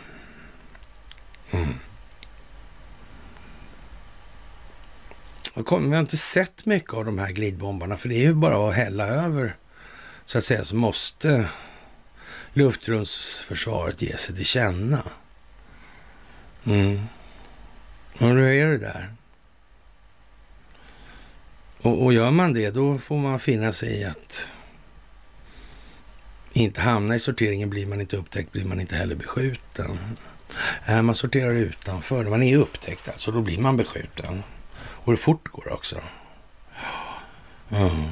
Mm. 1.52 1.74
vi 5.56 5.96
har 5.96 6.00
inte 6.00 6.18
sett 6.18 6.66
mycket 6.66 6.94
av 6.94 7.06
de 7.06 7.20
här 7.20 7.32
glidbombarna, 7.32 7.98
för 7.98 8.10
det 8.10 8.16
är 8.16 8.22
ju 8.22 8.34
bara 8.34 8.70
att 8.70 8.76
hälla 8.76 9.08
över, 9.08 9.56
så 10.26 10.38
att 10.38 10.46
säga, 10.46 10.66
så 10.66 10.76
måste 10.76 11.50
luftrumsförsvaret 12.54 14.02
ge 14.02 14.18
sig 14.18 14.36
till 14.36 14.46
känna. 14.46 15.04
Mm. 16.66 17.06
Och 18.14 18.28
hur 18.28 18.40
är 18.40 18.68
det 18.68 18.78
där? 18.78 19.10
Och, 21.82 22.04
och 22.04 22.14
gör 22.14 22.32
man 22.32 22.54
det, 22.54 22.70
då 22.70 22.98
får 22.98 23.18
man 23.18 23.40
finna 23.40 23.72
sig 23.72 24.02
i 24.02 24.04
att 24.04 24.52
inte 26.54 26.82
hamna 26.82 27.16
i 27.16 27.20
sorteringen. 27.20 27.70
Blir 27.70 27.88
man 27.88 28.02
inte 28.02 28.18
upptäckt 28.18 28.52
blir 28.52 28.66
man 28.66 28.82
inte 28.82 28.96
heller 28.96 29.16
beskjuten. 29.16 30.00
Man 31.04 31.16
sorterar 31.16 31.54
utanför. 31.54 32.24
Man 32.24 32.44
är 32.44 32.58
upptäckt 32.58 33.10
alltså, 33.10 33.32
då 33.32 33.42
blir 33.42 33.60
man 33.60 33.78
beskjuten. 33.78 34.44
Och 34.80 35.12
det 35.12 35.18
fort 35.18 35.48
går 35.48 35.74
också. 35.74 36.02
Mm. 37.72 38.12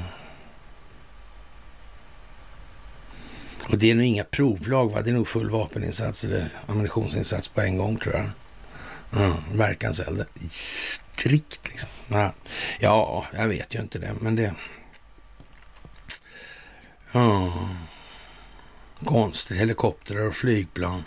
Och 3.70 3.78
det 3.78 3.90
är 3.90 3.94
nog 3.94 4.04
inga 4.04 4.24
provlag, 4.24 4.92
va? 4.92 5.02
Det 5.02 5.10
är 5.10 5.14
nog 5.14 5.28
full 5.28 5.50
vapeninsats 5.50 6.24
eller 6.24 6.48
ammunitionsinsats 6.66 7.48
på 7.48 7.60
en 7.60 7.78
gång 7.78 7.98
tror 7.98 8.14
jag. 8.14 8.24
Mm, 9.22 9.36
verkanseld. 9.52 10.24
Strikt 10.50 11.68
liksom. 11.68 11.90
Ja. 12.08 12.32
ja, 12.80 13.26
jag 13.32 13.48
vet 13.48 13.74
ju 13.74 13.80
inte 13.80 13.98
det, 13.98 14.14
men 14.20 14.36
det... 14.36 14.54
Ja. 17.12 17.52
Konstigt. 19.04 19.56
Helikoptrar 19.56 20.26
och 20.26 20.34
flygplan. 20.34 21.02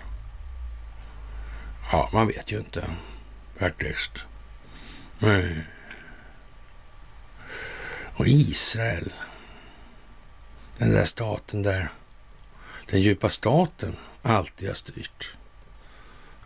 Ja, 1.92 2.10
man 2.14 2.28
vet 2.28 2.52
ju 2.52 2.58
inte 2.58 2.84
faktiskt. 3.60 4.12
Nej. 5.20 5.66
Och 8.16 8.28
Israel. 8.28 9.14
Den 10.78 10.92
där 10.92 11.06
staten 11.06 11.64
där 11.64 11.90
den 12.92 13.02
djupa 13.02 13.30
staten 13.30 13.98
alltid 14.22 14.68
har 14.68 14.76
styrt. 14.76 15.32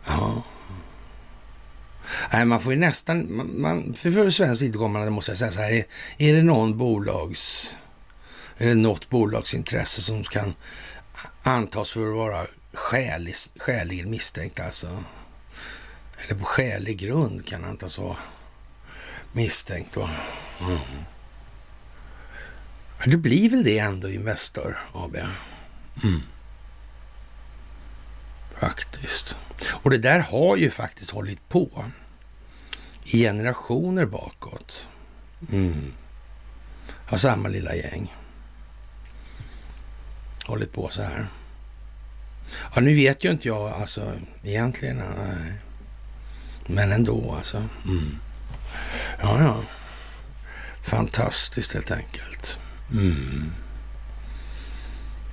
Ja. 0.06 0.42
Nej, 2.32 2.44
man 2.44 2.60
får 2.60 2.72
ju 2.72 2.78
nästan, 2.78 3.36
man, 3.36 3.60
man, 3.60 3.94
för, 3.94 4.10
för 4.10 4.30
svenskt 4.30 4.62
vidkommande 4.62 5.10
måste 5.10 5.30
jag 5.30 5.38
säga 5.38 5.52
så 5.52 5.60
här, 5.60 5.72
är, 5.72 5.84
är 6.18 6.34
det 6.34 6.42
någon 6.42 6.78
bolags, 6.78 7.74
eller 8.58 8.74
något 8.74 9.10
bolagsintresse 9.10 10.02
som 10.02 10.24
kan 10.24 10.54
antas 11.42 11.90
för 11.90 12.10
att 12.10 12.16
vara 12.16 12.46
skälig, 12.72 13.34
skäligen 13.56 14.10
misstänkt 14.10 14.60
alltså, 14.60 15.04
eller 16.16 16.38
på 16.38 16.44
skälig 16.44 16.98
grund 16.98 17.46
kan 17.46 17.64
antas 17.64 17.98
vara 17.98 18.16
misstänkt. 19.32 19.96
Va? 19.96 20.10
Mm. 20.60 20.78
Det 23.04 23.16
blir 23.16 23.50
väl 23.50 23.64
det 23.64 23.78
ändå 23.78 24.10
Investor 24.10 24.78
AB. 24.92 25.16
Mm. 26.04 26.22
Faktiskt. 28.60 29.36
Och 29.68 29.90
det 29.90 29.98
där 29.98 30.18
har 30.18 30.56
ju 30.56 30.70
faktiskt 30.70 31.10
hållit 31.10 31.48
på 31.48 31.84
i 33.04 33.22
generationer 33.22 34.06
bakåt. 34.06 34.88
Mm. 35.52 35.92
Har 36.88 37.18
samma 37.18 37.48
lilla 37.48 37.74
gäng. 37.74 38.14
Hållit 40.46 40.72
på 40.72 40.88
så 40.90 41.02
här. 41.02 41.26
Ja, 42.74 42.80
nu 42.80 42.94
vet 42.94 43.24
ju 43.24 43.30
inte 43.30 43.48
jag 43.48 43.72
alltså 43.72 44.12
egentligen. 44.44 44.96
Nej. 44.96 45.52
Men 46.66 46.92
ändå 46.92 47.34
alltså. 47.36 47.56
Mm. 47.56 48.18
Ja, 49.20 49.42
ja. 49.42 49.62
Fantastiskt 50.82 51.72
helt 51.72 51.90
enkelt. 51.90 52.58
Mm. 52.92 53.52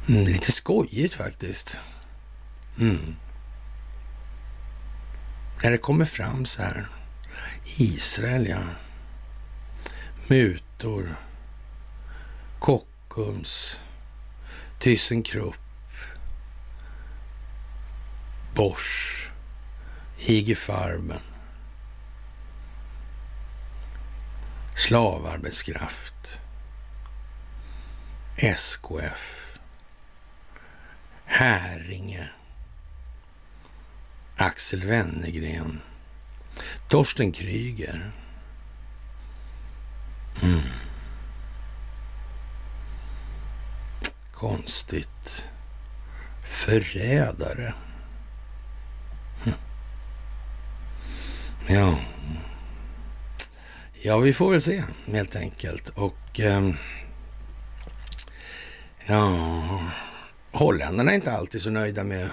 Mm, 0.07 0.27
lite 0.27 0.51
skojigt 0.51 1.13
faktiskt. 1.13 1.79
Mm. 2.79 3.15
När 5.63 5.71
det 5.71 5.77
kommer 5.77 6.05
fram 6.05 6.45
så 6.45 6.61
här. 6.61 6.87
Israel, 7.77 8.47
ja. 8.47 8.61
Mutor. 10.27 11.15
Kockums. 12.59 13.81
ThyssenKrupp. 14.79 15.55
Bosch. 18.55 19.29
IG 20.17 20.57
Farben. 20.57 21.19
Slavarbetskraft. 24.75 26.39
SKF. 28.37 29.57
Häringe. 31.25 32.29
Axel 34.37 34.83
Wennergren. 34.83 35.81
Torsten 36.87 37.31
Kryger. 37.31 38.11
Mm. 40.43 40.59
Konstigt. 44.33 45.45
Förrädare. 46.43 47.73
Hm. 49.43 49.53
Ja. 51.67 51.99
Ja, 54.01 54.17
vi 54.17 54.33
får 54.33 54.51
väl 54.51 54.61
se 54.61 54.83
helt 55.07 55.35
enkelt. 55.35 55.89
Och 55.89 56.39
eh, 56.39 56.69
ja, 59.05 59.63
holländarna 60.51 61.11
är 61.11 61.15
inte 61.15 61.31
alltid 61.31 61.61
så 61.61 61.69
nöjda 61.69 62.03
med 62.03 62.29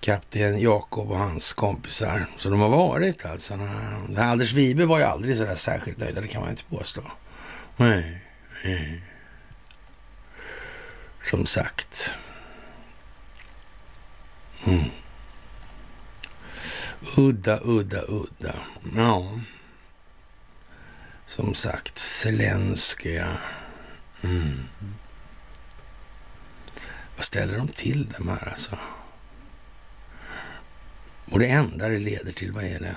kapten 0.00 0.60
Jakob 0.60 1.10
och 1.10 1.18
hans 1.18 1.52
kompisar 1.52 2.26
Så 2.38 2.50
de 2.50 2.60
har 2.60 2.68
varit 2.68 3.24
alltså. 3.24 3.54
Anders 4.16 4.52
Wibe 4.52 4.86
var 4.86 4.98
ju 4.98 5.04
aldrig 5.04 5.36
så 5.36 5.44
där 5.44 5.54
särskilt 5.54 5.98
nöjda, 5.98 6.20
det 6.20 6.28
kan 6.28 6.40
man 6.40 6.50
inte 6.50 6.64
påstå. 6.64 7.02
Nej, 7.76 8.22
nej. 8.64 9.02
Som 11.30 11.46
sagt. 11.46 12.10
Mm. 14.64 14.90
Udda, 17.16 17.60
udda, 17.62 18.02
udda. 18.08 18.54
Ja. 18.96 19.30
Som 21.26 21.54
sagt, 21.54 21.98
Zelenskyj. 21.98 23.24
Mm. 24.22 24.64
Vad 27.16 27.24
ställer 27.24 27.58
de 27.58 27.68
till 27.68 28.06
dem 28.06 28.28
här 28.28 28.48
alltså? 28.48 28.78
Och 31.30 31.38
det 31.38 31.46
enda 31.46 31.88
det 31.88 31.98
leder 31.98 32.32
till, 32.32 32.52
vad 32.52 32.64
är 32.64 32.80
det? 32.80 32.96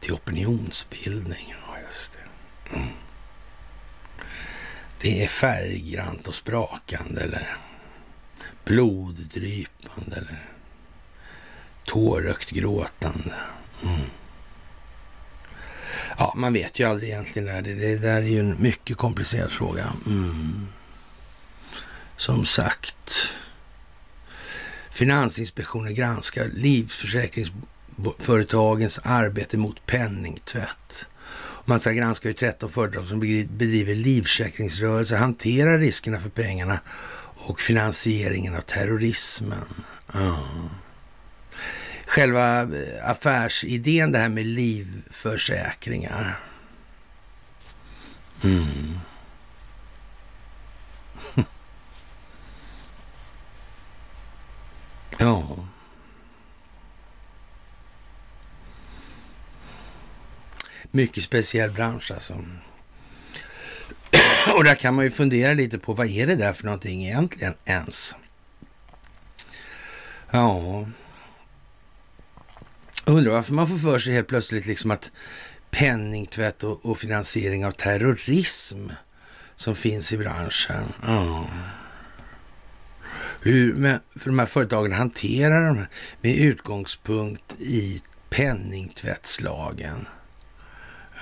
Till 0.00 0.12
opinionsbildning. 0.12 1.54
Ja, 1.66 1.76
just 1.88 2.12
det. 2.12 2.76
Mm. 2.76 2.88
Det 5.00 5.24
är 5.24 5.28
färggrant 5.28 6.28
och 6.28 6.34
sprakande 6.34 7.20
eller 7.20 7.56
bloddrypande 8.64 10.16
eller 10.16 10.48
tårögt 11.84 12.50
gråtande. 12.50 13.34
Mm. 13.82 14.10
Ja, 16.18 16.34
man 16.36 16.52
vet 16.52 16.78
ju 16.78 16.88
aldrig 16.88 17.10
egentligen. 17.10 17.64
Det, 17.64 17.74
det 17.74 17.98
där 17.98 18.16
är 18.16 18.26
ju 18.26 18.40
en 18.40 18.62
mycket 18.62 18.96
komplicerad 18.96 19.50
fråga. 19.52 19.92
Mm. 20.06 20.68
Som 22.16 22.46
sagt. 22.46 23.36
Finansinspektionen 24.94 25.94
granskar 25.94 26.48
livförsäkringsföretagens 26.54 29.00
arbete 29.02 29.58
mot 29.58 29.86
penningtvätt. 29.86 31.06
Man 31.64 31.80
ska 31.80 31.92
granska 31.92 32.28
hur 32.28 32.34
13 32.34 32.70
företag 32.70 33.06
som 33.06 33.20
bedriver 33.20 33.94
livförsäkringsrörelse 33.94 35.16
hanterar 35.16 35.78
riskerna 35.78 36.20
för 36.20 36.28
pengarna 36.28 36.80
och 37.34 37.60
finansieringen 37.60 38.56
av 38.56 38.60
terrorismen. 38.60 39.84
Mm. 40.14 40.34
Själva 42.06 42.62
eh, 42.62 43.10
affärsidén, 43.10 44.12
det 44.12 44.18
här 44.18 44.28
med 44.28 44.46
livförsäkringar. 44.46 46.40
Mm. 48.44 48.98
Ja. 55.18 55.56
Mycket 60.90 61.24
speciell 61.24 61.70
bransch 61.70 62.10
alltså. 62.10 62.44
Och 64.56 64.64
där 64.64 64.74
kan 64.74 64.94
man 64.94 65.04
ju 65.04 65.10
fundera 65.10 65.54
lite 65.54 65.78
på 65.78 65.92
vad 65.92 66.06
är 66.06 66.26
det 66.26 66.36
där 66.36 66.52
för 66.52 66.64
någonting 66.64 67.04
egentligen 67.04 67.54
ens? 67.64 68.14
Ja. 70.30 70.86
Undrar 73.04 73.32
varför 73.32 73.54
man 73.54 73.68
får 73.68 73.78
för 73.78 73.98
sig 73.98 74.12
helt 74.12 74.28
plötsligt 74.28 74.66
liksom 74.66 74.90
att 74.90 75.10
penningtvätt 75.70 76.64
och, 76.64 76.86
och 76.86 76.98
finansiering 76.98 77.66
av 77.66 77.72
terrorism 77.72 78.88
som 79.56 79.76
finns 79.76 80.12
i 80.12 80.18
branschen. 80.18 80.84
Ja 81.06 81.46
hur 83.44 83.74
med, 83.74 84.00
för 84.16 84.30
de 84.30 84.38
här 84.38 84.46
företagen 84.46 84.92
hanterar 84.92 85.66
de 85.66 85.78
här 85.78 85.88
med 86.20 86.36
utgångspunkt 86.36 87.54
i 87.58 88.02
penningtvättslagen. 88.30 90.06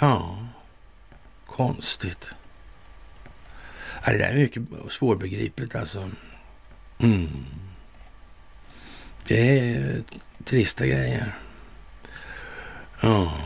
Ja, 0.00 0.46
konstigt. 1.46 2.30
Ja, 4.04 4.12
det 4.12 4.18
där 4.18 4.30
är 4.30 4.34
mycket 4.34 4.62
svårbegripligt 4.90 5.74
alltså. 5.74 6.10
Mm. 6.98 7.28
Det 9.26 9.58
är 9.58 10.02
trista 10.44 10.86
grejer. 10.86 11.34
Ja, 13.00 13.38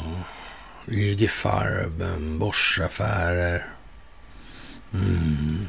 ligger 0.85 1.29
farben, 1.29 2.39
borsaffärer. 2.39 3.67
Mm. 4.95 5.69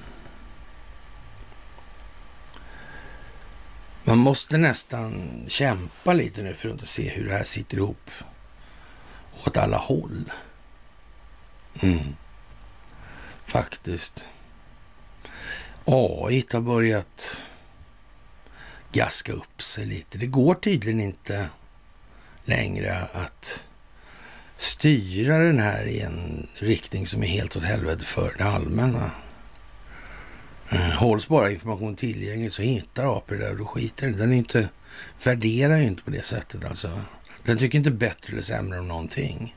Man 4.08 4.18
måste 4.18 4.58
nästan 4.58 5.43
kämpa 5.47 6.14
lite 6.14 6.41
nu 6.41 6.53
för 6.53 6.70
att 6.70 6.74
inte 6.74 6.88
se 6.88 7.10
hur 7.10 7.28
det 7.28 7.38
här 7.38 7.43
sitter 7.43 7.78
ihop 7.78 8.12
åt 9.45 9.58
alla 9.58 9.78
håll. 9.78 10.32
Mm. 11.82 12.16
Faktiskt. 13.45 14.28
AI 15.86 16.45
har 16.51 16.62
börjat 16.62 17.41
gaska 18.91 19.34
upp 19.34 19.62
sig 19.62 19.86
lite. 19.86 20.18
Det 20.18 20.28
går 20.28 20.55
tydligen 20.55 20.99
inte 20.99 21.49
längre 22.45 23.08
att 23.14 23.66
styra 24.55 25.38
den 25.38 25.60
här 25.60 25.86
i 25.86 26.01
en 26.01 26.47
riktning 26.55 27.08
som 27.08 27.24
är 27.24 27.28
helt 27.28 27.55
åt 27.55 27.64
helvete 27.64 28.05
för 28.05 28.36
det 28.38 28.43
allmänna. 28.43 29.12
Eh, 30.70 30.80
hålls 30.80 31.28
bara 31.28 31.51
information 31.51 31.95
tillgänglig 31.95 32.53
så 32.53 32.61
hittar 32.61 33.18
AP 33.18 33.36
det 33.36 33.41
där 33.41 33.51
och 33.51 33.57
då 33.57 33.65
skiter 33.65 34.07
den 34.07 34.18
Den 34.18 34.34
är 34.34 34.38
inte, 34.38 34.70
värderar 35.24 35.78
ju 35.78 35.88
inte 35.88 36.03
på 36.03 36.11
det 36.11 36.26
sättet 36.26 36.65
alltså. 36.65 37.01
Den 37.43 37.57
tycker 37.57 37.78
inte 37.78 37.91
bättre 37.91 38.34
eller 38.34 38.41
sämre 38.41 38.80
om 38.80 38.88
någonting. 38.88 39.55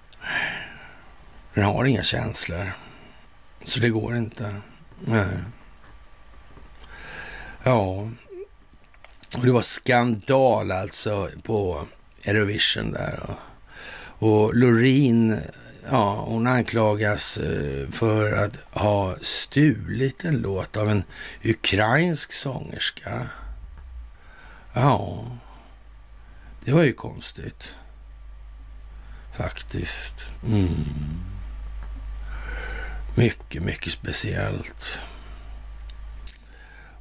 Den 1.55 1.65
har 1.65 1.85
inga 1.85 2.03
känslor. 2.03 2.73
Så 3.65 3.81
det 3.81 3.89
går 3.89 4.17
inte. 4.17 4.55
Nej. 5.01 5.39
Ja. 7.63 8.09
Och 9.39 9.45
det 9.45 9.53
var 9.53 9.63
skandal 9.63 10.71
alltså 10.71 11.29
på 11.43 11.85
Eurovision 12.25 12.93
där. 12.93 13.21
Och, 13.23 13.39
och 14.29 14.55
Loreen, 14.55 15.41
ja, 15.91 16.25
hon 16.27 16.47
anklagas 16.47 17.39
eh, 17.39 17.91
för 17.91 18.33
att 18.33 18.57
ha 18.71 19.17
stulit 19.21 20.25
en 20.25 20.37
låt 20.37 20.77
av 20.77 20.91
en 20.91 21.05
ukrainsk 21.45 22.33
sångerska. 22.33 23.27
Ja, 24.73 25.25
det 26.65 26.73
var 26.73 26.83
ju 26.83 26.93
konstigt. 26.93 27.75
Faktiskt. 29.37 30.33
Mm. 30.47 30.69
Mycket, 33.15 33.63
mycket 33.63 33.93
speciellt. 33.93 35.01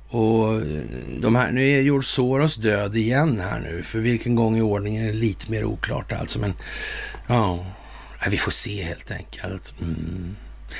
Och 0.10 0.54
eh, 0.54 0.84
de 1.22 1.36
här, 1.36 1.52
nu 1.52 1.70
är 1.70 1.82
George 1.82 2.08
Soros 2.08 2.56
död 2.56 2.96
igen 2.96 3.40
här 3.40 3.60
nu. 3.60 3.84
För 3.84 4.00
vilken 4.00 4.36
gång 4.36 4.58
i 4.58 4.62
ordningen 4.62 5.04
är 5.04 5.08
det 5.08 5.18
lite 5.18 5.52
mer 5.52 5.64
oklart 5.64 6.12
alltså. 6.12 6.40
Men 6.40 6.54
ja, 7.28 7.66
vi 8.28 8.38
får 8.38 8.52
se 8.52 8.84
helt 8.84 9.12
enkelt. 9.12 9.74
Mm. 9.82 10.36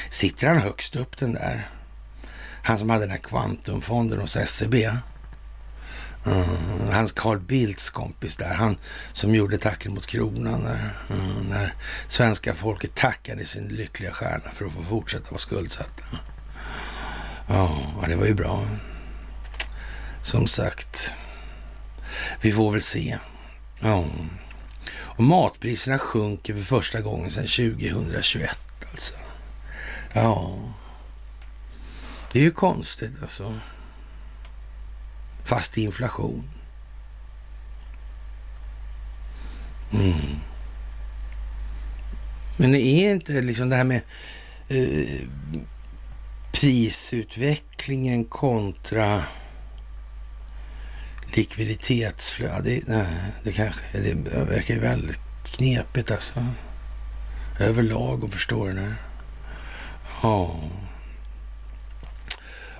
Sitter 0.10 0.48
han 0.48 0.58
högst 0.58 0.96
upp 0.96 1.18
den 1.18 1.34
där? 1.34 1.70
Han 2.64 2.80
som 2.80 2.90
hade 2.90 3.04
den 3.04 3.12
här 3.12 3.18
kvantumfonden 3.18 4.20
hos 4.20 4.38
SEB. 4.46 4.76
Mm, 6.26 6.90
hans 6.92 7.12
Carl 7.12 7.40
Bildts 7.40 7.90
kompis 7.90 8.38
där, 8.38 8.54
han 8.54 8.78
som 9.14 9.36
gjorde 9.36 9.58
tacken 9.58 9.94
mot 9.94 10.06
kronan 10.06 10.62
när, 10.62 10.90
mm, 11.20 11.50
när 11.50 11.74
svenska 12.08 12.56
folket 12.56 12.96
tackade 12.96 13.46
sin 13.46 13.68
lyckliga 13.68 14.12
stjärna 14.12 14.52
för 14.54 14.66
att 14.66 14.74
få 14.74 14.84
fortsätta 14.84 15.30
vara 15.30 15.40
skuldsatta. 15.40 16.04
Ja, 17.48 17.86
det 18.08 18.16
var 18.16 18.26
ju 18.26 18.34
bra. 18.34 18.68
Som 20.24 20.48
sagt, 20.48 21.14
vi 22.42 22.52
får 22.52 22.72
väl 22.72 22.82
se. 22.82 23.18
Ja. 23.80 24.06
Och 25.20 25.26
matpriserna 25.26 26.00
sjunker 26.00 26.54
för 26.54 26.62
första 26.62 27.02
gången 27.02 27.32
sedan 27.32 27.48
2021 27.48 28.50
alltså. 28.92 29.14
Ja, 30.14 30.60
det 32.32 32.40
är 32.40 32.44
ju 32.44 32.52
konstigt 32.52 33.12
alltså 33.22 33.60
fast 35.44 35.78
inflation. 35.78 36.50
Mm. 39.94 40.40
Men 42.58 42.72
det 42.72 42.82
är 42.82 43.12
inte 43.12 43.42
liksom 43.42 43.70
det 43.70 43.76
här 43.76 43.84
med 43.84 44.02
eh, 44.68 45.28
prisutvecklingen 46.52 48.26
kontra 48.26 49.24
likviditetsflöde. 51.34 52.82
Nej, 52.86 53.06
det 53.44 53.52
kanske 53.52 53.82
det 53.94 54.14
verkar 54.34 54.74
ju 54.74 54.80
väldigt 54.80 55.20
knepigt 55.44 56.12
alltså. 56.12 56.46
Överlag 57.60 58.26
att 58.26 58.34
förstå 58.34 58.66
det 58.66 58.80
här. 58.80 58.96
Ja. 60.24 60.56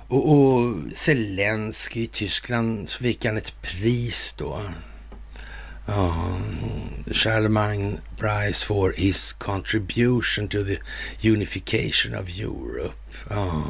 Och, 0.08 0.32
och 0.32 0.76
Zelensky 0.94 2.02
i 2.02 2.06
Tyskland 2.06 2.88
så 2.88 2.98
fick 2.98 3.24
han 3.24 3.36
ett 3.36 3.62
pris 3.62 4.34
då. 4.38 4.60
Ja. 5.86 6.38
Charlemagne 7.10 7.98
Prize 8.16 8.66
for 8.66 8.94
his 8.96 9.32
contribution 9.32 10.48
to 10.48 10.58
the 10.64 10.78
unification 11.28 12.14
of 12.14 12.28
Europe. 12.28 12.94
Uh. 13.30 13.66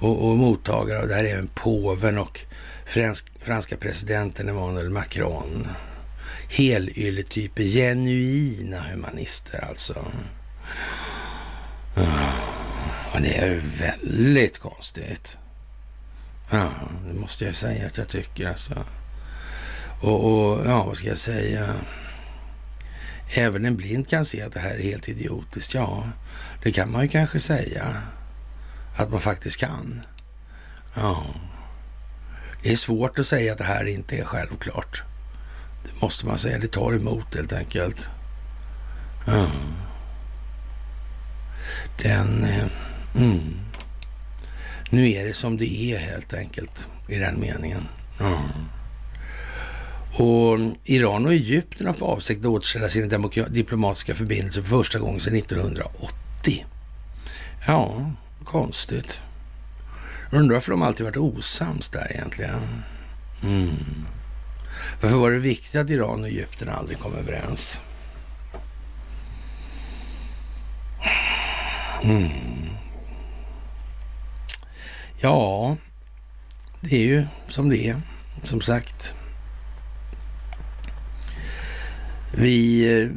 Och, 0.00 0.28
och 0.28 0.36
mottagare 0.36 1.02
av 1.02 1.08
det 1.08 1.14
här 1.14 1.24
är 1.24 1.32
även 1.32 1.48
påven 1.48 2.18
och 2.18 2.40
fransk, 2.88 3.32
franska 3.40 3.76
presidenten 3.76 4.48
Emmanuel 4.48 4.90
Macron. 4.90 5.68
Helylletyper. 6.50 7.62
genuina 7.62 8.80
humanister 8.80 9.64
alltså. 9.68 10.06
Ah, 11.94 12.32
ja, 13.12 13.20
det 13.20 13.36
är 13.36 13.62
väldigt 13.78 14.58
konstigt. 14.58 15.38
Ja, 16.50 16.68
det 17.08 17.20
måste 17.20 17.44
jag 17.44 17.54
säga 17.54 17.86
att 17.86 17.98
jag 17.98 18.08
tycker 18.08 18.48
alltså. 18.48 18.84
Och, 20.00 20.24
och 20.24 20.66
ja, 20.66 20.84
vad 20.84 20.96
ska 20.96 21.08
jag 21.08 21.18
säga? 21.18 21.74
Även 23.34 23.64
en 23.64 23.76
blind 23.76 24.08
kan 24.08 24.24
se 24.24 24.42
att 24.42 24.52
det 24.52 24.60
här 24.60 24.74
är 24.74 24.82
helt 24.82 25.08
idiotiskt. 25.08 25.74
Ja, 25.74 26.04
det 26.62 26.72
kan 26.72 26.90
man 26.90 27.02
ju 27.02 27.08
kanske 27.08 27.40
säga 27.40 28.02
att 28.96 29.10
man 29.10 29.20
faktiskt 29.20 29.60
kan. 29.60 30.00
Ja, 30.94 31.24
det 32.68 32.72
är 32.72 32.76
svårt 32.76 33.18
att 33.18 33.26
säga 33.26 33.52
att 33.52 33.58
det 33.58 33.64
här 33.64 33.84
inte 33.84 34.16
är 34.16 34.24
självklart. 34.24 35.02
Det 35.84 36.02
måste 36.02 36.26
man 36.26 36.38
säga. 36.38 36.58
Det 36.58 36.68
tar 36.68 36.92
emot 36.92 37.34
helt 37.34 37.52
enkelt. 37.52 38.08
Mm. 39.26 39.50
Den... 42.02 42.44
Eh, 42.44 42.66
Mm. 43.16 43.54
Nu 44.90 45.10
är 45.10 45.26
det 45.26 45.34
som 45.34 45.56
det 45.56 45.92
är 45.92 45.98
helt 45.98 46.34
enkelt 46.34 46.88
i 47.08 47.18
den 47.18 47.40
meningen. 47.40 47.88
Mm. 48.20 48.38
Och 50.12 50.58
Iran 50.84 51.26
och 51.26 51.32
Egypten 51.32 51.86
har 51.86 51.94
för 51.94 52.06
avsikt 52.06 52.40
att 52.40 52.46
återställa 52.46 52.88
sina 52.88 53.18
diplomatiska 53.48 54.14
förbindelser 54.14 54.62
för 54.62 54.68
första 54.68 54.98
gången 54.98 55.20
sedan 55.20 55.36
1980. 55.36 56.66
Ja, 57.66 58.12
konstigt. 58.44 59.22
Undrar 60.30 60.54
varför 60.54 60.70
de 60.70 60.82
alltid 60.82 61.06
varit 61.06 61.16
osams 61.16 61.88
där 61.88 62.12
egentligen. 62.12 62.60
Mm. 63.42 64.06
Varför 65.00 65.16
var 65.16 65.30
det 65.30 65.38
viktigt 65.38 65.74
att 65.74 65.90
Iran 65.90 66.20
och 66.20 66.28
Egypten 66.28 66.68
aldrig 66.68 66.98
kom 66.98 67.14
överens? 67.14 67.80
Mm. 72.02 72.68
Ja, 75.20 75.76
det 76.80 76.96
är 76.96 77.00
ju 77.00 77.26
som 77.48 77.68
det 77.68 77.88
är, 77.88 78.00
som 78.42 78.60
sagt. 78.60 79.14
Vi 82.32 82.82
eh, 83.02 83.08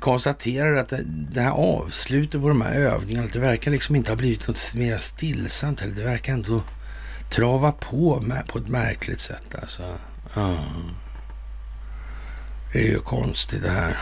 konstaterar 0.00 0.76
att 0.76 0.92
det 1.06 1.40
här 1.40 1.50
avslutet 1.50 2.40
på 2.40 2.48
de 2.48 2.60
här 2.60 2.74
övningarna, 2.74 3.28
det 3.32 3.38
verkar 3.38 3.70
liksom 3.70 3.96
inte 3.96 4.10
ha 4.10 4.16
blivit 4.16 4.48
något 4.48 4.74
mer 4.76 4.96
stillsamt. 4.96 5.82
Eller 5.82 5.94
det 5.94 6.04
verkar 6.04 6.32
ändå 6.32 6.62
trava 7.30 7.72
på 7.72 8.24
på 8.48 8.58
ett 8.58 8.68
märkligt 8.68 9.20
sätt 9.20 9.54
alltså. 9.62 9.82
Ja. 10.34 10.56
Det 12.72 12.78
är 12.78 12.86
ju 12.86 13.00
konstigt 13.00 13.62
det 13.62 13.70
här. 13.70 13.98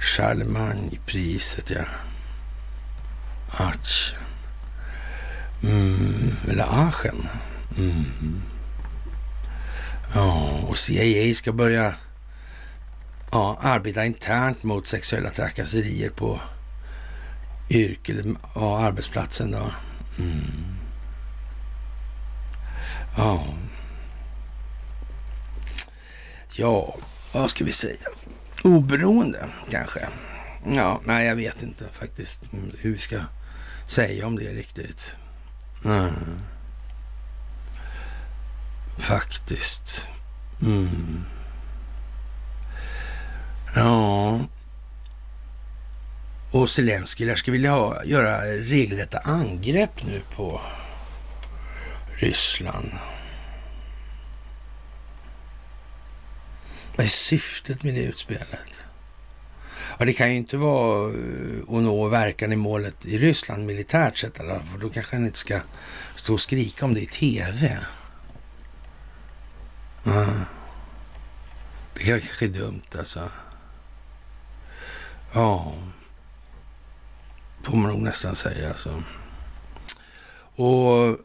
Charlemagnepriset 0.00 1.70
ja. 1.70 1.84
Atchen. 3.50 4.18
Mm, 5.62 6.36
eller 6.50 6.64
Aachen. 6.64 7.28
Mm. 7.78 8.42
Ja, 10.14 10.60
och 10.66 10.78
CIA 10.78 11.34
ska 11.34 11.52
börja 11.52 11.94
ja, 13.32 13.58
arbeta 13.60 14.04
internt 14.04 14.62
mot 14.62 14.86
sexuella 14.86 15.30
trakasserier 15.30 16.10
på 16.10 16.40
yrket, 17.70 18.26
ja, 18.54 18.78
arbetsplatsen 18.78 19.50
då. 19.50 19.72
Mm. 20.18 20.76
Ja. 23.16 23.44
Ja, 26.54 26.96
vad 27.32 27.50
ska 27.50 27.64
vi 27.64 27.72
säga? 27.72 28.06
Oberoende 28.64 29.48
kanske? 29.70 30.08
Ja, 30.66 31.00
nej 31.04 31.26
jag 31.26 31.36
vet 31.36 31.62
inte 31.62 31.84
faktiskt 31.92 32.40
hur 32.78 32.92
vi 32.92 32.98
ska 32.98 33.20
säga 33.86 34.26
om 34.26 34.36
det 34.36 34.52
riktigt. 34.52 35.16
Mm. 35.84 36.12
Faktiskt. 38.98 40.06
Mm. 40.62 41.24
Ja. 43.74 44.40
Och 46.50 46.70
Zelenskyj 46.70 47.26
lär 47.26 47.34
ska 47.34 47.52
vilja 47.52 47.70
ha, 47.70 48.04
göra 48.04 48.40
regelrätta 48.42 49.18
angrepp 49.18 50.02
nu 50.04 50.22
på 50.36 50.60
Ryssland. 52.14 52.90
Vad 56.96 57.06
är 57.06 57.10
syftet 57.10 57.82
med 57.82 57.94
det 57.94 58.02
utspelet? 58.02 58.72
Ja, 59.98 60.04
det 60.04 60.12
kan 60.12 60.30
ju 60.30 60.36
inte 60.36 60.56
vara 60.56 61.08
eh, 61.08 61.62
att 61.62 61.82
nå 61.82 62.08
verkan 62.08 62.52
i 62.52 62.56
målet 62.56 63.06
i 63.06 63.18
Ryssland 63.18 63.66
militärt 63.66 64.18
sett 64.18 64.36
för 64.36 64.78
då 64.80 64.90
kanske 64.90 65.16
han 65.16 65.26
inte 65.26 65.38
ska 65.38 65.60
stå 66.14 66.32
och 66.32 66.40
skrika 66.40 66.84
om 66.84 66.94
det 66.94 67.00
i 67.00 67.06
tv. 67.06 67.78
Ja. 70.04 70.12
Ah. 70.12 70.26
Det 71.94 72.04
kanske 72.04 72.44
är 72.44 72.48
dumt 72.48 72.82
alltså. 72.98 73.30
Ja, 75.34 75.72
får 77.62 77.76
man 77.76 77.90
nog 77.90 78.02
nästan 78.02 78.36
säga 78.36 78.68
alltså. 78.68 79.02
Och 80.56 81.18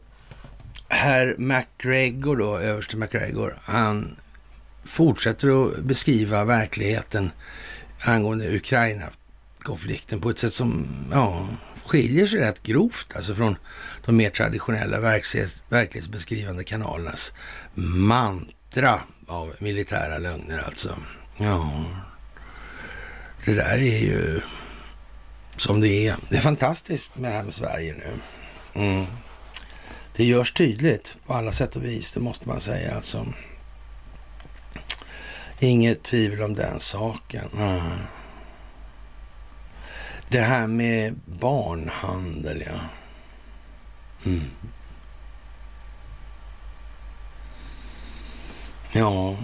herr 0.88 1.34
MacGregor, 1.38 2.36
då, 2.36 2.58
överste 2.58 2.96
MacGregor, 2.96 3.58
han 3.62 4.16
fortsätter 4.84 5.66
att 5.66 5.78
beskriva 5.78 6.44
verkligheten 6.44 7.30
angående 8.00 8.56
Ukraina-konflikten 8.56 10.20
på 10.20 10.30
ett 10.30 10.38
sätt 10.38 10.54
som 10.54 10.86
ja, 11.12 11.48
skiljer 11.86 12.26
sig 12.26 12.40
rätt 12.40 12.62
grovt 12.62 13.16
alltså 13.16 13.34
från 13.34 13.56
de 14.04 14.16
mer 14.16 14.30
traditionella 14.30 15.00
verklighetsbeskrivande 15.68 16.64
kanalernas 16.64 17.34
mantra 17.74 19.00
av 19.26 19.54
militära 19.58 20.18
lögner 20.18 20.62
alltså. 20.66 20.96
Ja, 21.38 21.84
det 23.44 23.54
där 23.54 23.78
är 23.78 23.98
ju 23.98 24.40
som 25.56 25.80
det 25.80 26.08
är. 26.08 26.16
Det 26.28 26.36
är 26.36 26.40
fantastiskt 26.40 27.16
med 27.16 27.30
det 27.30 27.36
här 27.36 27.44
med 27.44 27.54
Sverige 27.54 27.94
nu. 27.94 28.12
Mm. 28.82 29.06
Det 30.16 30.24
görs 30.24 30.52
tydligt 30.52 31.16
på 31.26 31.34
alla 31.34 31.52
sätt 31.52 31.76
och 31.76 31.84
vis, 31.84 32.12
det 32.12 32.20
måste 32.20 32.48
man 32.48 32.60
säga 32.60 32.96
alltså. 32.96 33.26
Inget 35.58 36.02
tvivel 36.02 36.42
om 36.42 36.54
den 36.54 36.80
saken. 36.80 37.48
Mm. 37.56 37.80
Det 40.28 40.40
här 40.40 40.66
med 40.66 41.14
barnhandel, 41.24 42.64
ja. 42.66 42.80
Mm. 44.26 44.50
Ja. 48.92 49.36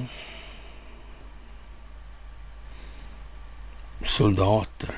Soldater. 4.04 4.94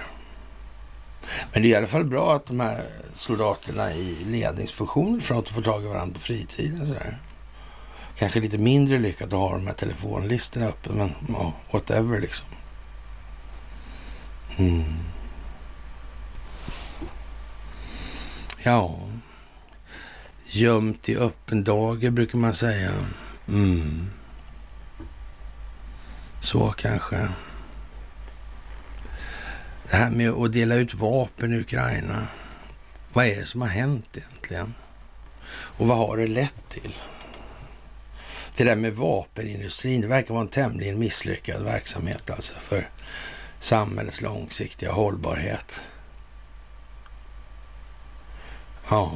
Men 1.53 1.63
det 1.63 1.69
är 1.69 1.71
i 1.71 1.75
alla 1.75 1.87
fall 1.87 2.05
bra 2.05 2.37
att 2.37 2.47
de 2.47 2.61
här 2.61 2.85
soldaterna 3.15 3.93
i 3.93 4.25
ledningsfunktionen 4.25 5.21
får 5.21 5.63
tag 5.63 5.85
i 5.85 5.87
varandra 5.87 6.15
på 6.15 6.21
fritiden. 6.21 6.87
Sådär. 6.87 7.19
Kanske 8.19 8.41
lite 8.41 8.59
mindre 8.59 8.99
lyckat 8.99 9.27
att 9.27 9.39
ha 9.39 9.53
de 9.53 9.67
här 9.67 9.75
telefonlistorna 9.75 10.69
uppe, 10.69 10.93
men 10.93 11.15
ja, 11.29 11.53
whatever 11.73 12.21
liksom. 12.21 12.47
Mm. 14.59 14.85
Ja, 18.63 18.99
gömt 20.47 21.09
i 21.09 21.17
öppen 21.17 21.65
dager 21.65 22.11
brukar 22.11 22.39
man 22.39 22.55
säga. 22.55 22.91
Mm. 23.49 24.11
Så 26.41 26.71
kanske. 26.71 27.29
Det 29.91 29.97
här 29.97 30.11
med 30.11 30.30
att 30.30 30.53
dela 30.53 30.74
ut 30.74 30.95
vapen 30.95 31.53
i 31.53 31.61
Ukraina. 31.61 32.26
Vad 33.12 33.26
är 33.26 33.37
det 33.37 33.47
som 33.47 33.61
har 33.61 33.68
hänt 33.68 34.16
egentligen? 34.16 34.74
Och 35.49 35.87
vad 35.87 35.99
har 35.99 36.16
det 36.16 36.26
lett 36.26 36.68
till? 36.68 36.95
Det 38.57 38.64
där 38.64 38.76
med 38.76 38.97
vapenindustrin, 38.97 40.01
det 40.01 40.07
verkar 40.07 40.34
vara 40.34 40.43
en 40.43 40.49
tämligen 40.49 40.99
misslyckad 40.99 41.62
verksamhet 41.62 42.30
alltså 42.30 42.55
för 42.55 42.89
samhällets 43.61 44.20
långsiktiga 44.20 44.93
hållbarhet. 44.93 45.80
Ja, 48.91 49.12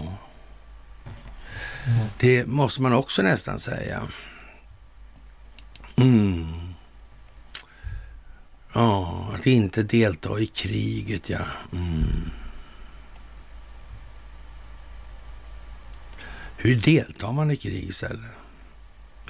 det 2.19 2.47
måste 2.47 2.83
man 2.83 2.93
också 2.93 3.23
nästan 3.23 3.59
säga. 3.59 4.03
Mm. 5.97 6.70
Ja, 8.73 9.29
att 9.35 9.47
inte 9.47 9.83
delta 9.83 10.41
i 10.41 10.47
kriget, 10.47 11.31
ja. 11.31 11.41
Mm. 11.73 12.31
Hur 16.57 16.77
deltar 16.77 17.33
man 17.33 17.51
i 17.51 17.57
krig 17.57 17.89
istället? 17.89 18.31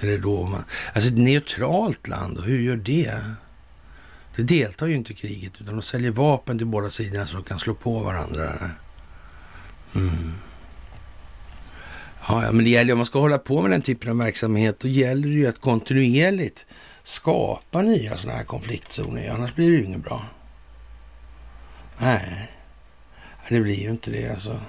Eller 0.01 0.17
då 0.17 0.45
man... 0.45 0.63
Alltså 0.93 1.09
ett 1.09 1.17
neutralt 1.17 2.07
land, 2.07 2.37
och 2.37 2.43
hur 2.43 2.59
gör 2.59 2.75
det? 2.75 3.21
Det 4.35 4.43
deltar 4.43 4.87
ju 4.87 4.95
inte 4.95 5.11
i 5.11 5.15
kriget, 5.15 5.53
utan 5.59 5.75
de 5.75 5.81
säljer 5.81 6.11
vapen 6.11 6.57
till 6.57 6.67
båda 6.67 6.89
sidorna 6.89 7.25
så 7.25 7.35
de 7.35 7.43
kan 7.43 7.59
slå 7.59 7.73
på 7.73 7.99
varandra. 7.99 8.53
Mm. 9.95 10.33
Ja, 12.27 12.51
men 12.51 12.63
det 12.63 12.69
gäller 12.69 12.93
om 12.93 12.99
man 12.99 13.05
ska 13.05 13.19
hålla 13.19 13.37
på 13.37 13.61
med 13.61 13.71
den 13.71 13.81
typen 13.81 14.09
av 14.09 14.17
verksamhet, 14.17 14.79
då 14.79 14.87
gäller 14.87 15.27
det 15.27 15.33
ju 15.33 15.47
att 15.47 15.61
kontinuerligt 15.61 16.65
skapa 17.03 17.81
nya 17.81 18.17
sådana 18.17 18.37
här 18.37 18.45
konfliktzoner, 18.45 19.31
annars 19.31 19.55
blir 19.55 19.71
det 19.71 19.77
ju 19.77 19.85
inget 19.85 20.03
bra. 20.03 20.21
Nej, 21.97 22.51
det 23.49 23.59
blir 23.59 23.81
ju 23.81 23.89
inte 23.89 24.11
det 24.11 24.29
alltså. 24.29 24.59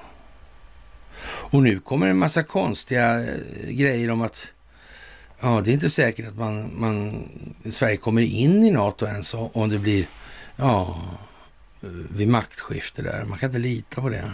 Och 1.24 1.62
nu 1.62 1.80
kommer 1.80 2.06
en 2.06 2.18
massa 2.18 2.42
konstiga 2.42 3.20
eh, 3.20 3.70
grejer 3.70 4.10
om 4.10 4.22
att 4.22 4.52
ja, 5.40 5.60
det 5.60 5.70
är 5.70 5.74
inte 5.74 5.90
säkert 5.90 6.28
att 6.28 6.36
man, 6.36 6.80
man 6.80 7.28
Sverige 7.70 7.96
kommer 7.96 8.22
in 8.22 8.64
i 8.64 8.70
NATO 8.70 9.06
ens 9.06 9.34
om 9.34 9.68
det 9.68 9.78
blir 9.78 10.08
ja, 10.56 11.02
eh, 11.82 11.88
vid 11.90 12.28
maktskifte 12.28 13.02
där. 13.02 13.24
Man 13.24 13.38
kan 13.38 13.48
inte 13.48 13.58
lita 13.58 14.00
på 14.00 14.08
det. 14.08 14.32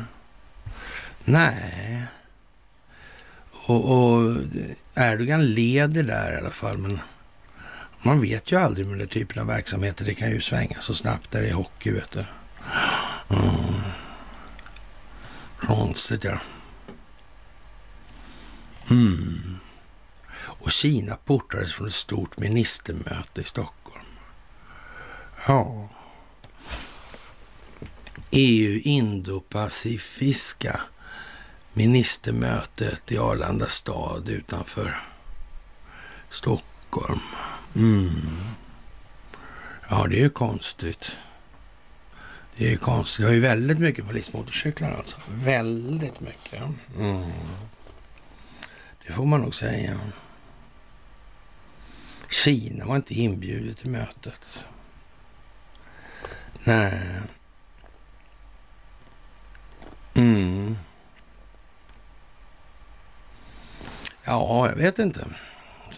Nej. 1.25 2.03
Och, 3.53 3.91
och 3.91 4.31
eh, 4.95 5.13
Erdogan 5.13 5.47
leder 5.53 6.03
där 6.03 6.33
i 6.33 6.37
alla 6.37 6.51
fall, 6.51 6.79
men 6.79 7.01
man 8.03 8.21
vet 8.21 8.53
ju 8.53 8.57
aldrig 8.57 8.87
med 8.87 8.99
den 8.99 9.09
typen 9.09 9.43
av 9.43 9.47
verksamheter. 9.47 10.05
Det 10.05 10.15
kan 10.15 10.31
ju 10.31 10.41
svänga 10.41 10.81
så 10.81 10.95
snabbt 10.95 11.31
där 11.31 11.43
i 11.43 11.51
hockey, 11.51 11.91
vet 11.91 12.11
du. 12.11 12.25
Mm. 13.31 13.75
Konstigt, 15.59 16.25
ja. 16.25 16.39
Mm. 18.91 19.59
Och 20.41 20.73
Kina 20.73 21.17
portades 21.17 21.73
från 21.73 21.87
ett 21.87 21.95
stort 21.95 22.39
ministermöte 22.39 23.41
i 23.41 23.45
Stockholm. 23.45 24.05
Ja. 25.47 25.89
EU-Indopacifiska 28.31 30.81
ministermötet 31.73 33.13
i 33.13 33.19
Arlanda 33.19 33.67
stad 33.67 34.29
utanför 34.29 35.03
Stockholm. 36.31 37.21
Mm. 37.75 38.11
Ja, 39.89 40.07
det 40.07 40.17
är 40.17 40.21
ju 40.21 40.31
konstigt. 40.31 41.17
Det 42.57 42.67
är 42.67 42.71
ju 42.71 42.77
konstigt. 42.77 43.23
Det 43.23 43.27
har 43.27 43.35
ju 43.35 43.41
väldigt 43.41 43.79
mycket 43.79 44.07
polismotorcyklar 44.07 44.95
alltså. 44.95 45.17
Väldigt 45.29 46.21
mycket. 46.21 46.63
Mm. 46.99 47.31
Det 49.07 49.13
får 49.13 49.27
man 49.27 49.41
nog 49.41 49.55
säga. 49.55 50.01
Kina 52.29 52.87
var 52.87 52.97
inte 52.97 53.15
inbjudet 53.15 53.79
till 53.79 53.91
mötet. 53.91 54.65
Nej. 56.65 57.21
Mm. 60.15 60.77
Ja, 64.25 64.69
jag 64.69 64.77
vet 64.77 64.99
inte. 64.99 65.27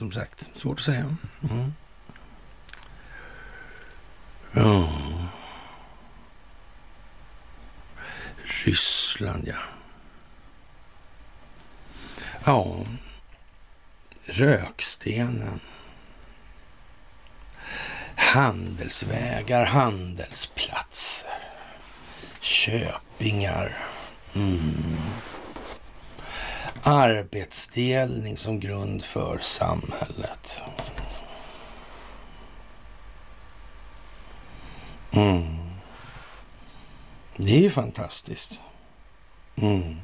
Som 0.00 0.12
sagt, 0.12 0.50
svårt 0.54 0.78
att 0.78 0.84
säga. 0.84 1.16
Mm. 1.50 1.74
Ja. 4.52 4.92
Ryssland, 8.64 9.48
ja. 9.48 9.56
Ja. 12.44 12.84
Rökstenen. 14.24 15.60
Handelsvägar, 18.14 19.64
handelsplatser. 19.64 21.30
Köpingar. 22.40 23.76
Mm. 24.34 24.96
Arbetsdelning 26.82 28.36
som 28.36 28.60
grund 28.60 29.04
för 29.04 29.38
samhället. 29.38 30.62
Mm. 35.12 35.70
Det 37.36 37.50
är 37.56 37.60
ju 37.60 37.70
fantastiskt. 37.70 38.62
Mm. 39.56 39.96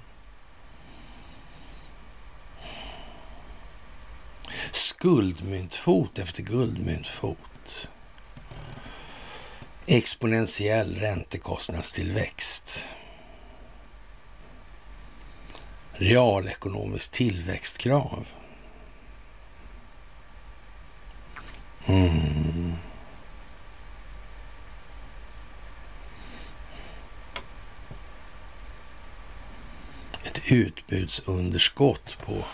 Skuldmyntfot 4.72 6.18
efter 6.18 6.42
guldmyntfot. 6.42 7.88
Exponentiell 9.86 10.94
räntekostnadstillväxt. 10.94 12.88
Realekonomisk 15.98 17.12
tillväxtkrav. 17.12 18.26
Mm. 21.86 22.72
Ett 30.24 30.52
utbudsunderskott 30.52 32.18
på 32.26 32.44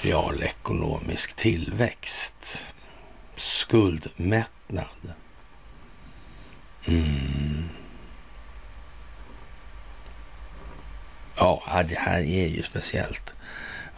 realekonomisk 0.00 1.36
tillväxt. 1.36 2.66
Skuldmättnad. 3.36 5.12
Mm. 6.88 7.41
Ja, 11.36 11.82
det 11.88 11.98
här 11.98 12.20
är 12.20 12.46
ju 12.48 12.62
speciellt. 12.62 13.34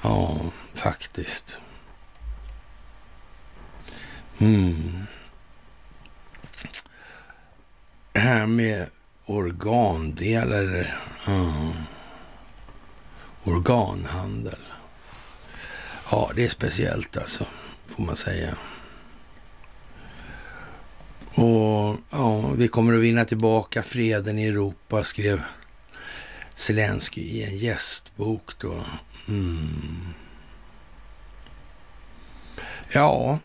Ja, 0.02 0.36
faktiskt. 0.74 1.58
Mm. 4.38 5.06
Det 8.12 8.18
här 8.20 8.46
med 8.46 8.86
organdelar, 9.26 10.98
Mm. 11.26 11.72
organhandel. 13.44 14.58
Ja, 16.10 16.30
det 16.34 16.44
är 16.44 16.48
speciellt 16.48 17.16
alltså, 17.16 17.46
får 17.86 18.02
man 18.02 18.16
säga. 18.16 18.54
Och 21.34 21.96
ja, 22.10 22.48
vi 22.56 22.68
kommer 22.68 22.94
att 22.94 23.00
vinna 23.00 23.24
tillbaka 23.24 23.82
freden 23.82 24.38
i 24.38 24.46
Europa, 24.46 25.04
skrev 25.04 25.42
Zelensky 26.54 27.20
i 27.20 27.44
en 27.44 27.58
gästbok 27.58 28.58
då. 28.58 28.84
Mm. 29.28 30.14
Ja, 32.92 33.38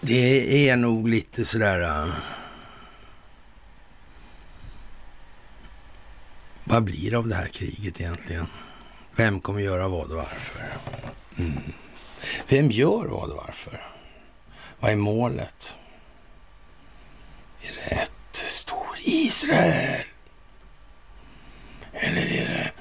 det 0.00 0.68
är 0.68 0.76
nog 0.76 1.08
lite 1.08 1.44
sådär... 1.44 1.80
Uh, 1.80 2.14
vad 6.64 6.84
blir 6.84 7.10
det 7.10 7.18
av 7.18 7.28
det 7.28 7.34
här 7.34 7.48
kriget 7.48 8.00
egentligen? 8.00 8.46
Vem 9.16 9.40
kommer 9.40 9.60
göra 9.60 9.88
vad 9.88 10.10
och 10.10 10.16
varför? 10.16 10.76
Mm. 11.38 11.72
Vem 12.48 12.70
gör 12.70 13.06
vad 13.06 13.30
och 13.30 13.36
varför? 13.36 13.84
Vad 14.80 14.90
är 14.90 14.96
målet? 14.96 15.76
Är 17.62 17.74
det 17.74 17.94
ett 17.94 18.12
stor 18.36 18.86
Israel? 19.04 20.02
Eller 21.92 22.22
är 22.22 22.48
det 22.48 22.72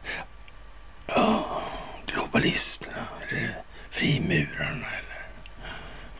ja, 1.07 1.61
globalisterna? 2.05 3.07
Eller 3.21 3.41
är 3.41 3.47
det 3.47 3.55
frimurarna? 3.89 4.87
Eller? 4.87 5.25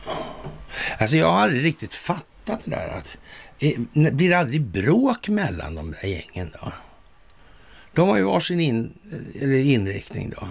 ja. 0.06 0.16
Alltså 0.98 1.16
jag 1.16 1.30
har 1.30 1.40
aldrig 1.40 1.64
riktigt 1.64 1.94
fattat 1.94 2.64
det 2.64 2.70
där. 2.70 2.88
Att, 2.88 3.18
eh, 3.58 3.80
blir 4.12 4.30
det 4.30 4.38
aldrig 4.38 4.62
bråk 4.62 5.28
mellan 5.28 5.74
de 5.74 5.90
där 5.90 6.08
gängen 6.08 6.52
då? 6.60 6.72
De 7.94 8.08
har 8.08 8.16
ju 8.16 8.22
varsin 8.22 8.60
in, 8.60 8.98
eller 9.40 9.54
inriktning 9.54 10.30
då. 10.30 10.48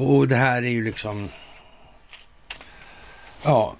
Och 0.00 0.28
det 0.28 0.36
här 0.36 0.62
är 0.62 0.70
ju 0.70 0.84
liksom... 0.84 1.28
Ja, 3.42 3.76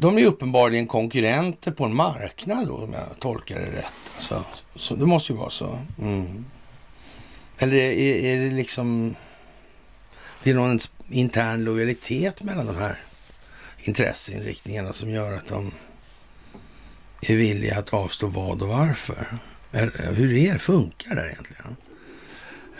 de 0.00 0.18
är 0.18 0.26
uppenbarligen 0.26 0.86
konkurrenter 0.86 1.70
på 1.70 1.84
en 1.84 1.94
marknad 1.94 2.66
då, 2.66 2.74
om 2.76 2.92
jag 2.92 3.20
tolkar 3.20 3.60
det 3.60 3.66
rätt. 3.66 3.92
Alltså, 4.14 4.44
så 4.76 4.94
det 4.94 5.06
måste 5.06 5.32
ju 5.32 5.38
vara 5.38 5.50
så. 5.50 5.78
Mm. 5.98 6.44
Eller 7.58 7.76
är, 7.76 7.92
är, 8.24 8.38
det 8.38 8.50
liksom... 8.50 9.14
Det 10.42 10.50
är 10.50 10.54
någon 10.54 10.78
intern 11.08 11.64
lojalitet 11.64 12.42
mellan 12.42 12.66
de 12.66 12.76
här 12.76 12.98
intresseinriktningarna 13.78 14.92
som 14.92 15.10
gör 15.10 15.32
att 15.32 15.48
de 15.48 15.72
är 17.22 17.36
villiga 17.36 17.78
att 17.78 17.94
avstå 17.94 18.26
vad 18.26 18.62
och 18.62 18.68
varför. 18.68 19.26
Hur 19.70 20.36
är 20.36 20.52
det? 20.52 20.58
Funkar 20.58 21.14
det 21.14 21.30
egentligen? 21.30 21.76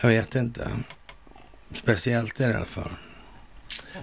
Jag 0.01 0.09
vet 0.09 0.35
inte. 0.35 0.69
Speciellt 1.73 2.41
i 2.41 2.45
alla 2.45 2.65
fall. 2.65 2.91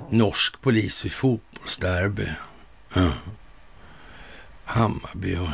Norsk 0.09 0.61
polis 0.61 1.05
vid 1.05 1.11
fotbollsderby. 1.11 2.28
Ja. 2.97 3.11
Hammarby 4.65 5.37
och 5.37 5.49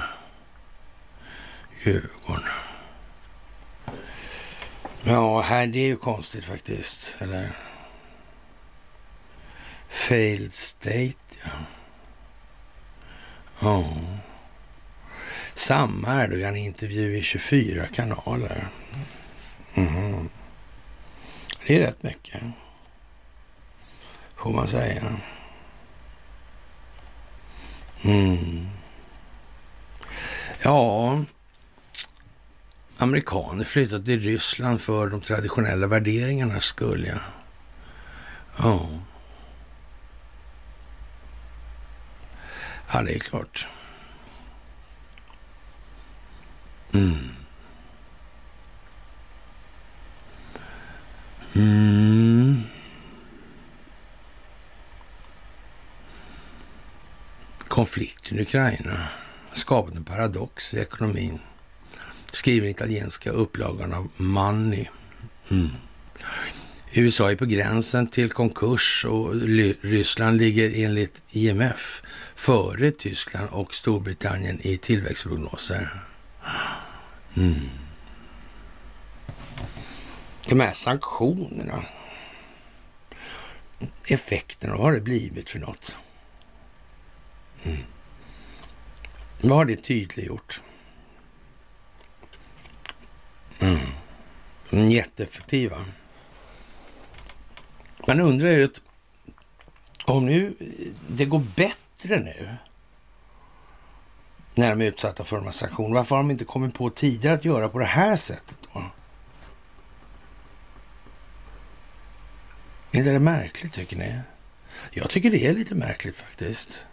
Djurgården. 1.86 2.44
Ja, 5.04 5.42
här 5.42 5.68
det 5.68 5.80
är 5.80 5.86
ju 5.86 5.98
konstigt 5.98 6.46
faktiskt. 6.46 7.18
Eller? 7.22 7.50
Failed 9.90 10.54
state, 10.54 11.16
ja. 11.44 11.50
Ja. 13.60 13.94
Samma 15.54 16.24
Erdogan-intervju 16.24 17.18
i 17.18 17.22
24 17.22 17.88
kanaler. 17.88 18.68
Mm. 19.74 20.30
Det 21.68 21.76
är 21.76 21.80
rätt 21.80 22.04
mycket. 22.04 22.42
Får 24.36 24.54
man 24.54 24.68
säga. 24.68 25.20
Mm. 28.04 28.68
Ja, 30.62 31.24
amerikaner 32.98 33.64
flyttade 33.66 34.06
till 34.06 34.20
Ryssland 34.20 34.82
för 34.82 35.08
de 35.08 35.22
traditionella 35.22 35.88
värderingarnas 35.88 36.66
skull, 36.66 37.06
ja. 37.08 37.20
Ja. 38.58 38.90
Ja, 42.94 43.02
det 43.02 43.16
är 43.16 43.20
klart. 43.20 43.68
Mm. 46.94 47.30
Mm. 51.56 52.73
Konflikten 57.74 58.40
i 58.40 58.42
Ukraina 58.42 58.98
har 59.50 59.56
skapat 59.56 59.96
en 59.96 60.04
paradox 60.04 60.74
i 60.74 60.80
ekonomin. 60.80 61.40
Skriver 62.32 62.68
italienska 62.68 63.32
upplagan 63.32 63.94
av 63.94 64.08
Money. 64.18 64.86
Mm. 65.52 65.70
USA 66.94 67.32
är 67.32 67.36
på 67.36 67.46
gränsen 67.46 68.08
till 68.08 68.30
konkurs 68.30 69.06
och 69.06 69.36
Ryssland 69.82 70.38
ligger 70.38 70.86
enligt 70.86 71.22
IMF 71.32 72.02
före 72.36 72.92
Tyskland 72.92 73.50
och 73.52 73.74
Storbritannien 73.74 74.60
i 74.62 74.78
tillväxtprognoser. 74.78 75.90
Mm 77.38 77.70
de 80.50 80.60
här 80.60 80.74
sanktionerna, 80.74 81.86
effekterna, 84.08 84.74
vad 84.74 84.86
har 84.86 84.94
det 84.94 85.02
blivit 85.02 85.50
för 85.50 85.60
något? 85.60 85.96
Mm. 87.66 87.78
Vad 89.42 89.58
har 89.58 89.66
det 89.66 89.76
tydliggjort? 89.76 90.62
Mm. 93.60 93.80
De 94.70 94.90
jätteeffektiva. 94.90 95.86
Man 98.08 98.20
undrar 98.22 98.50
ju 98.50 98.64
att 98.64 98.82
om 100.06 100.26
nu 100.26 100.56
det 101.08 101.26
går 101.26 101.44
bättre 101.56 102.20
nu 102.20 102.56
när 104.56 104.70
de 104.70 104.82
är 104.82 104.86
utsatta 104.86 105.24
för 105.24 105.36
de 105.36 105.46
här 105.46 105.52
sanktionerna, 105.52 105.96
varför 105.96 106.16
har 106.16 106.24
de 106.24 106.32
inte 106.32 106.46
kommit 106.46 106.74
på 106.74 106.90
tidigare 106.90 107.36
att 107.36 107.46
göra 107.46 107.70
på 107.70 107.80
det 107.80 107.86
här 107.86 108.16
sättet? 108.16 108.58
Då? 108.74 108.84
Är 112.92 113.04
det 113.04 113.20
märkligt 113.20 113.74
tycker 113.74 113.98
ni? 113.98 114.20
Jag 114.92 115.10
tycker 115.10 115.32
det 115.32 115.46
är 115.46 115.54
lite 115.54 115.76
märkligt 115.76 116.16
faktiskt. 116.16 116.88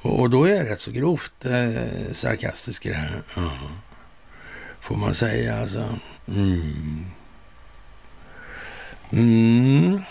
Och 0.00 0.30
då 0.30 0.44
är 0.44 0.54
jag 0.54 0.68
rätt 0.68 0.80
så 0.80 0.90
grovt 0.90 1.44
eh, 1.44 2.12
sarkastisk 2.12 2.86
i 2.86 2.88
det 2.88 2.94
här. 2.94 3.22
Ja. 3.36 3.52
Får 4.80 4.96
man 4.96 5.14
säga 5.14 5.60
alltså. 5.60 5.88
Mm. 6.28 7.06
Mm. 9.10 10.02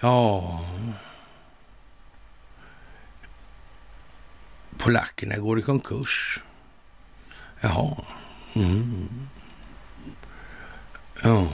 Ja... 0.00 0.60
Polackerna 4.78 5.36
går 5.36 5.58
i 5.58 5.62
konkurs. 5.62 6.42
Jaha. 7.60 7.96
Mm. 8.54 9.28
Ja. 11.22 11.48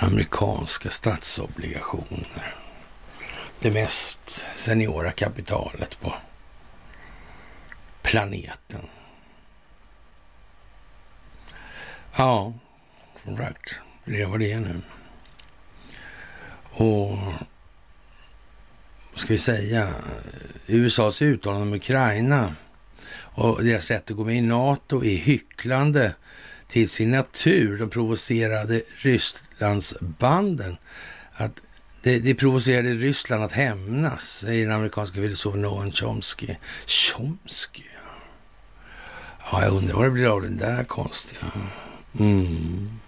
Amerikanska 0.00 0.90
statsobligationer. 0.90 2.54
Det 3.60 3.70
mest 3.70 4.48
seniora 4.54 5.10
kapitalet 5.10 6.00
på 6.00 6.14
planeten. 8.02 8.80
Ja, 12.16 12.54
som 13.24 13.36
sagt, 13.36 13.74
det 14.04 14.22
är 14.22 14.26
vad 14.26 14.40
det 14.40 14.52
är 14.52 14.60
nu. 14.60 14.80
Och 16.62 17.18
vad 19.10 19.20
ska 19.20 19.32
vi 19.32 19.38
säga, 19.38 19.88
USAs 20.66 21.22
uttalande 21.22 21.62
om 21.62 21.74
Ukraina 21.74 22.54
och 23.12 23.64
deras 23.64 23.84
sätt 23.84 24.10
att 24.10 24.16
gå 24.16 24.24
med 24.24 24.36
i 24.36 24.40
NATO 24.40 25.04
är 25.04 25.16
hycklande 25.16 26.14
till 26.68 26.88
sin 26.88 27.10
natur. 27.10 27.78
De 27.78 27.90
provocerade 27.90 28.82
Rysslandsbanden. 28.96 30.76
Att 31.32 31.60
det, 32.02 32.18
det 32.18 32.34
provocerade 32.34 32.94
Ryssland 32.94 33.44
att 33.44 33.52
hämnas, 33.52 34.38
säger 34.38 34.66
den 34.66 34.76
amerikanska 34.76 35.16
filosofen 35.16 35.62
Noam 35.62 35.92
Chomsky. 35.92 36.54
Chomsky? 36.86 37.82
Ja, 39.52 39.62
jag 39.62 39.72
undrar 39.72 39.96
vad 39.96 40.04
det 40.04 40.10
blir 40.10 40.26
av 40.26 40.42
den 40.42 40.56
där 40.56 40.84
konstiga. 40.84 41.52
Mm. 42.18 43.00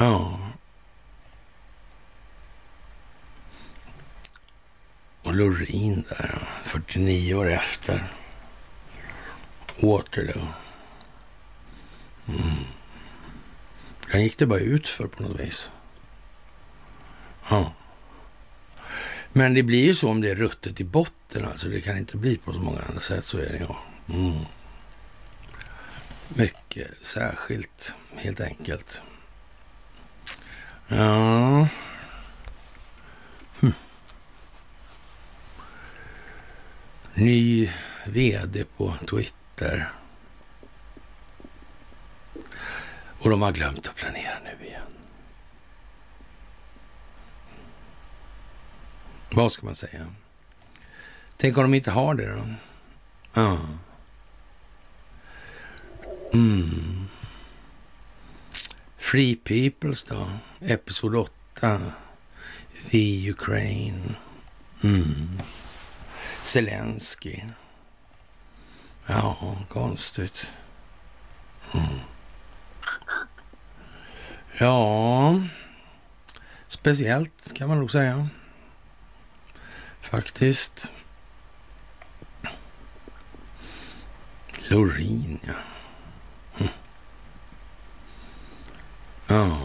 Ja. 0.00 0.38
Och 5.22 5.34
Lorin 5.34 6.04
där, 6.08 6.48
49 6.62 7.34
år 7.34 7.50
efter. 7.50 8.12
Waterloo. 9.80 10.46
Mm. 12.28 12.64
Den 14.12 14.22
gick 14.22 14.38
det 14.38 14.46
bara 14.46 14.60
ut 14.60 14.88
för 14.88 15.06
på 15.06 15.22
något 15.22 15.40
vis. 15.40 15.70
Ja. 17.50 17.72
Men 19.32 19.54
det 19.54 19.62
blir 19.62 19.84
ju 19.84 19.94
så 19.94 20.10
om 20.10 20.20
det 20.20 20.30
är 20.30 20.34
ruttet 20.34 20.80
i 20.80 20.84
botten 20.84 21.44
alltså. 21.44 21.68
Det 21.68 21.80
kan 21.80 21.98
inte 21.98 22.16
bli 22.16 22.36
på 22.36 22.52
så 22.52 22.58
många 22.58 22.80
andra 22.88 23.00
sätt. 23.00 23.24
Så 23.24 23.38
är 23.38 23.42
det 23.42 23.66
ja. 23.68 23.78
Mm. 24.14 24.44
Mycket 26.28 26.90
särskilt, 27.02 27.94
helt 28.16 28.40
enkelt. 28.40 29.02
Ja. 30.88 31.68
Hm. 33.60 33.72
Ny 37.14 37.70
vd 38.06 38.64
på 38.76 38.94
Twitter. 39.10 39.92
Och 43.18 43.30
de 43.30 43.42
har 43.42 43.52
glömt 43.52 43.88
att 43.88 43.94
planera 43.94 44.38
nu 44.44 44.66
igen. 44.66 44.87
Vad 49.30 49.52
ska 49.52 49.66
man 49.66 49.74
säga? 49.74 50.06
Tänk 51.36 51.56
om 51.56 51.62
de 51.62 51.74
inte 51.74 51.90
har 51.90 52.14
det 52.14 52.34
då? 52.34 52.44
Ja. 53.34 53.58
Mm. 56.32 57.08
Free 58.96 59.36
Peoples 59.36 60.02
då? 60.02 60.30
Episod 60.60 61.14
8. 61.14 61.80
The 62.90 63.30
Ukraine. 63.30 64.16
Mm. 64.82 65.40
Zelensky. 66.42 67.40
Ja, 69.06 69.56
konstigt. 69.68 70.52
Mm. 71.74 72.00
Ja, 74.58 75.40
speciellt 76.68 77.54
kan 77.54 77.68
man 77.68 77.78
nog 77.78 77.90
säga. 77.90 78.28
Faktiskt. 80.10 80.92
Loreen, 84.68 85.38
ja. 85.46 85.52
Hm. 86.54 86.68
Ja. 89.26 89.60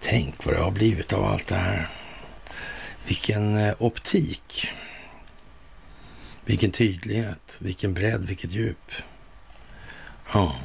Tänk 0.00 0.46
vad 0.46 0.54
det 0.54 0.60
har 0.60 0.70
blivit 0.70 1.12
av 1.12 1.24
allt 1.24 1.46
det 1.48 1.54
här. 1.54 1.88
Vilken 3.06 3.56
eh, 3.56 3.74
optik. 3.78 4.68
Vilken 6.44 6.70
tydlighet, 6.70 7.56
vilken 7.60 7.94
bredd, 7.94 8.26
vilket 8.26 8.50
djup. 8.50 8.92
Ja. 10.32 10.56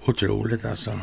Otroligt 0.00 0.64
alltså. 0.64 1.00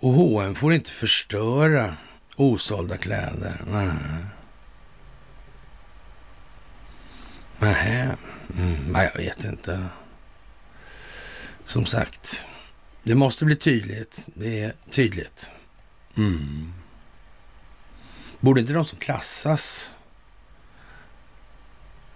Och 0.00 0.12
H&M 0.12 0.54
får 0.54 0.72
inte 0.72 0.90
förstöra 0.90 1.96
osålda 2.36 2.96
kläder. 2.96 3.60
Nej. 3.66 3.88
Nähä. 7.58 8.16
Mm, 8.56 8.94
jag 8.94 9.16
vet 9.16 9.44
inte. 9.44 9.86
Som 11.64 11.86
sagt, 11.86 12.44
det 13.02 13.14
måste 13.14 13.44
bli 13.44 13.56
tydligt. 13.56 14.28
Det 14.34 14.60
är 14.60 14.72
tydligt. 14.90 15.50
Mm. 16.16 16.72
Borde 18.40 18.60
inte 18.60 18.72
de 18.72 18.84
som 18.84 18.98
klassas 18.98 19.94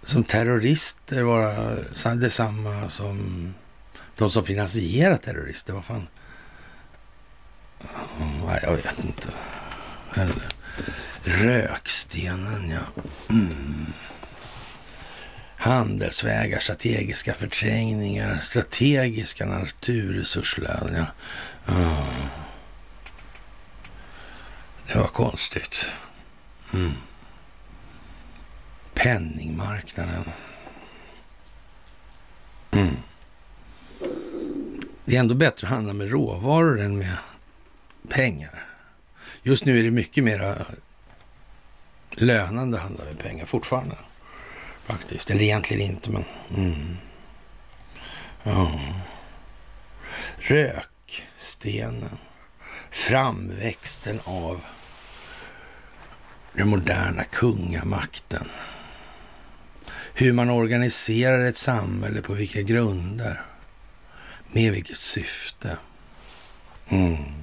som 0.03 0.23
terrorister 0.23 1.23
vara 1.23 1.75
detsamma 2.15 2.89
som 2.89 3.53
de 4.17 4.29
som 4.29 4.45
finansierar 4.45 5.17
terrorister? 5.17 5.73
Vad 5.73 5.85
fan? 5.85 6.07
Nej, 8.45 8.59
jag 8.63 8.75
vet 8.75 9.03
inte. 9.03 9.29
Rökstenen, 11.23 12.69
ja. 12.69 13.03
Mm. 13.29 13.93
Handelsvägar, 15.57 16.59
strategiska 16.59 17.33
förträngningar, 17.33 18.39
strategiska 18.39 19.45
naturresursflöden. 19.45 20.95
Ja. 20.95 21.73
Mm. 21.73 22.27
Det 24.87 24.99
var 24.99 25.07
konstigt. 25.07 25.85
Mm. 26.73 26.91
Penningmarknaden. 28.93 30.23
Mm. 32.71 32.95
Det 35.05 35.15
är 35.15 35.19
ändå 35.19 35.35
bättre 35.35 35.67
att 35.67 35.73
handla 35.73 35.93
med 35.93 36.11
råvaror 36.11 36.81
än 36.81 36.97
med 36.97 37.17
pengar. 38.09 38.63
Just 39.43 39.65
nu 39.65 39.79
är 39.79 39.83
det 39.83 39.91
mycket 39.91 40.23
mer 40.23 40.65
lönande 42.11 42.77
att 42.77 42.83
handla 42.83 43.05
med 43.05 43.19
pengar 43.19 43.45
fortfarande. 43.45 43.95
Faktiskt. 44.85 45.29
Eller 45.29 45.41
egentligen 45.41 45.91
inte, 45.91 46.11
men... 46.11 46.23
Mm. 46.55 46.97
Ja. 48.43 48.71
Rökstenen. 50.37 52.09
Framväxten 52.91 54.19
av 54.23 54.65
den 56.53 56.67
moderna 56.67 57.23
kungamakten. 57.23 58.49
Hur 60.13 60.33
man 60.33 60.49
organiserar 60.49 61.45
ett 61.45 61.57
samhälle, 61.57 62.21
på 62.21 62.33
vilka 62.33 62.61
grunder, 62.61 63.41
med 64.51 64.71
vilket 64.71 64.97
syfte. 64.97 65.77
Mm. 66.89 67.42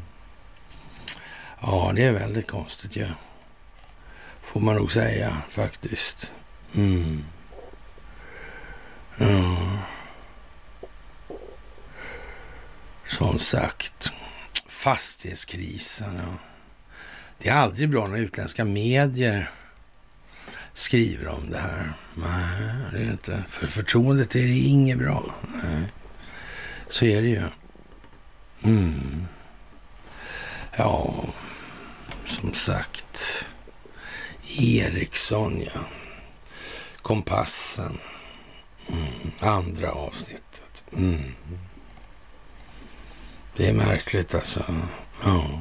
Ja, 1.61 1.93
det 1.95 2.05
är 2.05 2.13
väldigt 2.13 2.51
konstigt 2.51 2.97
ju. 2.97 3.03
Ja. 3.03 3.09
Får 4.43 4.61
man 4.61 4.77
nog 4.77 4.93
säga 4.93 5.43
faktiskt. 5.49 6.33
Mm. 6.75 7.25
Ja. 9.19 9.79
Som 13.07 13.39
sagt, 13.39 14.13
fastighetskrisen. 14.69 16.17
Ja. 16.17 16.35
Det 17.39 17.49
är 17.49 17.55
aldrig 17.55 17.91
bra 17.91 18.07
när 18.07 18.19
utländska 18.19 18.65
medier 18.65 19.51
skriver 20.73 21.29
om 21.29 21.51
det 21.51 21.59
här. 21.59 21.93
Nej, 22.15 22.75
det 22.93 22.99
är 22.99 23.11
inte. 23.11 23.45
För 23.49 23.67
förtroendet 23.67 24.35
är 24.35 24.43
det 24.43 24.59
inget 24.59 24.99
bra. 24.99 25.35
Nej. 25.65 25.93
Så 26.89 27.05
är 27.05 27.23
det 27.23 27.29
ju. 27.29 27.43
Mm. 28.63 29.27
Ja, 30.81 31.15
som 32.25 32.55
sagt. 32.55 33.47
Ericsson, 34.59 35.63
ja. 35.63 35.81
Kompassen. 37.03 37.99
Mm. 38.89 39.31
Andra 39.41 39.91
avsnittet. 39.91 40.85
Mm. 40.93 41.35
Det 43.57 43.69
är 43.69 43.73
märkligt 43.73 44.35
alltså. 44.35 44.65
Ja. 45.25 45.61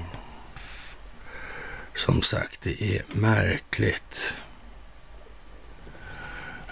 Som 1.95 2.21
sagt, 2.21 2.61
det 2.61 2.81
är 2.81 3.03
märkligt. 3.07 4.37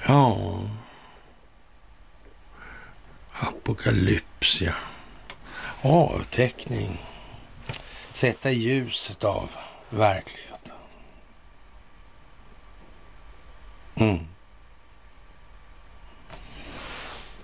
Ja. 0.08 0.60
Apokalyps, 3.40 4.62
ja. 4.62 4.74
Avteckning. 5.82 7.00
Sätta 8.18 8.52
ljuset 8.52 9.24
av 9.24 9.52
verkligheten. 9.90 10.76
Mm. 13.96 14.28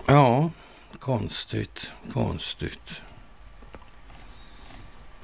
Ja, 0.06 0.50
konstigt, 0.98 1.92
konstigt. 2.12 3.02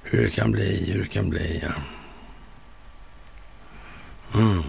Hur 0.03 0.23
det 0.23 0.31
kan 0.31 0.53
bli, 0.53 0.93
hur 0.93 1.03
det 1.03 1.09
kan 1.09 1.31
bli, 1.31 1.63
ja. 1.63 1.73
Mm. 4.41 4.63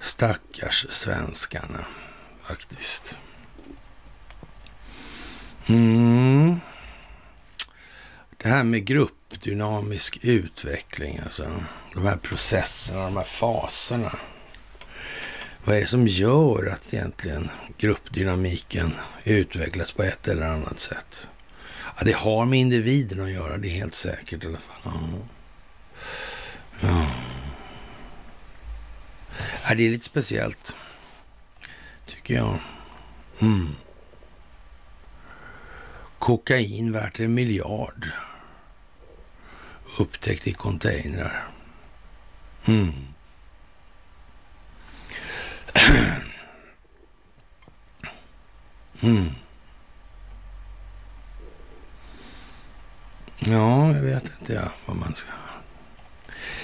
Stackars 0.00 0.86
svenskarna, 0.90 1.86
faktiskt. 2.42 3.18
Mm. 5.68 6.60
Det 8.42 8.48
här 8.48 8.62
med 8.64 8.84
gruppdynamisk 8.84 10.18
utveckling, 10.22 11.20
alltså. 11.24 11.50
De 11.94 12.06
här 12.06 12.16
processerna, 12.16 13.04
de 13.04 13.16
här 13.16 13.24
faserna. 13.24 14.12
Vad 15.64 15.76
är 15.76 15.80
det 15.80 15.86
som 15.86 16.08
gör 16.08 16.66
att 16.72 16.94
egentligen 16.94 17.50
gruppdynamiken 17.78 18.94
utvecklas 19.24 19.92
på 19.92 20.02
ett 20.02 20.28
eller 20.28 20.46
annat 20.46 20.80
sätt? 20.80 21.28
Ja, 21.96 22.04
det 22.04 22.12
har 22.12 22.44
med 22.44 22.58
individen 22.58 23.24
att 23.24 23.30
göra, 23.30 23.58
det 23.58 23.68
är 23.68 23.70
helt 23.70 23.94
säkert 23.94 24.44
i 24.44 24.46
alla 24.46 24.58
fall. 24.58 24.92
Ja. 26.80 26.88
ja. 26.88 27.06
ja 29.68 29.74
det 29.74 29.86
är 29.86 29.90
lite 29.90 30.06
speciellt, 30.06 30.76
tycker 32.06 32.34
jag. 32.34 32.58
Mm. 33.40 33.68
Kokain 36.18 36.92
värt 36.92 37.20
en 37.20 37.34
miljard. 37.34 38.10
Upptäckt 39.98 40.46
i 40.46 40.52
containrar. 40.52 41.48
Mm. 42.66 42.92
Mm. 49.02 49.30
Ja, 53.38 53.92
jag 53.92 54.02
vet 54.02 54.24
inte 54.40 54.52
ja, 54.52 54.72
vad 54.86 54.96
man 54.96 55.14
ska 55.14 55.30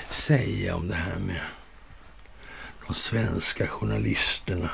säga 0.08 0.76
om 0.76 0.88
det 0.88 0.94
här 0.94 1.18
med 1.18 1.40
de 2.86 2.94
svenska 2.94 3.66
journalisterna. 3.66 4.70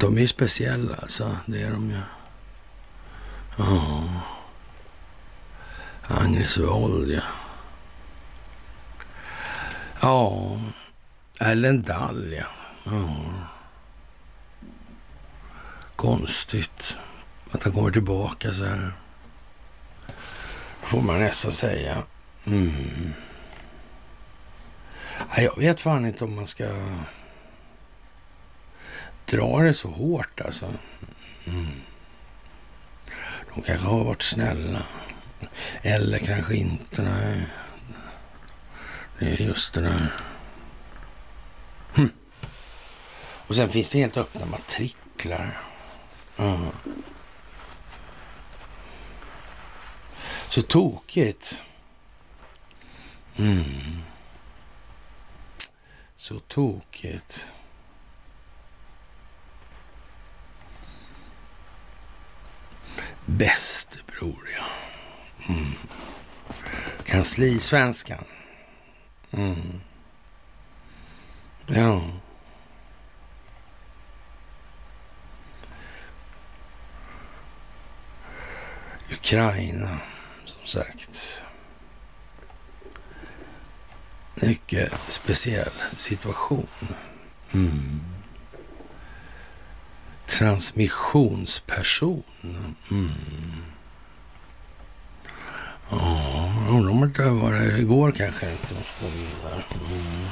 De 0.00 0.16
är 0.16 0.20
ju 0.20 0.28
speciella 0.28 0.94
alltså, 0.94 1.36
det 1.46 1.62
är 1.62 1.70
de 1.70 1.90
ju. 1.90 2.00
Ja. 3.56 4.04
Agnes 6.08 6.58
Wold, 6.58 7.10
ja. 7.10 7.22
Ja, 10.00 10.58
Ellen 11.40 11.82
Dall, 11.82 12.32
ja. 12.32 12.46
ja. 12.84 13.16
Konstigt 15.96 16.96
att 17.50 17.64
han 17.64 17.72
kommer 17.72 17.90
tillbaka 17.90 18.52
så 18.52 18.64
här. 18.64 18.92
Får 20.82 21.02
man 21.02 21.20
nästan 21.20 21.52
säga. 21.52 22.02
Mm. 22.46 23.12
Jag 25.36 25.58
vet 25.58 25.80
fan 25.80 26.06
inte 26.06 26.24
om 26.24 26.34
man 26.34 26.46
ska 26.46 26.68
dra 29.26 29.62
det 29.62 29.74
så 29.74 29.88
hårt 29.88 30.40
alltså. 30.40 30.66
Mm. 31.46 31.66
De 33.54 33.62
kanske 33.62 33.86
har 33.86 34.04
varit 34.04 34.22
snälla. 34.22 34.82
Eller 35.82 36.18
kanske 36.18 36.56
inte. 36.56 37.02
Nej. 37.02 37.46
Det 39.18 39.26
är 39.26 39.46
just 39.46 39.72
det 39.72 39.80
där. 39.80 40.12
Hm. 41.94 42.10
Och 43.46 43.56
sen 43.56 43.68
finns 43.68 43.90
det 43.90 43.98
helt 43.98 44.16
öppna 44.16 44.46
matriklar. 44.46 45.60
Mm. 46.36 46.70
Så 50.48 50.62
tokigt. 50.62 51.62
Mm. 53.36 54.02
Så 56.16 56.38
tokigt. 56.38 57.50
Bäste 63.26 63.98
bror, 64.06 64.48
ja. 64.58 64.64
Mm. 65.48 65.74
Kanslisvenskan. 67.04 68.24
Mm. 69.30 69.80
Ja. 71.66 72.00
Ukraina, 79.12 79.98
som 80.44 80.66
sagt. 80.66 81.42
Mycket 84.34 84.92
speciell 85.08 85.72
situation. 85.96 86.68
Mm. 87.54 88.00
Transmissionsperson. 90.26 92.22
Mm. 92.90 93.10
Ja, 95.90 96.52
undrar 96.68 96.90
om 96.90 97.12
det 97.16 97.30
var 97.30 97.52
det 97.52 97.78
igår 97.78 98.12
kanske. 98.12 98.50
Liksom, 98.50 98.78
mm. 99.00 100.28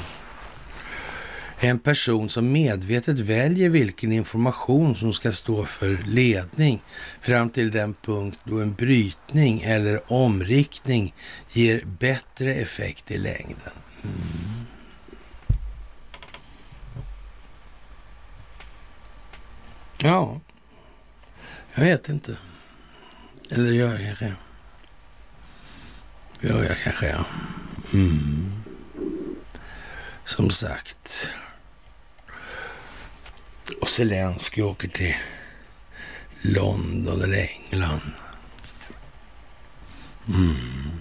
En 1.58 1.78
person 1.78 2.28
som 2.28 2.52
medvetet 2.52 3.18
väljer 3.18 3.68
vilken 3.68 4.12
information 4.12 4.96
som 4.96 5.12
ska 5.12 5.32
stå 5.32 5.64
för 5.64 5.98
ledning 6.06 6.82
fram 7.20 7.50
till 7.50 7.70
den 7.70 7.94
punkt 7.94 8.38
då 8.44 8.60
en 8.60 8.74
brytning 8.74 9.62
eller 9.62 10.12
omriktning 10.12 11.14
ger 11.52 11.84
bättre 11.84 12.54
effekt 12.54 13.10
i 13.10 13.18
längden. 13.18 13.72
Mm. 14.02 14.66
Ja, 20.02 20.40
jag 21.74 21.84
vet 21.84 22.08
inte. 22.08 22.36
Eller 23.50 23.72
gör 23.72 23.98
jag 23.98 24.18
kanske. 24.18 24.34
Gör 26.44 26.64
jag 26.64 26.78
kanske, 26.78 27.08
ja. 27.08 27.24
Mm. 27.92 28.52
Som 30.24 30.50
sagt. 30.50 31.30
Och 33.80 33.88
Zelensky 33.88 34.62
åker 34.62 34.88
till 34.88 35.14
London 36.42 37.22
eller 37.22 37.48
England. 37.70 38.00
Mm. 40.28 41.00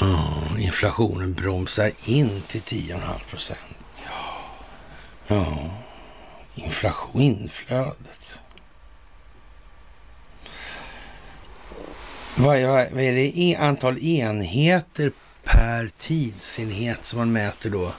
Ja, 0.00 0.42
inflationen 0.58 1.34
bromsar 1.34 1.92
in 2.04 2.42
till 2.48 2.62
10,5 2.62 3.18
procent. 3.30 3.60
Ja. 4.04 4.38
ja, 5.26 5.70
inflation, 6.54 7.22
inflödet. 7.22 8.42
Vad, 12.38 12.56
är, 12.56 12.90
vad 12.90 13.02
är 13.02 13.12
det 13.12 13.56
antal 13.56 13.98
enheter 13.98 15.12
per 15.44 15.90
tidsenhet 15.98 17.04
som 17.04 17.18
man 17.18 17.32
mäter 17.32 17.70
då 17.70 17.92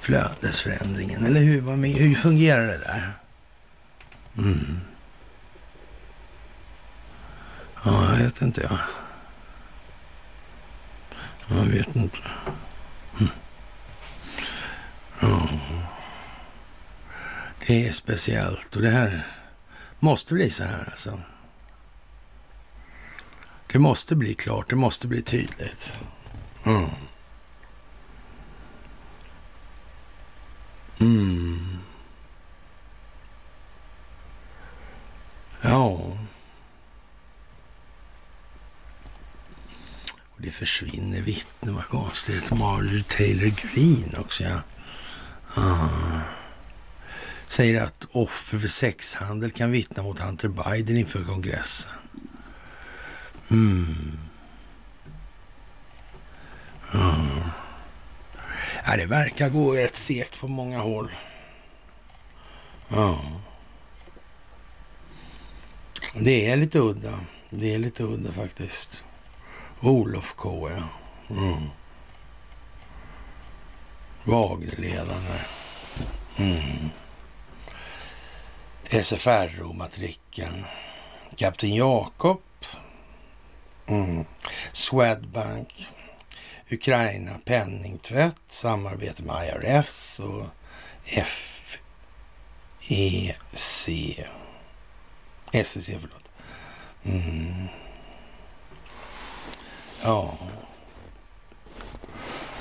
flödesförändringen? 0.00 1.24
Eller 1.24 1.40
hur, 1.40 1.60
vad, 1.60 1.78
hur 1.78 2.14
fungerar 2.14 2.66
det 2.66 2.78
där? 2.78 3.12
Mm. 4.38 4.80
Ja, 7.84 8.10
jag 8.10 8.24
vet 8.24 8.42
inte 8.42 8.60
jag. 8.62 8.78
Jag 11.58 11.64
vet 11.64 11.96
inte. 11.96 12.18
Mm. 13.20 13.32
Ja. 15.20 15.48
Det 17.66 17.88
är 17.88 17.92
speciellt 17.92 18.76
och 18.76 18.82
det 18.82 18.90
här 18.90 19.26
måste 20.00 20.34
bli 20.34 20.50
så 20.50 20.64
här 20.64 20.88
alltså. 20.90 21.20
Det 23.74 23.80
måste 23.80 24.14
bli 24.16 24.34
klart, 24.34 24.70
det 24.70 24.76
måste 24.76 25.06
bli 25.06 25.22
tydligt. 25.22 25.92
Mm. 26.64 26.90
Mm. 31.00 31.78
Ja. 35.60 35.88
Och 40.24 40.38
det 40.38 40.50
försvinner 40.50 41.20
vittnen, 41.20 41.74
vad 41.74 41.84
konstigt. 41.84 42.50
Marjorie 42.50 43.04
Taylor 43.04 43.54
Greene 43.74 44.18
också, 44.18 44.44
ja. 44.44 44.60
Ah. 45.54 46.20
Säger 47.46 47.82
att 47.82 48.06
offer 48.12 48.58
för 48.58 48.68
sexhandel 48.68 49.50
kan 49.50 49.70
vittna 49.70 50.02
mot 50.02 50.18
Hunter 50.18 50.48
Biden 50.48 50.96
inför 50.96 51.24
kongressen. 51.24 51.92
Mm. 53.50 54.18
Mm. 56.94 57.50
Ja, 58.86 58.96
det 58.96 59.06
verkar 59.06 59.48
gå 59.48 59.72
rätt 59.74 59.96
segt 59.96 60.40
på 60.40 60.48
många 60.48 60.78
håll. 60.78 61.10
Ja. 62.88 63.20
Det 66.14 66.50
är 66.50 66.56
lite 66.56 66.78
udda. 66.78 67.20
Det 67.50 67.74
är 67.74 67.78
lite 67.78 68.02
udda 68.02 68.32
faktiskt. 68.32 69.04
Olof 69.80 70.34
K. 70.34 70.70
Ja. 70.70 70.88
Mm. 71.36 71.68
Wagnerledaren. 74.24 75.24
Mm. 76.36 76.90
SFRO-matrikeln. 78.84 80.64
Kapten 81.36 81.74
Jakob. 81.74 82.40
Mm. 83.86 84.24
Swedbank. 84.72 85.88
Ukraina 86.70 87.38
penningtvätt, 87.44 88.40
samarbete 88.48 89.22
med 89.22 89.48
IRFs 89.48 90.20
och 90.20 90.46
FEC. 91.04 91.80
SEC, 95.52 95.90
förlåt. 96.00 96.30
Mm. 97.04 97.68
Ja. 100.02 100.38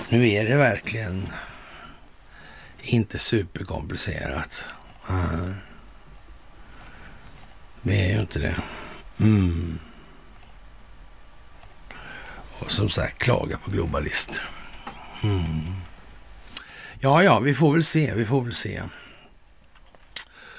Nu 0.09 0.29
är 0.29 0.45
det 0.45 0.55
verkligen 0.55 1.27
inte 2.81 3.19
superkomplicerat. 3.19 4.65
Mm. 5.09 5.55
Det 7.81 8.05
är 8.05 8.13
ju 8.13 8.19
inte 8.19 8.39
det. 8.39 8.55
Mm. 9.19 9.79
Och 12.65 12.71
som 12.71 12.89
sagt, 12.89 13.19
klaga 13.19 13.57
på 13.57 13.71
globalister. 13.71 14.41
Mm. 15.23 15.75
Ja, 16.99 17.23
ja, 17.23 17.39
vi 17.39 17.53
får 17.53 17.73
väl 17.73 17.83
se, 17.83 18.13
vi 18.15 18.25
får 18.25 18.41
väl 18.41 18.53
se. 18.53 18.81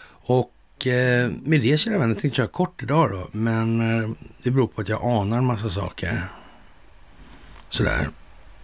Och 0.06 0.86
eh, 0.86 1.30
med 1.42 1.60
det, 1.60 1.78
kära 1.78 1.98
vänner, 1.98 2.14
tänkte 2.14 2.26
jag 2.26 2.34
köra 2.34 2.46
kort 2.46 2.82
idag 2.82 3.10
då. 3.10 3.28
Men 3.32 3.80
eh, 3.80 4.10
det 4.42 4.50
beror 4.50 4.66
på 4.66 4.80
att 4.80 4.88
jag 4.88 5.04
anar 5.04 5.38
en 5.38 5.44
massa 5.44 5.70
saker. 5.70 6.28
Sådär. 7.68 8.08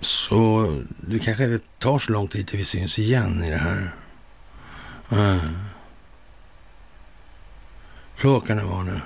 Så 0.00 0.66
det 0.98 1.18
kanske 1.18 1.44
inte 1.44 1.66
tar 1.78 1.98
så 1.98 2.12
lång 2.12 2.28
tid 2.28 2.48
till 2.48 2.58
vi 2.58 2.64
syns 2.64 2.98
igen 2.98 3.44
i 3.44 3.50
det 3.50 3.56
här. 3.56 3.94
Mm. 5.10 5.38
Klockan 8.16 8.58
är 8.58 8.64
vad 8.64 8.84
nu? 8.84 9.00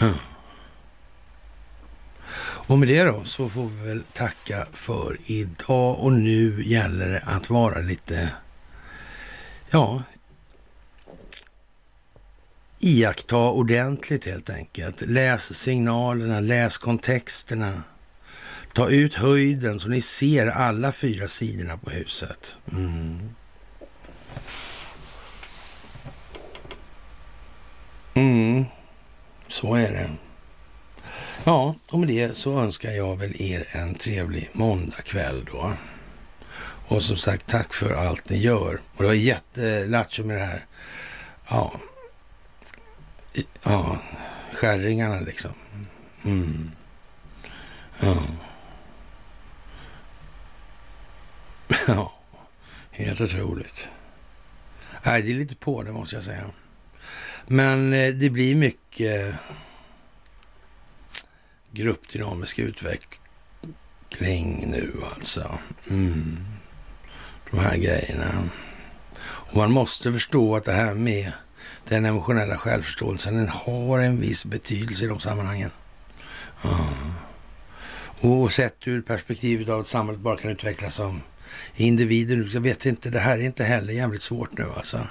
Mm. 0.00 0.14
Och 2.68 2.78
med 2.78 2.88
det 2.88 3.02
då 3.02 3.24
så 3.24 3.48
får 3.48 3.66
vi 3.66 3.86
väl 3.88 4.02
tacka 4.02 4.66
för 4.72 5.16
idag 5.26 5.98
och 5.98 6.12
nu 6.12 6.62
gäller 6.64 7.08
det 7.08 7.22
att 7.26 7.50
vara 7.50 7.78
lite, 7.78 8.30
ja, 9.70 10.02
iaktta 12.78 13.36
ordentligt 13.36 14.24
helt 14.24 14.50
enkelt. 14.50 15.00
Läs 15.00 15.54
signalerna, 15.54 16.40
läs 16.40 16.78
kontexterna. 16.78 17.82
Ta 18.72 18.88
ut 18.88 19.14
höjden 19.14 19.80
så 19.80 19.88
ni 19.88 20.00
ser 20.00 20.46
alla 20.46 20.92
fyra 20.92 21.28
sidorna 21.28 21.76
på 21.76 21.90
huset. 21.90 22.58
Mm. 22.72 23.34
Mm, 28.14 28.64
så 29.48 29.74
är 29.74 29.92
det. 29.92 30.27
Ja, 31.48 31.74
och 31.88 31.98
med 31.98 32.08
det 32.08 32.36
så 32.36 32.60
önskar 32.60 32.90
jag 32.90 33.16
väl 33.16 33.42
er 33.42 33.66
en 33.72 33.94
trevlig 33.94 34.50
måndagkväll 34.52 35.44
då. 35.52 35.72
Och 36.88 37.02
som 37.02 37.16
sagt, 37.16 37.46
tack 37.46 37.74
för 37.74 37.92
allt 37.92 38.28
ni 38.28 38.38
gör. 38.38 38.80
Och 38.96 39.02
det 39.02 39.06
var 39.06 39.14
jättelattjo 39.14 40.24
med 40.24 40.36
det 40.36 40.44
här. 40.44 40.66
Ja, 41.48 41.72
ja, 43.62 43.98
skärringarna 44.52 45.20
liksom. 45.20 45.50
Mm. 46.24 46.70
Ja. 48.00 48.16
ja, 51.86 52.12
helt 52.90 53.20
otroligt. 53.20 53.88
Nej, 55.02 55.22
det 55.22 55.30
är 55.30 55.34
lite 55.34 55.56
på 55.56 55.82
det 55.82 55.92
måste 55.92 56.14
jag 56.14 56.24
säga. 56.24 56.44
Men 57.46 57.92
eh, 57.92 58.14
det 58.14 58.30
blir 58.30 58.54
mycket 58.54 59.34
gruppdynamisk 61.78 62.58
utveckling 62.58 64.70
nu 64.70 64.92
alltså. 65.14 65.58
Mm. 65.90 66.38
De 67.50 67.58
här 67.58 67.76
grejerna. 67.76 68.48
Och 69.20 69.56
man 69.56 69.72
måste 69.72 70.12
förstå 70.12 70.56
att 70.56 70.64
det 70.64 70.72
här 70.72 70.94
med 70.94 71.32
den 71.88 72.04
emotionella 72.04 72.58
självförståelsen, 72.58 73.36
den 73.36 73.48
har 73.48 73.98
en 73.98 74.20
viss 74.20 74.44
betydelse 74.44 75.04
i 75.04 75.08
de 75.08 75.20
sammanhangen. 75.20 75.70
Ja. 76.62 76.88
Och 78.20 78.52
sett 78.52 78.88
ur 78.88 79.02
perspektivet 79.02 79.68
av 79.68 79.80
att 79.80 79.86
samhället 79.86 80.20
bara 80.20 80.36
kan 80.36 80.50
utvecklas 80.50 80.94
som 80.94 81.20
individer. 81.76 82.50
Jag 82.52 82.60
vet 82.60 82.86
inte, 82.86 83.10
det 83.10 83.18
här 83.18 83.38
är 83.38 83.42
inte 83.42 83.64
heller 83.64 83.92
jävligt 83.92 84.22
svårt 84.22 84.58
nu 84.58 84.64
alltså. 84.76 85.06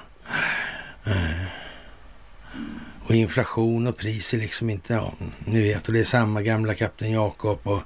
Och 3.07 3.15
inflation 3.15 3.87
och 3.87 3.97
pris 3.97 4.33
är 4.33 4.37
liksom 4.37 4.69
inte, 4.69 4.93
ja, 4.93 5.13
ni 5.45 5.61
vet, 5.61 5.87
och 5.87 5.93
det 5.93 5.99
är 5.99 6.03
samma 6.03 6.41
gamla 6.41 6.75
Kapten 6.75 7.11
Jakob 7.11 7.59
och 7.63 7.81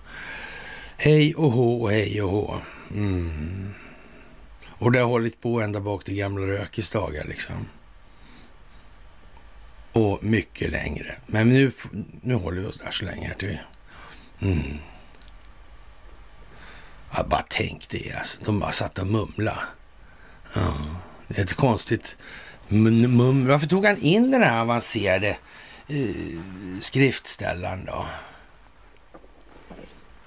hej 0.98 1.36
och 1.36 1.52
hå 1.52 1.82
och 1.82 1.92
hej 1.92 2.22
och 2.22 2.30
hå. 2.30 2.62
Mm. 2.92 3.74
Och 4.68 4.92
det 4.92 5.00
har 5.00 5.08
hållit 5.08 5.42
på 5.42 5.62
ända 5.62 5.80
bak 5.80 6.04
till 6.04 6.16
gamla 6.16 6.48
Rökes 6.48 6.90
dagar 6.90 7.26
liksom. 7.26 7.68
Och 9.92 10.24
mycket 10.24 10.72
längre. 10.72 11.16
Men 11.26 11.50
nu, 11.50 11.72
nu 12.22 12.36
håller 12.36 12.62
vi 12.62 12.68
oss 12.68 12.80
där 12.80 12.92
så 12.92 13.06
länge 13.06 13.28
här 13.28 13.36
till 13.36 13.60
mm. 14.40 14.78
Ja, 17.14 17.24
bara 17.24 17.46
tänk 17.50 17.90
det 17.90 18.14
alltså. 18.18 18.38
De 18.46 18.60
bara 18.60 18.72
satt 18.72 19.00
och 19.00 19.08
mumla. 19.08 19.64
Ja, 20.54 20.74
det 21.28 21.38
är 21.38 21.44
ett 21.44 21.54
konstigt 21.54 22.18
mum. 22.72 23.48
Varför 23.48 23.68
tog 23.68 23.86
han 23.86 23.98
in 23.98 24.32
den 24.32 24.44
här 24.44 24.62
avancerade 24.62 25.38
eh, 25.88 25.96
uh, 25.96 26.40
skriftställaren 26.82 27.86
då? 27.86 28.06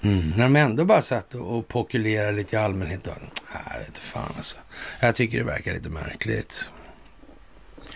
Mm, 0.01 0.29
när 0.29 0.43
de 0.43 0.55
ändå 0.55 0.85
bara 0.85 1.01
satt 1.01 1.35
och, 1.35 1.57
och 1.57 1.67
pokulerade 1.67 2.31
lite 2.31 2.55
i 2.55 2.59
allmänhet. 2.59 3.03
Då. 3.03 3.11
Jag 3.53 3.87
inte 3.87 3.99
fan 3.99 4.33
alltså. 4.37 4.57
Jag 4.99 5.15
tycker 5.15 5.37
det 5.37 5.43
verkar 5.43 5.73
lite 5.73 5.89
märkligt. 5.89 6.69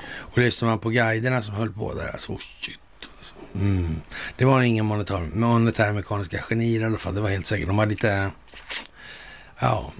Och 0.05 0.37
lyssnar 0.37 0.69
man 0.69 0.79
på 0.79 0.89
guiderna 0.89 1.41
som 1.41 1.53
höll 1.53 1.73
på 1.73 1.93
där, 1.93 2.07
alltså 2.07 2.31
oh 2.31 2.37
shit. 2.37 2.79
Alltså. 3.17 3.35
Mm. 3.55 3.95
Det 4.37 4.45
var 4.45 4.61
ingen 4.61 4.85
monetär, 4.85 5.19
monetär 5.35 5.93
mekaniska 5.93 6.41
genier 6.41 6.81
i 6.81 6.83
alla 6.83 6.97
fall, 6.97 7.15
det 7.15 7.21
var 7.21 7.29
helt 7.29 7.47
säkert. 7.47 7.67
De 7.67 7.77
var 7.77 7.85
lite, 7.85 8.31
ja, 9.59 9.91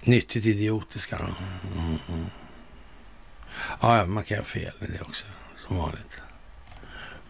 nyttigt 0.00 0.46
idiotiska. 0.46 1.18
Då. 1.18 1.24
Mm. 1.80 1.98
mm. 2.08 2.26
Ja, 3.80 4.06
man 4.06 4.24
kan 4.24 4.38
ha 4.38 4.44
fel 4.44 4.72
i 4.80 4.92
det 4.92 5.00
också, 5.00 5.24
som 5.66 5.76
vanligt. 5.76 6.20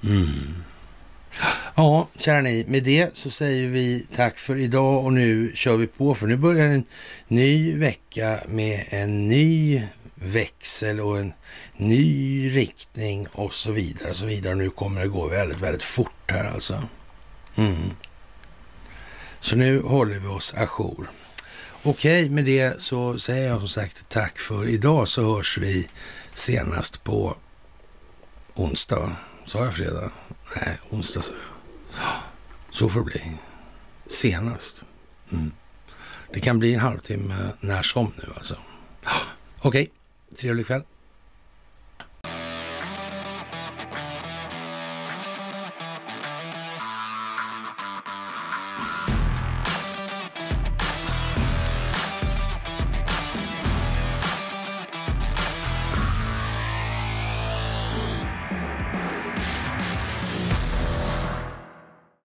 Mm. 0.04 0.64
Ja, 1.74 2.08
kära 2.16 2.40
ni, 2.40 2.64
med 2.68 2.82
det 2.82 3.16
så 3.16 3.30
säger 3.30 3.68
vi 3.68 4.06
tack 4.16 4.38
för 4.38 4.56
idag 4.56 5.04
och 5.04 5.12
nu 5.12 5.52
kör 5.54 5.76
vi 5.76 5.86
på 5.86 6.14
för 6.14 6.26
nu 6.26 6.36
börjar 6.36 6.66
en 6.66 6.84
ny 7.28 7.76
vecka 7.76 8.40
med 8.48 8.84
en 8.88 9.28
ny 9.28 9.82
växel 10.14 11.00
och 11.00 11.18
en 11.18 11.32
ny 11.76 12.50
riktning 12.56 13.26
och 13.32 13.54
så 13.54 13.72
vidare 13.72 14.10
och 14.10 14.16
så 14.16 14.26
vidare. 14.26 14.54
Nu 14.54 14.70
kommer 14.70 15.00
det 15.00 15.08
gå 15.08 15.26
väldigt, 15.26 15.60
väldigt 15.60 15.82
fort 15.82 16.30
här 16.30 16.44
alltså. 16.44 16.82
Mm. 17.56 17.90
Så 19.40 19.56
nu 19.56 19.82
håller 19.82 20.18
vi 20.18 20.26
oss 20.26 20.54
ajour. 20.54 21.10
Okej, 21.88 22.28
med 22.30 22.44
det 22.44 22.82
så 22.82 23.18
säger 23.18 23.48
jag 23.48 23.58
som 23.58 23.68
sagt 23.68 24.08
tack 24.08 24.38
för 24.38 24.68
idag 24.68 25.08
så 25.08 25.34
hörs 25.34 25.58
vi 25.58 25.88
senast 26.34 27.04
på 27.04 27.36
onsdag. 28.54 29.16
Sa 29.44 29.64
jag 29.64 29.74
fredag? 29.74 30.12
Nej, 30.56 30.78
onsdag 30.90 31.22
sa 31.22 31.32
jag. 31.32 32.02
Så 32.70 32.88
får 32.88 33.00
det 33.00 33.04
bli. 33.04 33.32
Senast. 34.06 34.84
Mm. 35.32 35.52
Det 36.32 36.40
kan 36.40 36.58
bli 36.58 36.74
en 36.74 36.80
halvtimme 36.80 37.50
när 37.60 37.82
som 37.82 38.12
nu 38.16 38.32
alltså. 38.36 38.56
Okej, 39.58 39.68
okay. 39.68 39.88
trevlig 40.36 40.66
kväll. 40.66 40.82